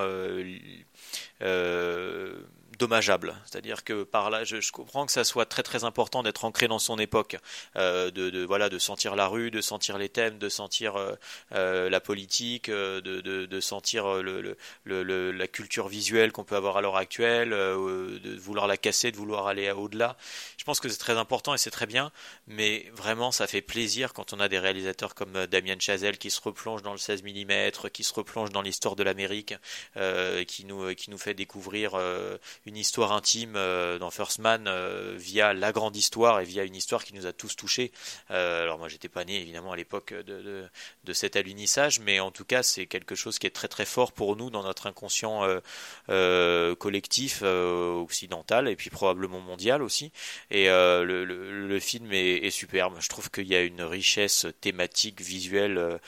dommageable. 2.77 3.35
C'est-à-dire 3.45 3.83
que 3.83 4.03
par 4.03 4.29
là, 4.29 4.43
je, 4.43 4.71
comprends 4.71 5.05
que 5.05 5.11
ça 5.11 5.23
soit 5.23 5.45
très 5.45 5.63
très 5.63 5.83
important 5.83 6.23
d'être 6.23 6.45
ancré 6.45 6.67
dans 6.67 6.79
son 6.79 6.97
époque, 6.99 7.37
euh, 7.75 8.11
de, 8.11 8.43
voilà, 8.45 8.69
de 8.69 8.77
sentir 8.77 9.15
la 9.15 9.27
rue, 9.27 9.51
de 9.51 9.61
sentir 9.61 9.97
les 9.97 10.09
thèmes, 10.09 10.37
de 10.37 10.49
sentir 10.49 10.95
euh, 10.95 11.13
euh, 11.53 11.89
la 11.89 11.99
politique, 11.99 12.69
de, 12.69 12.99
de, 12.99 13.59
sentir 13.59 14.21
le, 14.21 14.57
le, 14.83 15.31
la 15.31 15.47
culture 15.47 15.87
visuelle 15.87 16.31
qu'on 16.31 16.43
peut 16.43 16.55
avoir 16.55 16.77
à 16.77 16.81
l'heure 16.81 16.97
actuelle, 16.97 17.49
de 17.49 18.37
vouloir 18.37 18.67
la 18.67 18.77
casser, 18.77 19.11
de 19.11 19.17
vouloir 19.17 19.47
aller 19.47 19.69
au-delà. 19.71 20.17
Je 20.57 20.63
pense 20.63 20.79
que 20.79 20.89
c'est 20.89 20.97
très 20.97 21.17
important 21.17 21.53
et 21.53 21.57
c'est 21.57 21.71
très 21.71 21.85
bien, 21.85 22.11
mais 22.47 22.89
vraiment 22.93 23.31
ça 23.31 23.47
fait 23.47 23.61
plaisir 23.61 24.13
quand 24.13 24.33
on 24.33 24.39
a 24.39 24.47
des 24.47 24.59
réalisateurs 24.59 25.15
comme 25.15 25.45
Damien 25.47 25.77
Chazelle 25.79 26.17
qui 26.17 26.29
se 26.29 26.41
replonge 26.41 26.81
dans 26.81 26.91
le 26.91 26.97
16 26.97 27.23
mm, 27.23 27.89
qui 27.91 28.03
se 28.03 28.13
replonge 28.13 28.51
dans 28.51 28.61
l'histoire 28.61 28.95
de 28.95 29.03
l'Amérique, 29.03 29.55
qui 30.47 30.65
nous 30.65 30.93
qui 30.95 31.09
nous 31.09 31.17
fait 31.17 31.33
découvrir 31.33 31.97
une 32.67 32.77
histoire 32.77 33.13
intime 33.13 33.53
euh, 33.55 33.97
dans 33.97 34.11
First 34.11 34.39
Man 34.39 34.65
euh, 34.67 35.15
via 35.17 35.53
la 35.53 35.71
grande 35.71 35.95
histoire 35.95 36.41
et 36.41 36.43
via 36.43 36.63
une 36.63 36.75
histoire 36.75 37.03
qui 37.05 37.13
nous 37.13 37.25
a 37.25 37.31
tous 37.31 37.55
touchés. 37.55 37.91
Euh, 38.29 38.63
alors 38.63 38.77
moi 38.77 38.89
j'étais 38.89 39.07
pas 39.07 39.23
né 39.23 39.41
évidemment 39.41 39.71
à 39.71 39.77
l'époque 39.77 40.13
de, 40.13 40.67
de, 41.03 41.13
cet 41.13 41.37
alunissage, 41.37 41.99
mais 42.01 42.19
en 42.19 42.29
tout 42.29 42.43
cas 42.43 42.63
c'est 42.63 42.85
quelque 42.85 43.15
chose 43.15 43.39
qui 43.39 43.47
est 43.47 43.51
très 43.51 43.69
très 43.69 43.85
fort 43.85 44.11
pour 44.11 44.35
nous 44.35 44.49
dans 44.49 44.63
notre 44.63 44.87
inconscient 44.87 45.47
collectif 46.07 47.41
occidental 47.41 48.67
et 48.67 48.75
puis 48.75 48.89
probablement 48.89 49.39
mondial 49.39 49.81
aussi. 49.81 50.11
Et 50.51 50.67
le, 50.67 51.79
film 51.79 52.11
est, 52.11 52.45
est, 52.45 52.51
superbe. 52.51 52.97
Je 52.99 53.07
trouve 53.07 53.31
qu'il 53.31 53.47
y 53.47 53.55
a 53.55 53.61
une 53.61 53.81
richesse 53.81 54.45
thématique, 54.61 55.21
visuelle, 55.21 55.99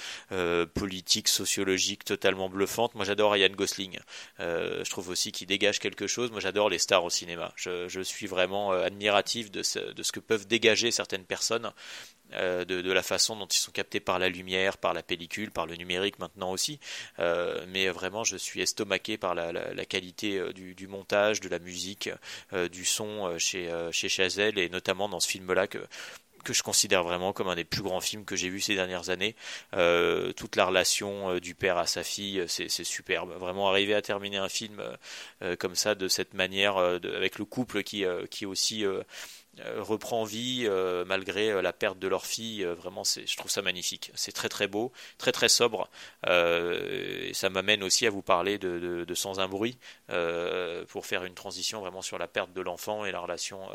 politique, 0.73 1.27
sociologique 1.27 2.03
totalement 2.03 2.49
bluffante. 2.49 2.95
Moi 2.95 3.05
j'adore 3.05 3.31
Ryan 3.31 3.49
Gosling. 3.49 3.99
je 4.39 4.89
trouve 4.89 5.09
aussi 5.09 5.31
qu'il 5.31 5.47
dégage 5.47 5.79
quelque 5.79 6.07
chose. 6.07 6.31
Moi 6.31 6.41
j'adore 6.49 6.69
les 6.69 6.79
stars 6.79 7.03
au 7.03 7.11
cinéma. 7.11 7.53
Je, 7.55 8.01
suis 8.01 8.25
vraiment 8.25 8.73
euh, 8.73 8.83
admiratif 8.83 9.51
de 9.51 9.61
ce, 9.61 10.11
que 10.11 10.19
peuvent 10.19 10.47
dégager 10.47 10.89
certaines 10.89 11.23
personnes, 11.23 11.71
euh, 12.33 12.65
de, 12.65 12.91
la 12.91 13.03
façon 13.03 13.35
dont 13.35 13.45
ils 13.45 13.59
sont 13.59 13.71
captés 13.71 13.99
par 13.99 14.17
la 14.17 14.29
lumière, 14.29 14.79
par 14.79 14.95
la 14.95 15.03
pellicule, 15.03 15.51
par 15.51 15.67
le 15.67 15.75
numérique 15.75 16.17
maintenant 16.17 16.51
aussi. 16.51 16.79
Euh, 17.19 17.63
mais 17.67 17.87
vraiment, 17.89 18.23
je 18.23 18.35
suis 18.35 18.61
estomaqué 18.61 19.19
par 19.19 19.35
la, 19.35 19.85
qualité 19.85 20.41
du, 20.53 20.87
montage, 20.87 21.39
de 21.39 21.49
la 21.49 21.59
musique, 21.59 22.09
du 22.71 22.83
son 22.83 23.37
chez, 23.37 23.69
chez 23.91 24.09
Chazelle 24.09 24.57
et 24.57 24.69
notamment 24.69 25.07
dans 25.07 25.19
ce 25.19 25.27
film-là 25.27 25.67
que 25.67 25.79
que 26.43 26.53
je 26.53 26.63
considère 26.63 27.03
vraiment 27.03 27.33
comme 27.33 27.47
un 27.47 27.55
des 27.55 27.63
plus 27.63 27.81
grands 27.81 28.01
films 28.01 28.25
que 28.25 28.35
j'ai 28.35 28.49
vu 28.49 28.61
ces 28.61 28.75
dernières 28.75 29.09
années. 29.09 29.35
Euh, 29.73 30.31
toute 30.33 30.55
la 30.55 30.65
relation 30.65 31.31
euh, 31.31 31.39
du 31.39 31.55
père 31.55 31.77
à 31.77 31.85
sa 31.85 32.03
fille, 32.03 32.43
c'est 32.47 32.69
superbe. 32.83 33.31
Vraiment 33.39 33.69
arriver 33.69 33.93
à 33.93 34.01
terminer 34.01 34.37
un 34.37 34.49
film 34.49 34.81
euh, 35.41 35.55
comme 35.55 35.75
ça, 35.75 35.95
de 35.95 36.07
cette 36.07 36.33
manière, 36.33 36.77
avec 36.77 37.39
le 37.39 37.45
couple 37.45 37.83
qui, 37.83 38.05
qui 38.29 38.45
aussi 38.45 38.85
euh, 38.85 39.03
reprend 39.77 40.23
vie 40.23 40.65
euh, 40.65 41.05
malgré 41.05 41.51
euh, 41.51 41.61
la 41.61 41.73
perte 41.73 41.99
de 41.99 42.07
leur 42.07 42.25
fille. 42.25 42.63
vraiment, 42.63 43.03
je 43.03 43.35
trouve 43.35 43.51
ça 43.51 43.61
magnifique. 43.61 44.11
C'est 44.15 44.31
très 44.31 44.49
très 44.49 44.67
beau, 44.67 44.91
très 45.17 45.31
très 45.31 45.49
sobre. 45.49 45.89
et 46.27 47.31
ça 47.33 47.49
m'amène 47.49 47.83
aussi 47.83 48.05
à 48.07 48.09
vous 48.09 48.21
parler 48.21 48.57
de, 48.57 49.05
Sans 49.15 49.39
un 49.39 49.49
bruit 49.49 49.77
pour 50.87 51.05
faire 51.05 51.25
une 51.25 51.33
transition 51.33 51.81
vraiment 51.81 52.01
sur 52.01 52.17
la 52.17 52.27
perte 52.27 52.53
de 52.53 52.61
l'enfant 52.61 53.05
et 53.05 53.11
la 53.11 53.19
relation 53.19 53.67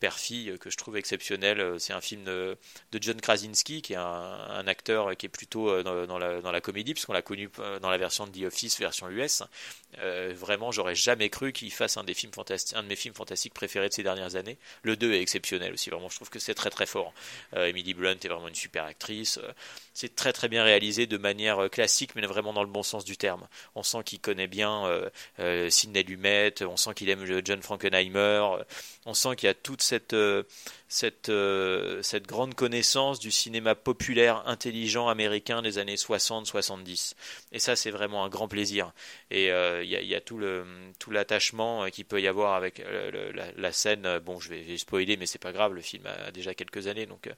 père-fille 0.00 0.58
que 0.58 0.70
je 0.70 0.76
trouve 0.76 0.96
exceptionnelle. 0.96 1.78
C'est 1.78 1.92
un 1.92 2.00
film 2.00 2.24
de, 2.24 2.56
John 3.00 3.20
Krasinski 3.20 3.82
qui 3.82 3.92
est 3.92 3.96
un, 3.96 4.66
acteur 4.66 5.16
qui 5.16 5.26
est 5.26 5.28
plutôt 5.28 5.82
dans, 5.82 6.18
la, 6.18 6.60
comédie 6.60 6.94
puisqu'on 6.94 7.12
l'a 7.12 7.22
connu 7.22 7.50
dans 7.80 7.90
la 7.90 7.98
version 7.98 8.26
de 8.26 8.32
The 8.32 8.46
Office 8.46 8.78
version 8.80 9.08
US. 9.08 9.42
vraiment, 9.98 10.72
j'aurais 10.72 10.96
jamais 10.96 11.30
cru 11.30 11.52
qu'il 11.52 11.72
fasse 11.72 11.96
un 11.96 12.04
des 12.04 12.14
films 12.14 12.32
un 12.74 12.82
de 12.82 12.88
mes 12.88 12.96
films 12.96 13.14
fantastiques 13.14 13.54
préférés 13.54 13.88
de 13.88 13.94
ces 13.94 14.02
dernières 14.02 14.36
années. 14.36 14.58
Le 14.82 14.96
2 14.96 15.14
est 15.14 15.20
exceptionnel 15.20 15.72
aussi, 15.72 15.90
vraiment, 15.90 16.08
je 16.08 16.16
trouve 16.16 16.30
que 16.30 16.38
c'est 16.38 16.54
très 16.54 16.70
très 16.70 16.86
fort. 16.86 17.12
Euh, 17.54 17.66
Emily 17.66 17.94
Blunt 17.94 18.16
est 18.22 18.28
vraiment 18.28 18.48
une 18.48 18.54
super 18.54 18.84
actrice. 18.84 19.38
Euh, 19.38 19.52
c'est 19.92 20.14
très 20.14 20.32
très 20.32 20.48
bien 20.48 20.64
réalisé 20.64 21.06
de 21.06 21.16
manière 21.16 21.64
euh, 21.64 21.68
classique, 21.68 22.14
mais 22.14 22.22
vraiment 22.26 22.52
dans 22.52 22.62
le 22.62 22.68
bon 22.68 22.82
sens 22.82 23.04
du 23.04 23.16
terme. 23.16 23.46
On 23.74 23.82
sent 23.82 24.02
qu'il 24.04 24.20
connaît 24.20 24.46
bien 24.46 24.84
Sidney 25.68 26.02
Lumet, 26.02 26.54
on 26.62 26.76
sent 26.76 26.94
qu'il 26.94 27.08
aime 27.10 27.24
John 27.44 27.62
Frankenheimer, 27.62 28.64
on 29.06 29.14
sent 29.14 29.36
qu'il 29.36 29.46
y 29.46 29.50
a 29.50 29.54
toute 29.54 29.82
cette 29.82 30.14
cette, 30.94 31.32
cette 32.02 32.26
grande 32.26 32.54
connaissance 32.54 33.18
du 33.18 33.32
cinéma 33.32 33.74
populaire 33.74 34.46
intelligent 34.46 35.08
américain 35.08 35.60
des 35.60 35.78
années 35.78 35.96
60-70. 35.96 37.14
Et 37.50 37.58
ça, 37.58 37.74
c'est 37.74 37.90
vraiment 37.90 38.24
un 38.24 38.28
grand 38.28 38.46
plaisir. 38.46 38.92
Et 39.30 39.46
il 39.48 39.88
y, 39.88 40.14
a, 40.14 40.20
tout 40.20 40.38
l'attachement 41.10 41.90
qu'il 41.90 42.04
peut 42.04 42.20
y 42.20 42.28
avoir 42.28 42.54
avec 42.54 42.80
la, 43.56 43.72
scène. 43.72 44.20
Bon, 44.20 44.38
je 44.38 44.50
vais, 44.50 44.78
spoiler, 44.78 45.16
mais 45.16 45.26
c'est 45.26 45.40
pas 45.40 45.52
grave. 45.52 45.74
Le 45.74 45.80
film 45.80 46.04
a 46.06 46.30
déjà 46.30 46.54
quelques 46.54 46.86
années, 46.86 47.06
donc 47.06 47.28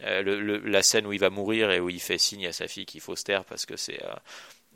la 0.00 0.82
scène 0.82 1.06
où 1.06 1.12
il 1.14 1.20
va 1.20 1.30
mourir 1.30 1.70
et 1.70 1.80
où 1.80 1.88
il 1.88 2.00
fait 2.00 2.18
signe 2.18 2.46
à 2.46 2.52
sa 2.52 2.68
fille 2.68 2.84
qu'il 2.84 3.00
faut 3.00 3.16
se 3.16 3.24
taire 3.24 3.44
parce 3.44 3.64
que 3.64 3.76
c'est 3.76 4.00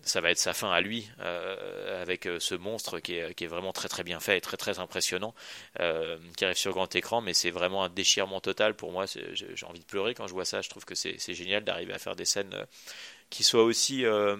ça 0.04 0.20
va 0.20 0.30
être 0.30 0.38
sa 0.38 0.52
fin 0.52 0.70
à 0.70 0.80
lui 0.80 1.08
euh, 1.20 2.02
avec 2.02 2.26
euh, 2.26 2.38
ce 2.40 2.54
monstre 2.54 2.98
qui 3.00 3.14
est, 3.14 3.46
vraiment 3.46 3.72
très 3.72 3.88
très 3.88 4.04
bien 4.04 4.20
fait 4.20 4.38
et 4.38 4.40
très 4.40 4.56
très 4.56 4.78
impressionnant 4.78 5.34
euh, 5.80 6.18
qui 6.36 6.44
arrive 6.44 6.56
sur 6.56 6.72
grand 6.72 6.94
écran 6.94 7.20
mais 7.20 7.34
c'est 7.34 7.50
vraiment 7.50 7.84
un 7.84 7.88
déchirement 7.88 8.40
total 8.40 8.74
pour 8.74 8.92
moi. 8.92 9.04
J'ai 9.06 9.66
envie 9.66 9.80
de 9.80 9.84
pleurer 9.84 10.14
quand 10.14 10.26
je 10.26 10.32
vois 10.32 10.44
ça. 10.44 10.60
Je 10.60 10.68
trouve 10.68 10.84
que 10.84 10.94
c'est 10.94 11.34
génial 11.34 11.64
d'arriver 11.64 11.92
à 11.92 11.98
faire 11.98 12.16
des 12.16 12.24
scènes 12.24 12.54
qui 13.32 13.44
soit 13.44 13.64
aussi 13.64 14.04
euh, 14.04 14.36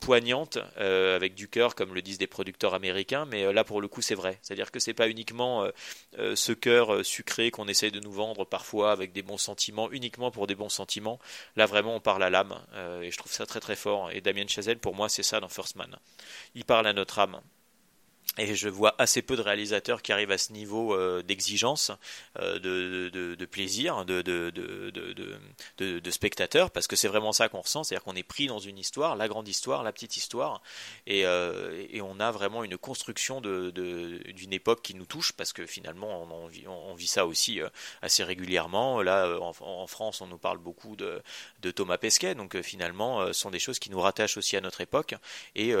poignante, 0.00 0.58
euh, 0.76 1.16
avec 1.16 1.34
du 1.34 1.48
cœur, 1.48 1.74
comme 1.74 1.94
le 1.94 2.02
disent 2.02 2.18
des 2.18 2.26
producteurs 2.26 2.74
américains. 2.74 3.24
Mais 3.24 3.44
euh, 3.44 3.54
là, 3.54 3.64
pour 3.64 3.80
le 3.80 3.88
coup, 3.88 4.02
c'est 4.02 4.14
vrai. 4.14 4.38
C'est-à-dire 4.42 4.70
que 4.70 4.78
c'est 4.78 4.92
pas 4.92 5.08
uniquement 5.08 5.66
ce 6.18 6.52
cœur 6.52 7.04
sucré 7.04 7.50
qu'on 7.50 7.66
essaye 7.68 7.90
de 7.90 8.00
nous 8.00 8.12
vendre 8.12 8.44
parfois 8.44 8.92
avec 8.92 9.12
des 9.12 9.22
bons 9.22 9.38
sentiments, 9.38 9.90
uniquement 9.90 10.30
pour 10.30 10.46
des 10.46 10.54
bons 10.54 10.68
sentiments. 10.68 11.18
Là, 11.56 11.64
vraiment, 11.64 11.96
on 11.96 12.00
parle 12.00 12.22
à 12.22 12.30
l'âme. 12.30 12.54
et 13.02 13.10
je 13.10 13.16
trouve 13.16 13.32
ça 13.32 13.46
très 13.46 13.60
très 13.60 13.76
fort. 13.76 14.10
Et 14.12 14.20
Damien 14.20 14.46
Chazelle, 14.46 14.78
pour 14.78 14.94
moi, 14.94 15.08
c'est 15.08 15.22
ça 15.22 15.40
dans 15.40 15.48
First 15.48 15.76
Man. 15.76 15.96
Il 16.54 16.66
parle 16.66 16.86
à 16.86 16.92
notre 16.92 17.18
âme. 17.18 17.40
Et 18.36 18.56
je 18.56 18.68
vois 18.68 18.96
assez 18.98 19.22
peu 19.22 19.36
de 19.36 19.42
réalisateurs 19.42 20.02
qui 20.02 20.12
arrivent 20.12 20.32
à 20.32 20.38
ce 20.38 20.52
niveau 20.52 20.92
euh, 20.92 21.22
d'exigence, 21.22 21.92
euh, 22.40 22.58
de, 22.58 23.44
plaisir, 23.44 24.04
de, 24.04 24.22
de, 25.78 26.10
spectateur, 26.10 26.72
parce 26.72 26.88
que 26.88 26.96
c'est 26.96 27.06
vraiment 27.06 27.32
ça 27.32 27.48
qu'on 27.48 27.60
ressent, 27.60 27.84
c'est-à-dire 27.84 28.02
qu'on 28.02 28.16
est 28.16 28.24
pris 28.24 28.48
dans 28.48 28.58
une 28.58 28.76
histoire, 28.76 29.14
la 29.14 29.28
grande 29.28 29.46
histoire, 29.46 29.84
la 29.84 29.92
petite 29.92 30.16
histoire, 30.16 30.62
et, 31.06 31.24
euh, 31.26 31.86
on 32.02 32.20
a 32.20 32.32
vraiment 32.32 32.64
une 32.64 32.76
construction 32.76 33.40
d'une 33.40 34.52
époque 34.52 34.82
qui 34.82 34.94
nous 34.94 35.06
touche, 35.06 35.32
parce 35.32 35.52
que 35.52 35.64
finalement 35.64 36.22
on, 36.22 36.46
vit, 36.48 36.66
on 36.66 36.94
vit, 36.94 37.06
ça 37.06 37.26
aussi 37.26 37.60
assez 38.02 38.24
régulièrement. 38.24 39.00
Là, 39.00 39.38
en, 39.40 39.54
en, 39.60 39.86
France, 39.86 40.20
on 40.20 40.26
nous 40.26 40.38
parle 40.38 40.58
beaucoup 40.58 40.96
de, 40.96 41.22
Thomas 41.70 41.98
Pesquet, 41.98 42.34
donc 42.34 42.60
finalement, 42.62 43.26
ce 43.28 43.32
sont 43.32 43.50
des 43.50 43.58
choses 43.58 43.78
qui 43.78 43.90
nous 43.90 44.00
rattachent 44.00 44.36
aussi 44.36 44.56
à 44.56 44.60
notre 44.60 44.80
époque, 44.80 45.14
et 45.54 45.72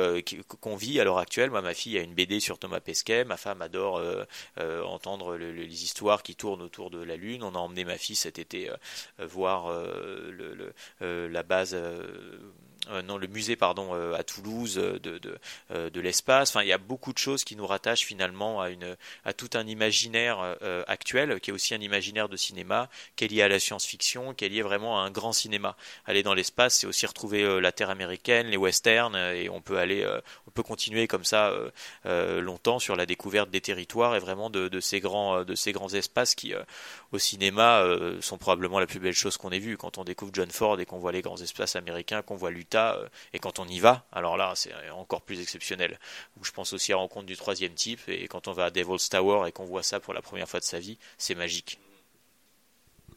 qu'on 0.60 0.76
vit 0.76 1.00
à 1.00 1.04
l'heure 1.04 1.18
actuelle. 1.18 1.50
Moi, 1.50 1.60
ma 1.60 1.74
fille 1.74 1.98
a 1.98 2.00
une 2.00 2.14
BD 2.14 2.33
sur 2.40 2.58
Thomas 2.58 2.80
Pesquet. 2.80 3.24
Ma 3.24 3.36
femme 3.36 3.62
adore 3.62 3.98
euh, 3.98 4.24
euh, 4.58 4.82
entendre 4.84 5.36
les 5.36 5.84
histoires 5.84 6.22
qui 6.22 6.34
tournent 6.34 6.62
autour 6.62 6.90
de 6.90 7.02
la 7.02 7.16
Lune. 7.16 7.42
On 7.42 7.54
a 7.54 7.58
emmené 7.58 7.84
ma 7.84 7.98
fille 7.98 8.16
cet 8.16 8.38
été 8.38 8.70
euh, 8.70 9.26
voir 9.26 9.72
la 11.00 11.42
base 11.42 11.76
euh, 12.90 13.02
non, 13.02 13.16
le 13.16 13.26
musée 13.26 13.56
pardon 13.56 13.90
euh, 13.94 14.14
à 14.14 14.22
Toulouse 14.22 14.78
euh, 14.78 14.98
de, 14.98 15.18
de, 15.88 16.00
l'espace. 16.00 16.50
Enfin, 16.50 16.62
il 16.62 16.68
y 16.68 16.72
a 16.72 16.78
beaucoup 16.78 17.12
de 17.12 17.18
choses 17.18 17.44
qui 17.44 17.56
nous 17.56 17.66
rattachent 17.66 18.04
finalement 18.04 18.60
à 18.60 18.70
une 18.70 18.96
à 19.24 19.32
tout 19.32 19.50
un 19.54 19.66
imaginaire 19.66 20.56
actuel 20.86 21.40
qui 21.40 21.50
est 21.50 21.52
aussi 21.52 21.74
un 21.74 21.80
imaginaire 21.80 22.28
de 22.28 22.36
cinéma, 22.36 22.88
qui 23.16 23.24
est 23.24 23.28
lié 23.28 23.42
à 23.42 23.48
la 23.48 23.58
science-fiction, 23.58 24.34
qui 24.34 24.44
est 24.44 24.48
lié 24.48 24.62
vraiment 24.62 25.00
à 25.00 25.04
un 25.04 25.10
grand 25.10 25.32
cinéma. 25.32 25.76
Aller 26.04 26.22
dans 26.22 26.34
l'espace, 26.34 26.78
c'est 26.78 26.86
aussi 26.86 27.06
retrouver 27.06 27.60
la 27.60 27.72
terre 27.72 27.90
américaine, 27.90 28.48
les 28.48 28.56
westerns, 28.56 29.16
et 29.16 29.48
on 29.48 29.62
peut 29.62 29.78
aller, 29.78 30.06
on 30.46 30.50
peut 30.50 30.62
continuer 30.62 31.06
comme 31.06 31.24
ça 31.24 31.54
longtemps 32.04 32.78
sur 32.78 32.96
la 32.96 33.06
découverte 33.06 33.50
des 33.50 33.60
territoires 33.60 34.14
et 34.14 34.18
vraiment 34.18 34.50
de, 34.50 34.68
de 34.68 34.80
ces 34.80 35.00
grands 35.00 35.44
de 35.44 35.54
ces 35.54 35.72
grands 35.72 35.92
espaces 35.92 36.34
qui 36.34 36.52
au 37.12 37.18
cinéma 37.18 37.84
sont 38.20 38.36
probablement 38.36 38.78
la 38.78 38.86
plus 38.86 39.00
belle 39.00 39.14
chose 39.14 39.36
qu'on 39.36 39.50
ait 39.50 39.58
vue 39.58 39.76
quand 39.76 39.96
on 39.98 40.04
découvre 40.04 40.32
John 40.34 40.50
Ford 40.50 40.78
et 40.80 40.86
qu'on 40.86 40.98
voit 40.98 41.12
les 41.12 41.22
grands 41.22 41.40
espaces 41.40 41.76
américains, 41.76 42.22
qu'on 42.22 42.36
voit 42.36 42.50
l'Utah 42.50 42.73
euh, 42.74 43.08
et 43.32 43.38
quand 43.38 43.58
on 43.58 43.66
y 43.66 43.78
va, 43.78 44.04
alors 44.12 44.36
là, 44.36 44.52
c'est 44.54 44.72
encore 44.90 45.22
plus 45.22 45.40
exceptionnel. 45.40 45.98
je 46.42 46.50
pense 46.52 46.72
aussi 46.72 46.92
à 46.92 46.96
Rencontre 46.96 47.26
du 47.26 47.36
troisième 47.36 47.74
type, 47.74 48.00
et 48.08 48.28
quand 48.28 48.48
on 48.48 48.52
va 48.52 48.66
à 48.66 48.70
Devil's 48.70 49.08
Tower 49.08 49.48
et 49.48 49.52
qu'on 49.52 49.64
voit 49.64 49.82
ça 49.82 50.00
pour 50.00 50.14
la 50.14 50.22
première 50.22 50.48
fois 50.48 50.60
de 50.60 50.64
sa 50.64 50.78
vie, 50.78 50.98
c'est 51.18 51.34
magique. 51.34 51.78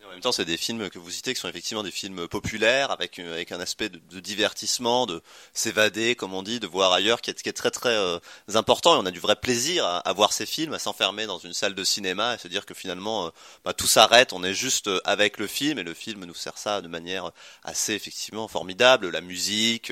En 0.08 0.12
même 0.12 0.22
temps, 0.22 0.32
c'est 0.32 0.46
des 0.46 0.56
films 0.56 0.90
que 0.90 1.00
vous 1.00 1.12
citez 1.12 1.34
qui 1.34 1.40
sont 1.42 1.50
effectivement 1.50 1.84
des 1.84 1.92
films 1.92 2.30
populaires 2.30 2.92
avec 2.92 3.20
euh, 3.20 3.34
avec 3.34 3.52
un 3.52 3.60
aspect 3.60 3.90
de, 3.90 4.20
divertissement, 4.22 5.06
de 5.06 5.22
s'évader, 5.54 6.16
comme 6.16 6.34
on 6.34 6.44
dit, 6.44 6.62
de 6.62 6.68
voir 6.68 6.94
ailleurs, 6.94 7.20
qui 7.20 7.30
est, 7.30 7.42
qui 7.42 7.50
est 7.50 7.54
très 7.54 7.72
très 7.72 7.94
euh, 7.94 8.18
important. 8.54 8.96
Et 8.96 9.00
on 9.00 9.06
a 9.06 9.12
du 9.12 9.20
vrai 9.20 9.36
plaisir 9.36 9.86
à, 9.86 10.14
voir 10.14 10.32
ces 10.32 10.46
films, 10.46 10.74
à 10.74 10.80
s'enfermer 10.80 11.26
dans 11.26 11.40
une 11.40 11.54
salle 11.54 11.76
de 11.76 11.84
cinéma 11.84 12.36
et 12.36 12.38
se 12.38 12.48
dire 12.48 12.66
que 12.66 12.74
finalement 12.74 13.28
euh, 13.28 13.30
bah, 13.66 13.74
tout 13.74 13.86
s'arrête, 13.86 14.32
on 14.32 14.44
est 14.46 14.54
juste 14.54 14.90
avec 15.04 15.38
le 15.40 15.48
film 15.48 15.78
et 15.78 15.84
le 15.84 15.94
film 15.94 16.24
nous 16.24 16.34
sert 16.34 16.58
ça 16.58 16.82
de 16.82 16.88
manière 16.88 17.32
assez 17.64 17.94
effectivement 17.94 18.48
formidable. 18.48 19.10
La 19.10 19.22
musique, 19.22 19.92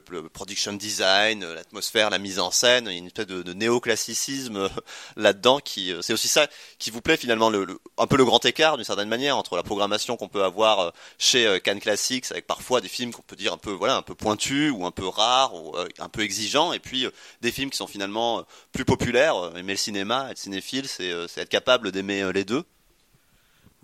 production 0.00 0.72
design, 0.72 1.44
l'atmosphère, 1.44 2.10
la 2.10 2.18
mise 2.18 2.38
en 2.38 2.50
scène, 2.50 2.86
il 2.86 2.92
y 2.92 2.94
a 2.96 2.98
une 2.98 3.06
espèce 3.06 3.26
de, 3.26 3.52
néoclassicisme 3.52 4.56
euh, 4.56 4.68
là-dedans 5.16 5.60
qui, 5.60 5.92
euh, 5.92 6.02
c'est 6.02 6.12
aussi 6.12 6.28
ça 6.28 6.46
qui 6.78 6.90
vous 6.90 7.00
plaît 7.00 7.16
finalement, 7.16 7.50
le, 7.50 7.78
un 7.98 8.06
peu 8.06 8.16
le 8.16 8.24
grand 8.24 8.44
écart 8.44 8.76
d'une 8.76 8.84
certaine 8.84 9.08
manière 9.08 9.36
entre 9.36 9.56
la 9.56 9.62
programmation 9.62 10.16
qu'on 10.16 10.28
peut 10.28 10.44
avoir 10.44 10.80
euh, 10.80 10.90
chez 11.18 11.60
Cannes 11.62 11.80
Classics 11.80 12.30
avec 12.30 12.46
parfois 12.46 12.80
des 12.80 12.88
films 12.88 13.12
qu'on 13.12 13.22
peut 13.22 13.36
dire 13.36 13.52
un 13.52 13.58
peu 13.58 13.70
voilà 13.70 13.96
un 13.96 14.02
peu 14.02 14.14
pointus 14.14 14.72
ou 14.74 14.86
un 14.86 14.90
peu 14.90 15.06
rares 15.06 15.54
ou 15.54 15.76
un 15.98 16.08
peu 16.08 16.22
exigeants 16.22 16.72
et 16.72 16.78
puis 16.78 17.06
des 17.40 17.52
films 17.52 17.70
qui 17.70 17.76
sont 17.76 17.86
finalement 17.86 18.44
plus 18.72 18.84
populaires. 18.84 19.52
Aimer 19.56 19.74
le 19.74 19.78
cinéma, 19.78 20.28
être 20.30 20.38
cinéphile, 20.38 20.88
c'est 20.88 21.08
être 21.36 21.48
capable 21.48 21.92
d'aimer 21.92 22.32
les 22.32 22.44
deux. 22.44 22.64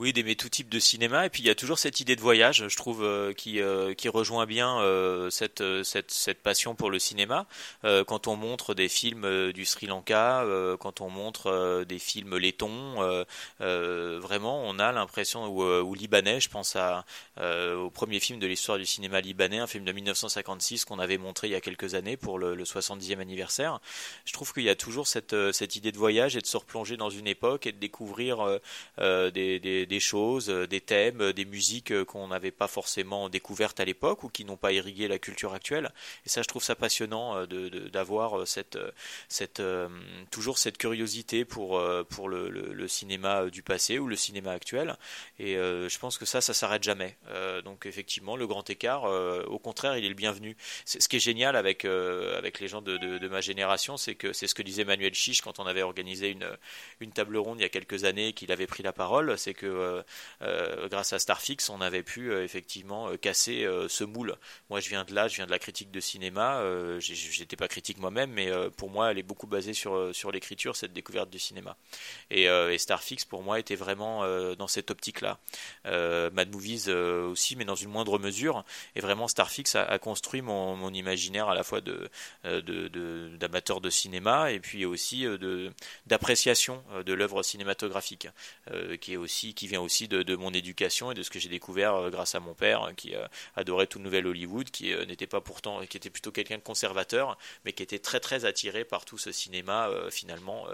Oui, 0.00 0.14
d'aimer 0.14 0.34
tout 0.34 0.48
type 0.48 0.70
de 0.70 0.78
cinéma. 0.78 1.26
Et 1.26 1.28
puis 1.28 1.42
il 1.42 1.46
y 1.46 1.50
a 1.50 1.54
toujours 1.54 1.78
cette 1.78 2.00
idée 2.00 2.16
de 2.16 2.22
voyage, 2.22 2.66
je 2.68 2.76
trouve, 2.78 3.04
euh, 3.04 3.34
qui, 3.34 3.60
euh, 3.60 3.92
qui 3.92 4.08
rejoint 4.08 4.46
bien 4.46 4.80
euh, 4.80 5.28
cette, 5.28 5.62
cette, 5.82 6.10
cette, 6.10 6.42
passion 6.42 6.74
pour 6.74 6.90
le 6.90 6.98
cinéma. 6.98 7.46
quand 8.06 8.26
on 8.26 8.34
montre 8.34 8.72
des 8.72 8.88
films 8.88 9.52
du 9.52 9.66
Sri 9.66 9.86
Lanka, 9.86 10.42
quand 10.78 11.02
on 11.02 11.10
montre 11.10 11.84
des 11.86 11.98
films 11.98 12.38
lettons, 12.38 12.94
vraiment, 13.58 14.62
on 14.64 14.78
a 14.78 14.90
l'impression, 14.90 15.48
ou, 15.48 15.62
ou, 15.62 15.94
libanais, 15.94 16.40
je 16.40 16.48
pense 16.48 16.78
au 17.36 17.90
premier 17.90 18.20
film 18.20 18.38
de 18.38 18.46
l'histoire 18.46 18.78
du 18.78 18.86
cinéma 18.86 19.20
libanais, 19.20 19.58
un 19.58 19.66
film 19.66 19.84
de 19.84 19.92
1956 19.92 20.86
qu'on 20.86 20.98
avait 20.98 21.18
montré 21.18 21.48
il 21.48 21.50
y 21.50 21.56
a 21.56 21.60
quelques 21.60 21.94
années 21.94 22.16
pour 22.16 22.38
le, 22.38 22.54
le 22.54 22.64
70e 22.64 23.18
anniversaire. 23.20 23.80
Je 24.24 24.32
trouve 24.32 24.54
qu'il 24.54 24.62
y 24.62 24.70
a 24.70 24.76
toujours 24.76 25.06
cette, 25.06 25.36
cette 25.52 25.76
idée 25.76 25.92
de 25.92 25.98
voyage 25.98 26.36
et 26.36 26.40
de 26.40 26.46
se 26.46 26.56
replonger 26.56 26.96
dans 26.96 27.10
une 27.10 27.26
époque 27.26 27.66
et 27.66 27.72
de 27.72 27.78
découvrir 27.78 28.60
des, 28.98 29.58
des 29.60 29.89
des 29.90 30.00
choses, 30.00 30.48
euh, 30.48 30.66
des 30.68 30.80
thèmes, 30.80 31.20
euh, 31.20 31.32
des 31.32 31.44
musiques 31.44 31.90
euh, 31.90 32.04
qu'on 32.04 32.28
n'avait 32.28 32.52
pas 32.52 32.68
forcément 32.68 33.28
découvertes 33.28 33.80
à 33.80 33.84
l'époque 33.84 34.22
ou 34.22 34.28
qui 34.28 34.44
n'ont 34.44 34.56
pas 34.56 34.72
irrigué 34.72 35.08
la 35.08 35.18
culture 35.18 35.52
actuelle. 35.52 35.92
Et 36.24 36.28
ça, 36.28 36.42
je 36.42 36.48
trouve 36.48 36.62
ça 36.62 36.76
passionnant 36.76 37.44
d'avoir 37.92 38.46
cette, 38.46 38.78
cette, 39.28 39.62
toujours 40.30 40.58
cette 40.58 40.78
curiosité 40.78 41.44
pour, 41.44 41.82
pour 42.08 42.28
le, 42.28 42.86
cinéma 42.86 43.46
du 43.50 43.62
passé 43.62 43.98
ou 43.98 44.06
le 44.06 44.14
cinéma 44.14 44.52
actuel. 44.52 44.96
Et 45.38 45.54
je 45.54 45.98
pense 45.98 46.18
que 46.18 46.24
ça, 46.24 46.40
ça 46.40 46.54
s'arrête 46.54 46.82
jamais. 46.82 47.16
donc 47.64 47.86
effectivement, 47.86 48.36
le 48.36 48.46
grand 48.46 48.68
écart, 48.70 49.04
au 49.48 49.58
contraire, 49.58 49.96
il 49.96 50.04
est 50.04 50.08
le 50.08 50.14
bienvenu. 50.14 50.56
Ce 50.84 51.08
qui 51.08 51.16
est 51.16 51.20
génial 51.20 51.56
avec, 51.56 51.84
avec 51.84 52.60
les 52.60 52.68
gens 52.68 52.82
de, 52.82 52.96
de 52.96 53.28
ma 53.28 53.40
génération, 53.40 53.96
c'est 53.96 54.14
que 54.14 54.32
c'est 54.32 54.46
ce 54.46 54.54
que 54.54 54.62
disait 54.62 54.84
Manuel 54.84 55.14
Chiche 55.14 55.42
quand 55.42 55.58
on 55.58 55.66
avait 55.66 55.82
organisé 55.82 56.28
une, 56.28 56.48
une 57.00 57.12
table 57.12 57.36
ronde 57.36 57.58
il 57.58 57.62
y 57.62 57.66
a 57.66 57.70
quelques 57.70 58.04
années, 58.04 58.32
qu'il 58.32 58.52
avait 58.52 58.68
pris 58.68 58.82
la 58.82 58.92
parole, 58.92 59.36
c'est 59.38 59.54
que 59.54 59.79
grâce 60.90 61.12
à 61.12 61.18
Starfix, 61.18 61.70
on 61.70 61.80
avait 61.80 62.02
pu 62.02 62.30
euh, 62.30 62.44
effectivement 62.44 63.16
casser 63.16 63.66
ce 63.88 64.04
moule. 64.04 64.36
Moi, 64.68 64.80
je 64.80 64.88
viens 64.88 65.04
de 65.04 65.14
là, 65.14 65.28
je 65.28 65.36
viens 65.36 65.46
de 65.46 65.50
la 65.50 65.58
critique 65.58 65.90
de 65.90 66.00
cinéma. 66.00 66.62
J'étais 66.98 67.56
pas 67.56 67.68
critique 67.68 67.98
moi-même, 67.98 68.30
mais 68.30 68.50
pour 68.76 68.90
moi, 68.90 69.10
elle 69.10 69.18
est 69.18 69.22
beaucoup 69.22 69.46
basée 69.46 69.74
sur 69.74 70.14
sur 70.14 70.32
l'écriture, 70.32 70.76
cette 70.76 70.92
découverte 70.92 71.30
du 71.30 71.38
cinéma. 71.38 71.76
Et, 72.30 72.48
Starfix, 72.78 73.24
pour 73.24 73.42
moi, 73.42 73.58
était 73.58 73.76
vraiment 73.76 74.24
dans 74.54 74.68
cette 74.68 74.90
optique-là. 74.90 75.38
Mad 75.84 76.50
Movies 76.50 76.88
aussi, 76.88 77.56
mais 77.56 77.64
dans 77.64 77.74
une 77.74 77.90
moindre 77.90 78.18
mesure. 78.18 78.64
Et 78.94 79.00
vraiment, 79.00 79.28
Starfix 79.28 79.74
a, 79.74 79.98
construit 79.98 80.42
mon, 80.42 80.92
imaginaire 80.92 81.48
à 81.48 81.54
la 81.54 81.62
fois 81.62 81.80
d'amateur 81.80 83.80
de, 83.80 83.86
de, 83.86 83.90
cinéma 83.90 84.52
et 84.52 84.60
puis 84.60 84.84
aussi 84.84 85.26
d'appréciation 86.06 86.82
de 87.04 87.12
l'œuvre 87.12 87.42
cinématographique, 87.42 88.28
qui 89.00 89.14
est 89.14 89.16
aussi 89.16 89.54
qui 89.54 89.66
vient 89.70 89.80
aussi 89.80 90.08
de, 90.08 90.36
mon 90.36 90.52
éducation 90.52 91.10
et 91.12 91.14
de 91.14 91.22
ce 91.22 91.30
que 91.30 91.38
j'ai 91.38 91.48
découvert 91.48 91.94
euh, 91.94 92.10
grâce 92.10 92.34
à 92.34 92.40
mon 92.40 92.54
père 92.54 92.84
euh, 92.84 92.92
qui 92.92 93.14
euh, 93.14 93.26
adorait 93.54 93.86
tout 93.86 93.98
nouvel 93.98 94.26
Hollywood, 94.26 94.70
qui 94.70 94.94
n'était 95.06 95.26
pas 95.26 95.40
pourtant, 95.40 95.80
qui 95.86 95.96
était 95.96 96.10
plutôt 96.10 96.32
quelqu'un 96.32 96.56
de 96.58 96.62
conservateur, 96.62 97.38
mais 97.64 97.72
qui 97.72 97.82
était 97.82 97.98
très 97.98 98.20
très 98.20 98.44
attiré 98.44 98.84
par 98.84 99.04
tout 99.04 99.18
ce 99.18 99.32
cinéma 99.32 99.88
finalement 100.10 100.66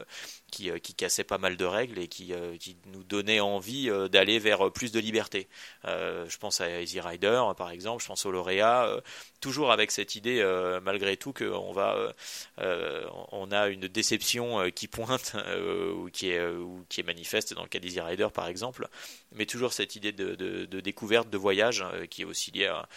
qui, 0.51 0.71
qui 0.81 0.95
cassait 0.95 1.25
pas 1.25 1.39
mal 1.39 1.57
de 1.57 1.65
règles 1.65 1.99
et 1.99 2.09
qui, 2.09 2.33
qui 2.59 2.77
nous 2.87 3.05
donnait 3.05 3.41
envie 3.41 3.91
d'aller 4.11 4.39
vers 4.39 4.73
plus 4.73 4.93
de 4.93 5.01
liberté. 5.01 5.49
je 5.85 6.37
pense 6.39 6.61
à 6.61 6.81
Easy 6.81 7.01
Rider 7.01 7.43
par 7.57 7.71
exemple, 7.71 8.03
je 8.03 8.09
pense 8.09 8.25
au 8.27 8.31
lauréat, 8.31 9.03
toujours 9.41 9.73
avec 9.73 9.91
cette 9.91 10.15
idée 10.15 10.43
malgré 10.83 11.17
tout 11.17 11.33
qu'on 11.33 11.73
va, 11.73 12.13
on 12.59 13.51
a 13.51 13.69
une 13.69 13.89
déception 13.89 14.71
qui 14.71 14.89
pointe 14.89 15.37
ou 15.97 16.09
qui 16.11 16.31
est, 16.31 16.47
ou 16.47 16.85
qui 16.89 17.01
est 17.01 17.05
manifeste 17.05 17.55
dans 17.55 17.63
le 17.63 17.69
cas 17.69 17.79
d'Easy 17.79 18.01
Rider 18.01 18.29
par 18.33 18.49
exemple 18.49 18.86
mais 19.33 19.47
toujours 19.47 19.73
cette 19.73 19.97
idée 19.97 20.13
de, 20.13 20.81
découverte, 20.81 21.31
de 21.31 21.39
voyage, 21.39 21.85
qui 22.11 22.23
est 22.23 22.25
aussi 22.25 22.51
liée 22.51 22.67
à, 22.67 22.89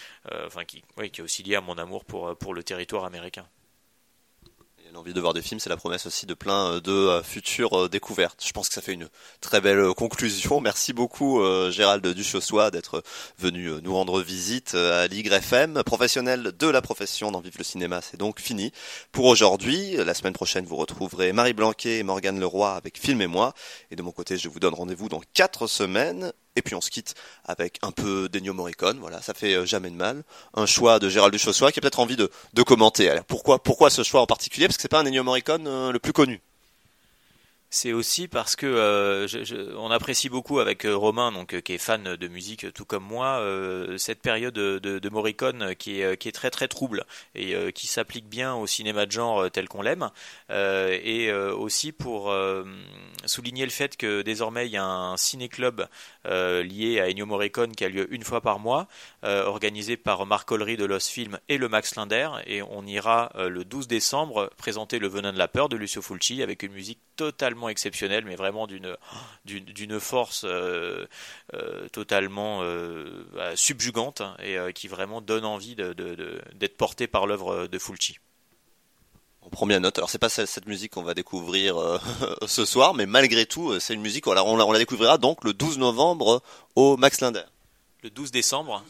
est 1.20 1.24
aussi 1.24 1.44
liée 1.44 1.56
à 1.56 1.62
mon 1.62 1.78
amour 1.78 2.06
pour 2.06 2.38
pour 2.38 2.54
le 2.54 2.64
territoire 2.64 3.06
américain 3.06 3.48
l'envie 4.94 5.14
de 5.14 5.22
voir 5.22 5.34
des 5.34 5.42
films, 5.42 5.60
c'est 5.60 5.70
la 5.70 5.78
promesse 5.78 6.06
aussi 6.06 6.26
de 6.26 6.34
plein 6.34 6.74
euh, 6.74 6.80
de 6.80 6.92
euh, 6.92 7.24
futures 7.24 7.78
euh, 7.78 7.90
découvertes. 7.90 8.44
Je 8.46 8.52
pense 8.52 8.70
que 8.70 8.74
ça 8.74 8.82
fait 8.82 8.94
une 8.94 9.08
très 9.42 9.62
belle 9.62 9.94
conclusion. 9.94 10.62
Merci 10.62 10.94
beaucoup 10.94 11.42
Gérald 11.70 12.06
Duchossois 12.06 12.72
d'être 12.72 13.04
venu 13.38 13.72
nous 13.82 13.94
rendre 13.94 14.22
visite 14.22 14.76
à 14.76 15.08
l'YFM. 15.08 15.84
Professionnel 15.84 16.52
de 16.58 16.68
la 16.68 16.82
profession 16.82 17.32
dans 17.32 17.40
Vive 17.40 17.58
le 17.58 17.64
cinéma, 17.64 18.02
c'est 18.02 18.18
donc 18.18 18.40
fini 18.40 18.72
pour 19.12 19.26
aujourd'hui. 19.26 19.96
La 19.98 20.14
semaine 20.14 20.34
prochaine, 20.34 20.66
vous 20.66 20.76
retrouverez 20.76 21.34
Marie 21.34 21.54
Blanquet 21.54 22.00
et 22.00 22.04
Morgane 22.04 22.40
Leroy 22.40 22.74
avec 22.74 23.00
Film 23.00 23.22
et 23.22 23.28
moi. 23.28 23.54
Et 23.92 23.96
de 23.96 24.02
mon 24.02 24.12
côté, 24.12 24.38
je 24.38 24.50
vous 24.50 24.60
donne 24.60 24.74
rendez-vous 24.74 25.10
dans 25.10 25.22
quatre 25.34 25.68
semaines. 25.68 26.32
Et 26.60 26.62
puis 26.62 26.76
on 26.76 26.82
se 26.82 26.90
quitte 26.92 27.16
avec 27.46 27.80
un 27.84 27.92
peu 27.92 28.28
d'Ennio 28.28 28.54
Morricone, 28.54 29.00
voilà, 29.00 29.22
ça 29.22 29.34
fait 29.34 29.54
euh, 29.54 29.66
jamais 29.66 29.90
de 29.90 29.96
mal. 29.96 30.24
Un 30.54 30.66
choix 30.66 31.00
de 31.00 31.08
Gérald 31.08 31.32
Duchossois 31.32 31.72
qui 31.72 31.80
a 31.80 31.82
peut-être 31.82 32.02
envie 32.02 32.18
de, 32.18 32.30
commenter. 32.64 33.10
Alors 33.10 33.24
pourquoi, 33.24 33.64
pourquoi 33.64 33.90
ce 33.90 34.04
choix 34.04 34.20
en 34.20 34.26
particulier? 34.26 34.68
Parce 34.68 34.76
que 34.76 34.82
c'est 34.82 34.90
pas 34.90 35.00
un 35.00 35.06
Ennio 35.06 35.24
Morricone 35.24 35.66
euh, 35.68 35.94
le 35.94 36.00
plus 36.00 36.12
connu 36.12 36.42
c'est 37.72 37.94
aussi 37.94 38.28
parce 38.28 38.56
que 38.56 38.66
euh, 38.66 39.28
on 39.78 39.92
apprécie 39.92 40.28
beaucoup 40.28 40.60
avec 40.60 40.86
euh, 40.86 40.96
Romain, 40.96 41.32
donc 41.32 41.54
euh, 41.54 41.62
qui 41.62 41.74
est 41.74 41.78
fan 41.78 42.16
de 42.16 42.28
musique 42.28 42.74
tout 42.74 42.86
comme 42.86 43.04
moi, 43.04 43.44
cette 43.98 44.22
période 44.22 44.54
de, 44.54 45.10
Morricone 45.10 45.76
qui 45.76 46.02
est, 46.02 46.32
très 46.32 46.50
très 46.50 46.68
trouble 46.68 47.06
et 47.36 47.56
qui 47.74 47.88
s'applique 47.88 48.28
bien 48.28 48.56
au 48.56 48.68
cinéma 48.68 49.06
de 49.06 49.12
genre 49.12 49.50
tel 49.52 49.68
qu'on 49.68 49.82
l'aime, 49.82 50.10
et 50.50 51.32
aussi 51.32 51.92
pour 51.92 52.34
souligner 53.26 53.66
le 53.66 53.72
fait 53.72 53.98
que 53.98 54.22
désormais 54.22 54.68
il 54.68 54.72
y 54.72 54.78
a 54.78 54.86
un 54.86 55.18
ciné-club 55.18 55.88
lié 56.26 57.00
à 57.00 57.10
Ennio 57.10 57.26
Morricone 57.26 57.76
qui 57.76 57.86
a 57.86 57.90
lieu 57.90 58.12
une 58.14 58.24
fois 58.24 58.42
par 58.42 58.60
mois, 58.60 58.88
organisé 59.24 59.98
par 59.98 60.26
Marc 60.26 60.52
Ollery 60.52 60.78
de 60.78 60.86
Los 60.86 61.10
Film 61.10 61.40
et 61.50 61.58
le 61.58 61.68
Max 61.70 61.96
Linder, 61.96 62.30
et 62.46 62.62
on 62.62 62.86
ira 62.86 63.32
le 63.36 63.66
12 63.66 63.88
décembre 63.88 64.50
présenter 64.58 65.00
Le 65.00 65.08
Venin 65.08 65.34
de 65.34 65.40
la 65.40 65.48
peur 65.48 65.70
de 65.70 65.76
Lucio 65.76 66.02
Fulci 66.02 66.44
avec 66.44 66.64
une 66.64 66.74
musique 66.74 67.00
totalement 67.16 67.59
exceptionnel, 67.68 68.24
mais 68.26 68.36
vraiment 68.36 68.68
d'une 68.68 68.96
d'une 69.46 70.00
force 70.00 70.46
euh, 70.46 71.06
euh, 71.54 71.90
totalement 71.90 72.60
euh, 72.62 73.26
bah, 73.34 73.56
subjugante 73.56 74.22
hein, 74.22 74.38
et 74.42 74.58
qui 74.74 74.88
vraiment 74.88 75.20
donne 75.22 75.46
envie 75.46 75.76
d'être 75.76 76.78
porté 76.78 77.08
par 77.08 77.28
l'œuvre 77.28 77.68
de 77.68 77.80
Fulci. 77.80 78.20
On 79.42 79.50
prend 79.50 79.66
bien 79.66 79.80
note. 79.80 79.98
Alors 79.98 80.10
c'est 80.10 80.20
pas 80.20 80.30
cette 80.30 80.68
musique 80.68 80.94
qu'on 80.94 81.04
va 81.04 81.14
découvrir 81.14 81.76
ce 82.46 82.66
soir, 82.66 82.94
mais 82.94 83.06
malgré 83.06 83.46
tout, 83.46 83.80
c'est 83.80 83.96
une 83.96 84.02
musique. 84.02 84.28
on 84.28 84.34
la, 84.34 84.46
on 84.46 84.72
la 84.72 84.80
découvrira 84.80 85.18
donc 85.18 85.44
le 85.44 85.54
12 85.54 85.80
novembre 85.80 86.44
au 86.76 86.98
Max 86.98 87.22
Linder. 87.22 87.44
Le 88.02 88.10
12 88.10 88.32
décembre. 88.32 88.84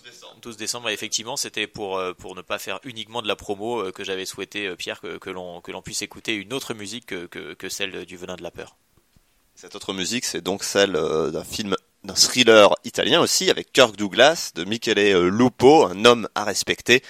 12 0.43 0.57
décembre. 0.57 0.89
effectivement, 0.89 1.35
c'était 1.35 1.65
pour, 1.65 1.97
euh, 1.97 2.13
pour 2.13 2.35
ne 2.35 2.41
pas 2.41 2.59
faire 2.59 2.79
uniquement 2.83 3.23
de 3.23 3.27
la 3.27 3.35
promo 3.35 3.81
euh, 3.81 3.91
que 3.91 4.03
j'avais 4.03 4.25
souhaité, 4.25 4.67
euh, 4.67 4.75
Pierre, 4.75 5.01
que, 5.01 5.17
que 5.17 5.31
l'on 5.31 5.81
puisse 5.81 6.03
écouter 6.03 6.35
une 6.35 6.53
autre 6.53 6.75
musique 6.75 7.07
que, 7.07 7.25
que, 7.25 7.69
celle 7.69 8.05
du 8.05 8.17
Venin 8.17 8.35
de 8.35 8.43
la 8.43 8.51
Peur. 8.51 8.75
Cette 9.55 9.75
autre 9.75 9.93
musique, 9.93 10.25
c'est 10.25 10.41
donc 10.41 10.63
celle 10.63 10.93
d'un 10.93 11.43
film, 11.43 11.75
d'un 12.03 12.13
thriller 12.13 12.69
italien 12.85 13.19
aussi, 13.19 13.49
avec 13.49 13.73
Kirk 13.73 13.95
Douglas, 13.95 14.51
de 14.53 14.63
Michele 14.63 15.27
Lupo, 15.27 15.85
un 15.85 16.05
homme 16.05 16.29
à 16.35 16.43
respecter. 16.43 17.03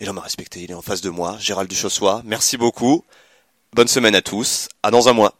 Et 0.00 0.06
l'homme 0.06 0.18
à 0.18 0.22
respecter, 0.22 0.60
il 0.60 0.70
est 0.72 0.74
en 0.74 0.82
face 0.82 1.00
de 1.00 1.08
moi, 1.08 1.36
Gérald 1.38 1.70
Duchossois. 1.70 2.20
Merci 2.24 2.56
beaucoup. 2.58 3.04
Bonne 3.72 3.88
semaine 3.88 4.16
à 4.16 4.22
tous. 4.22 4.68
À 4.82 4.90
dans 4.90 5.08
un 5.08 5.12
mois. 5.12 5.34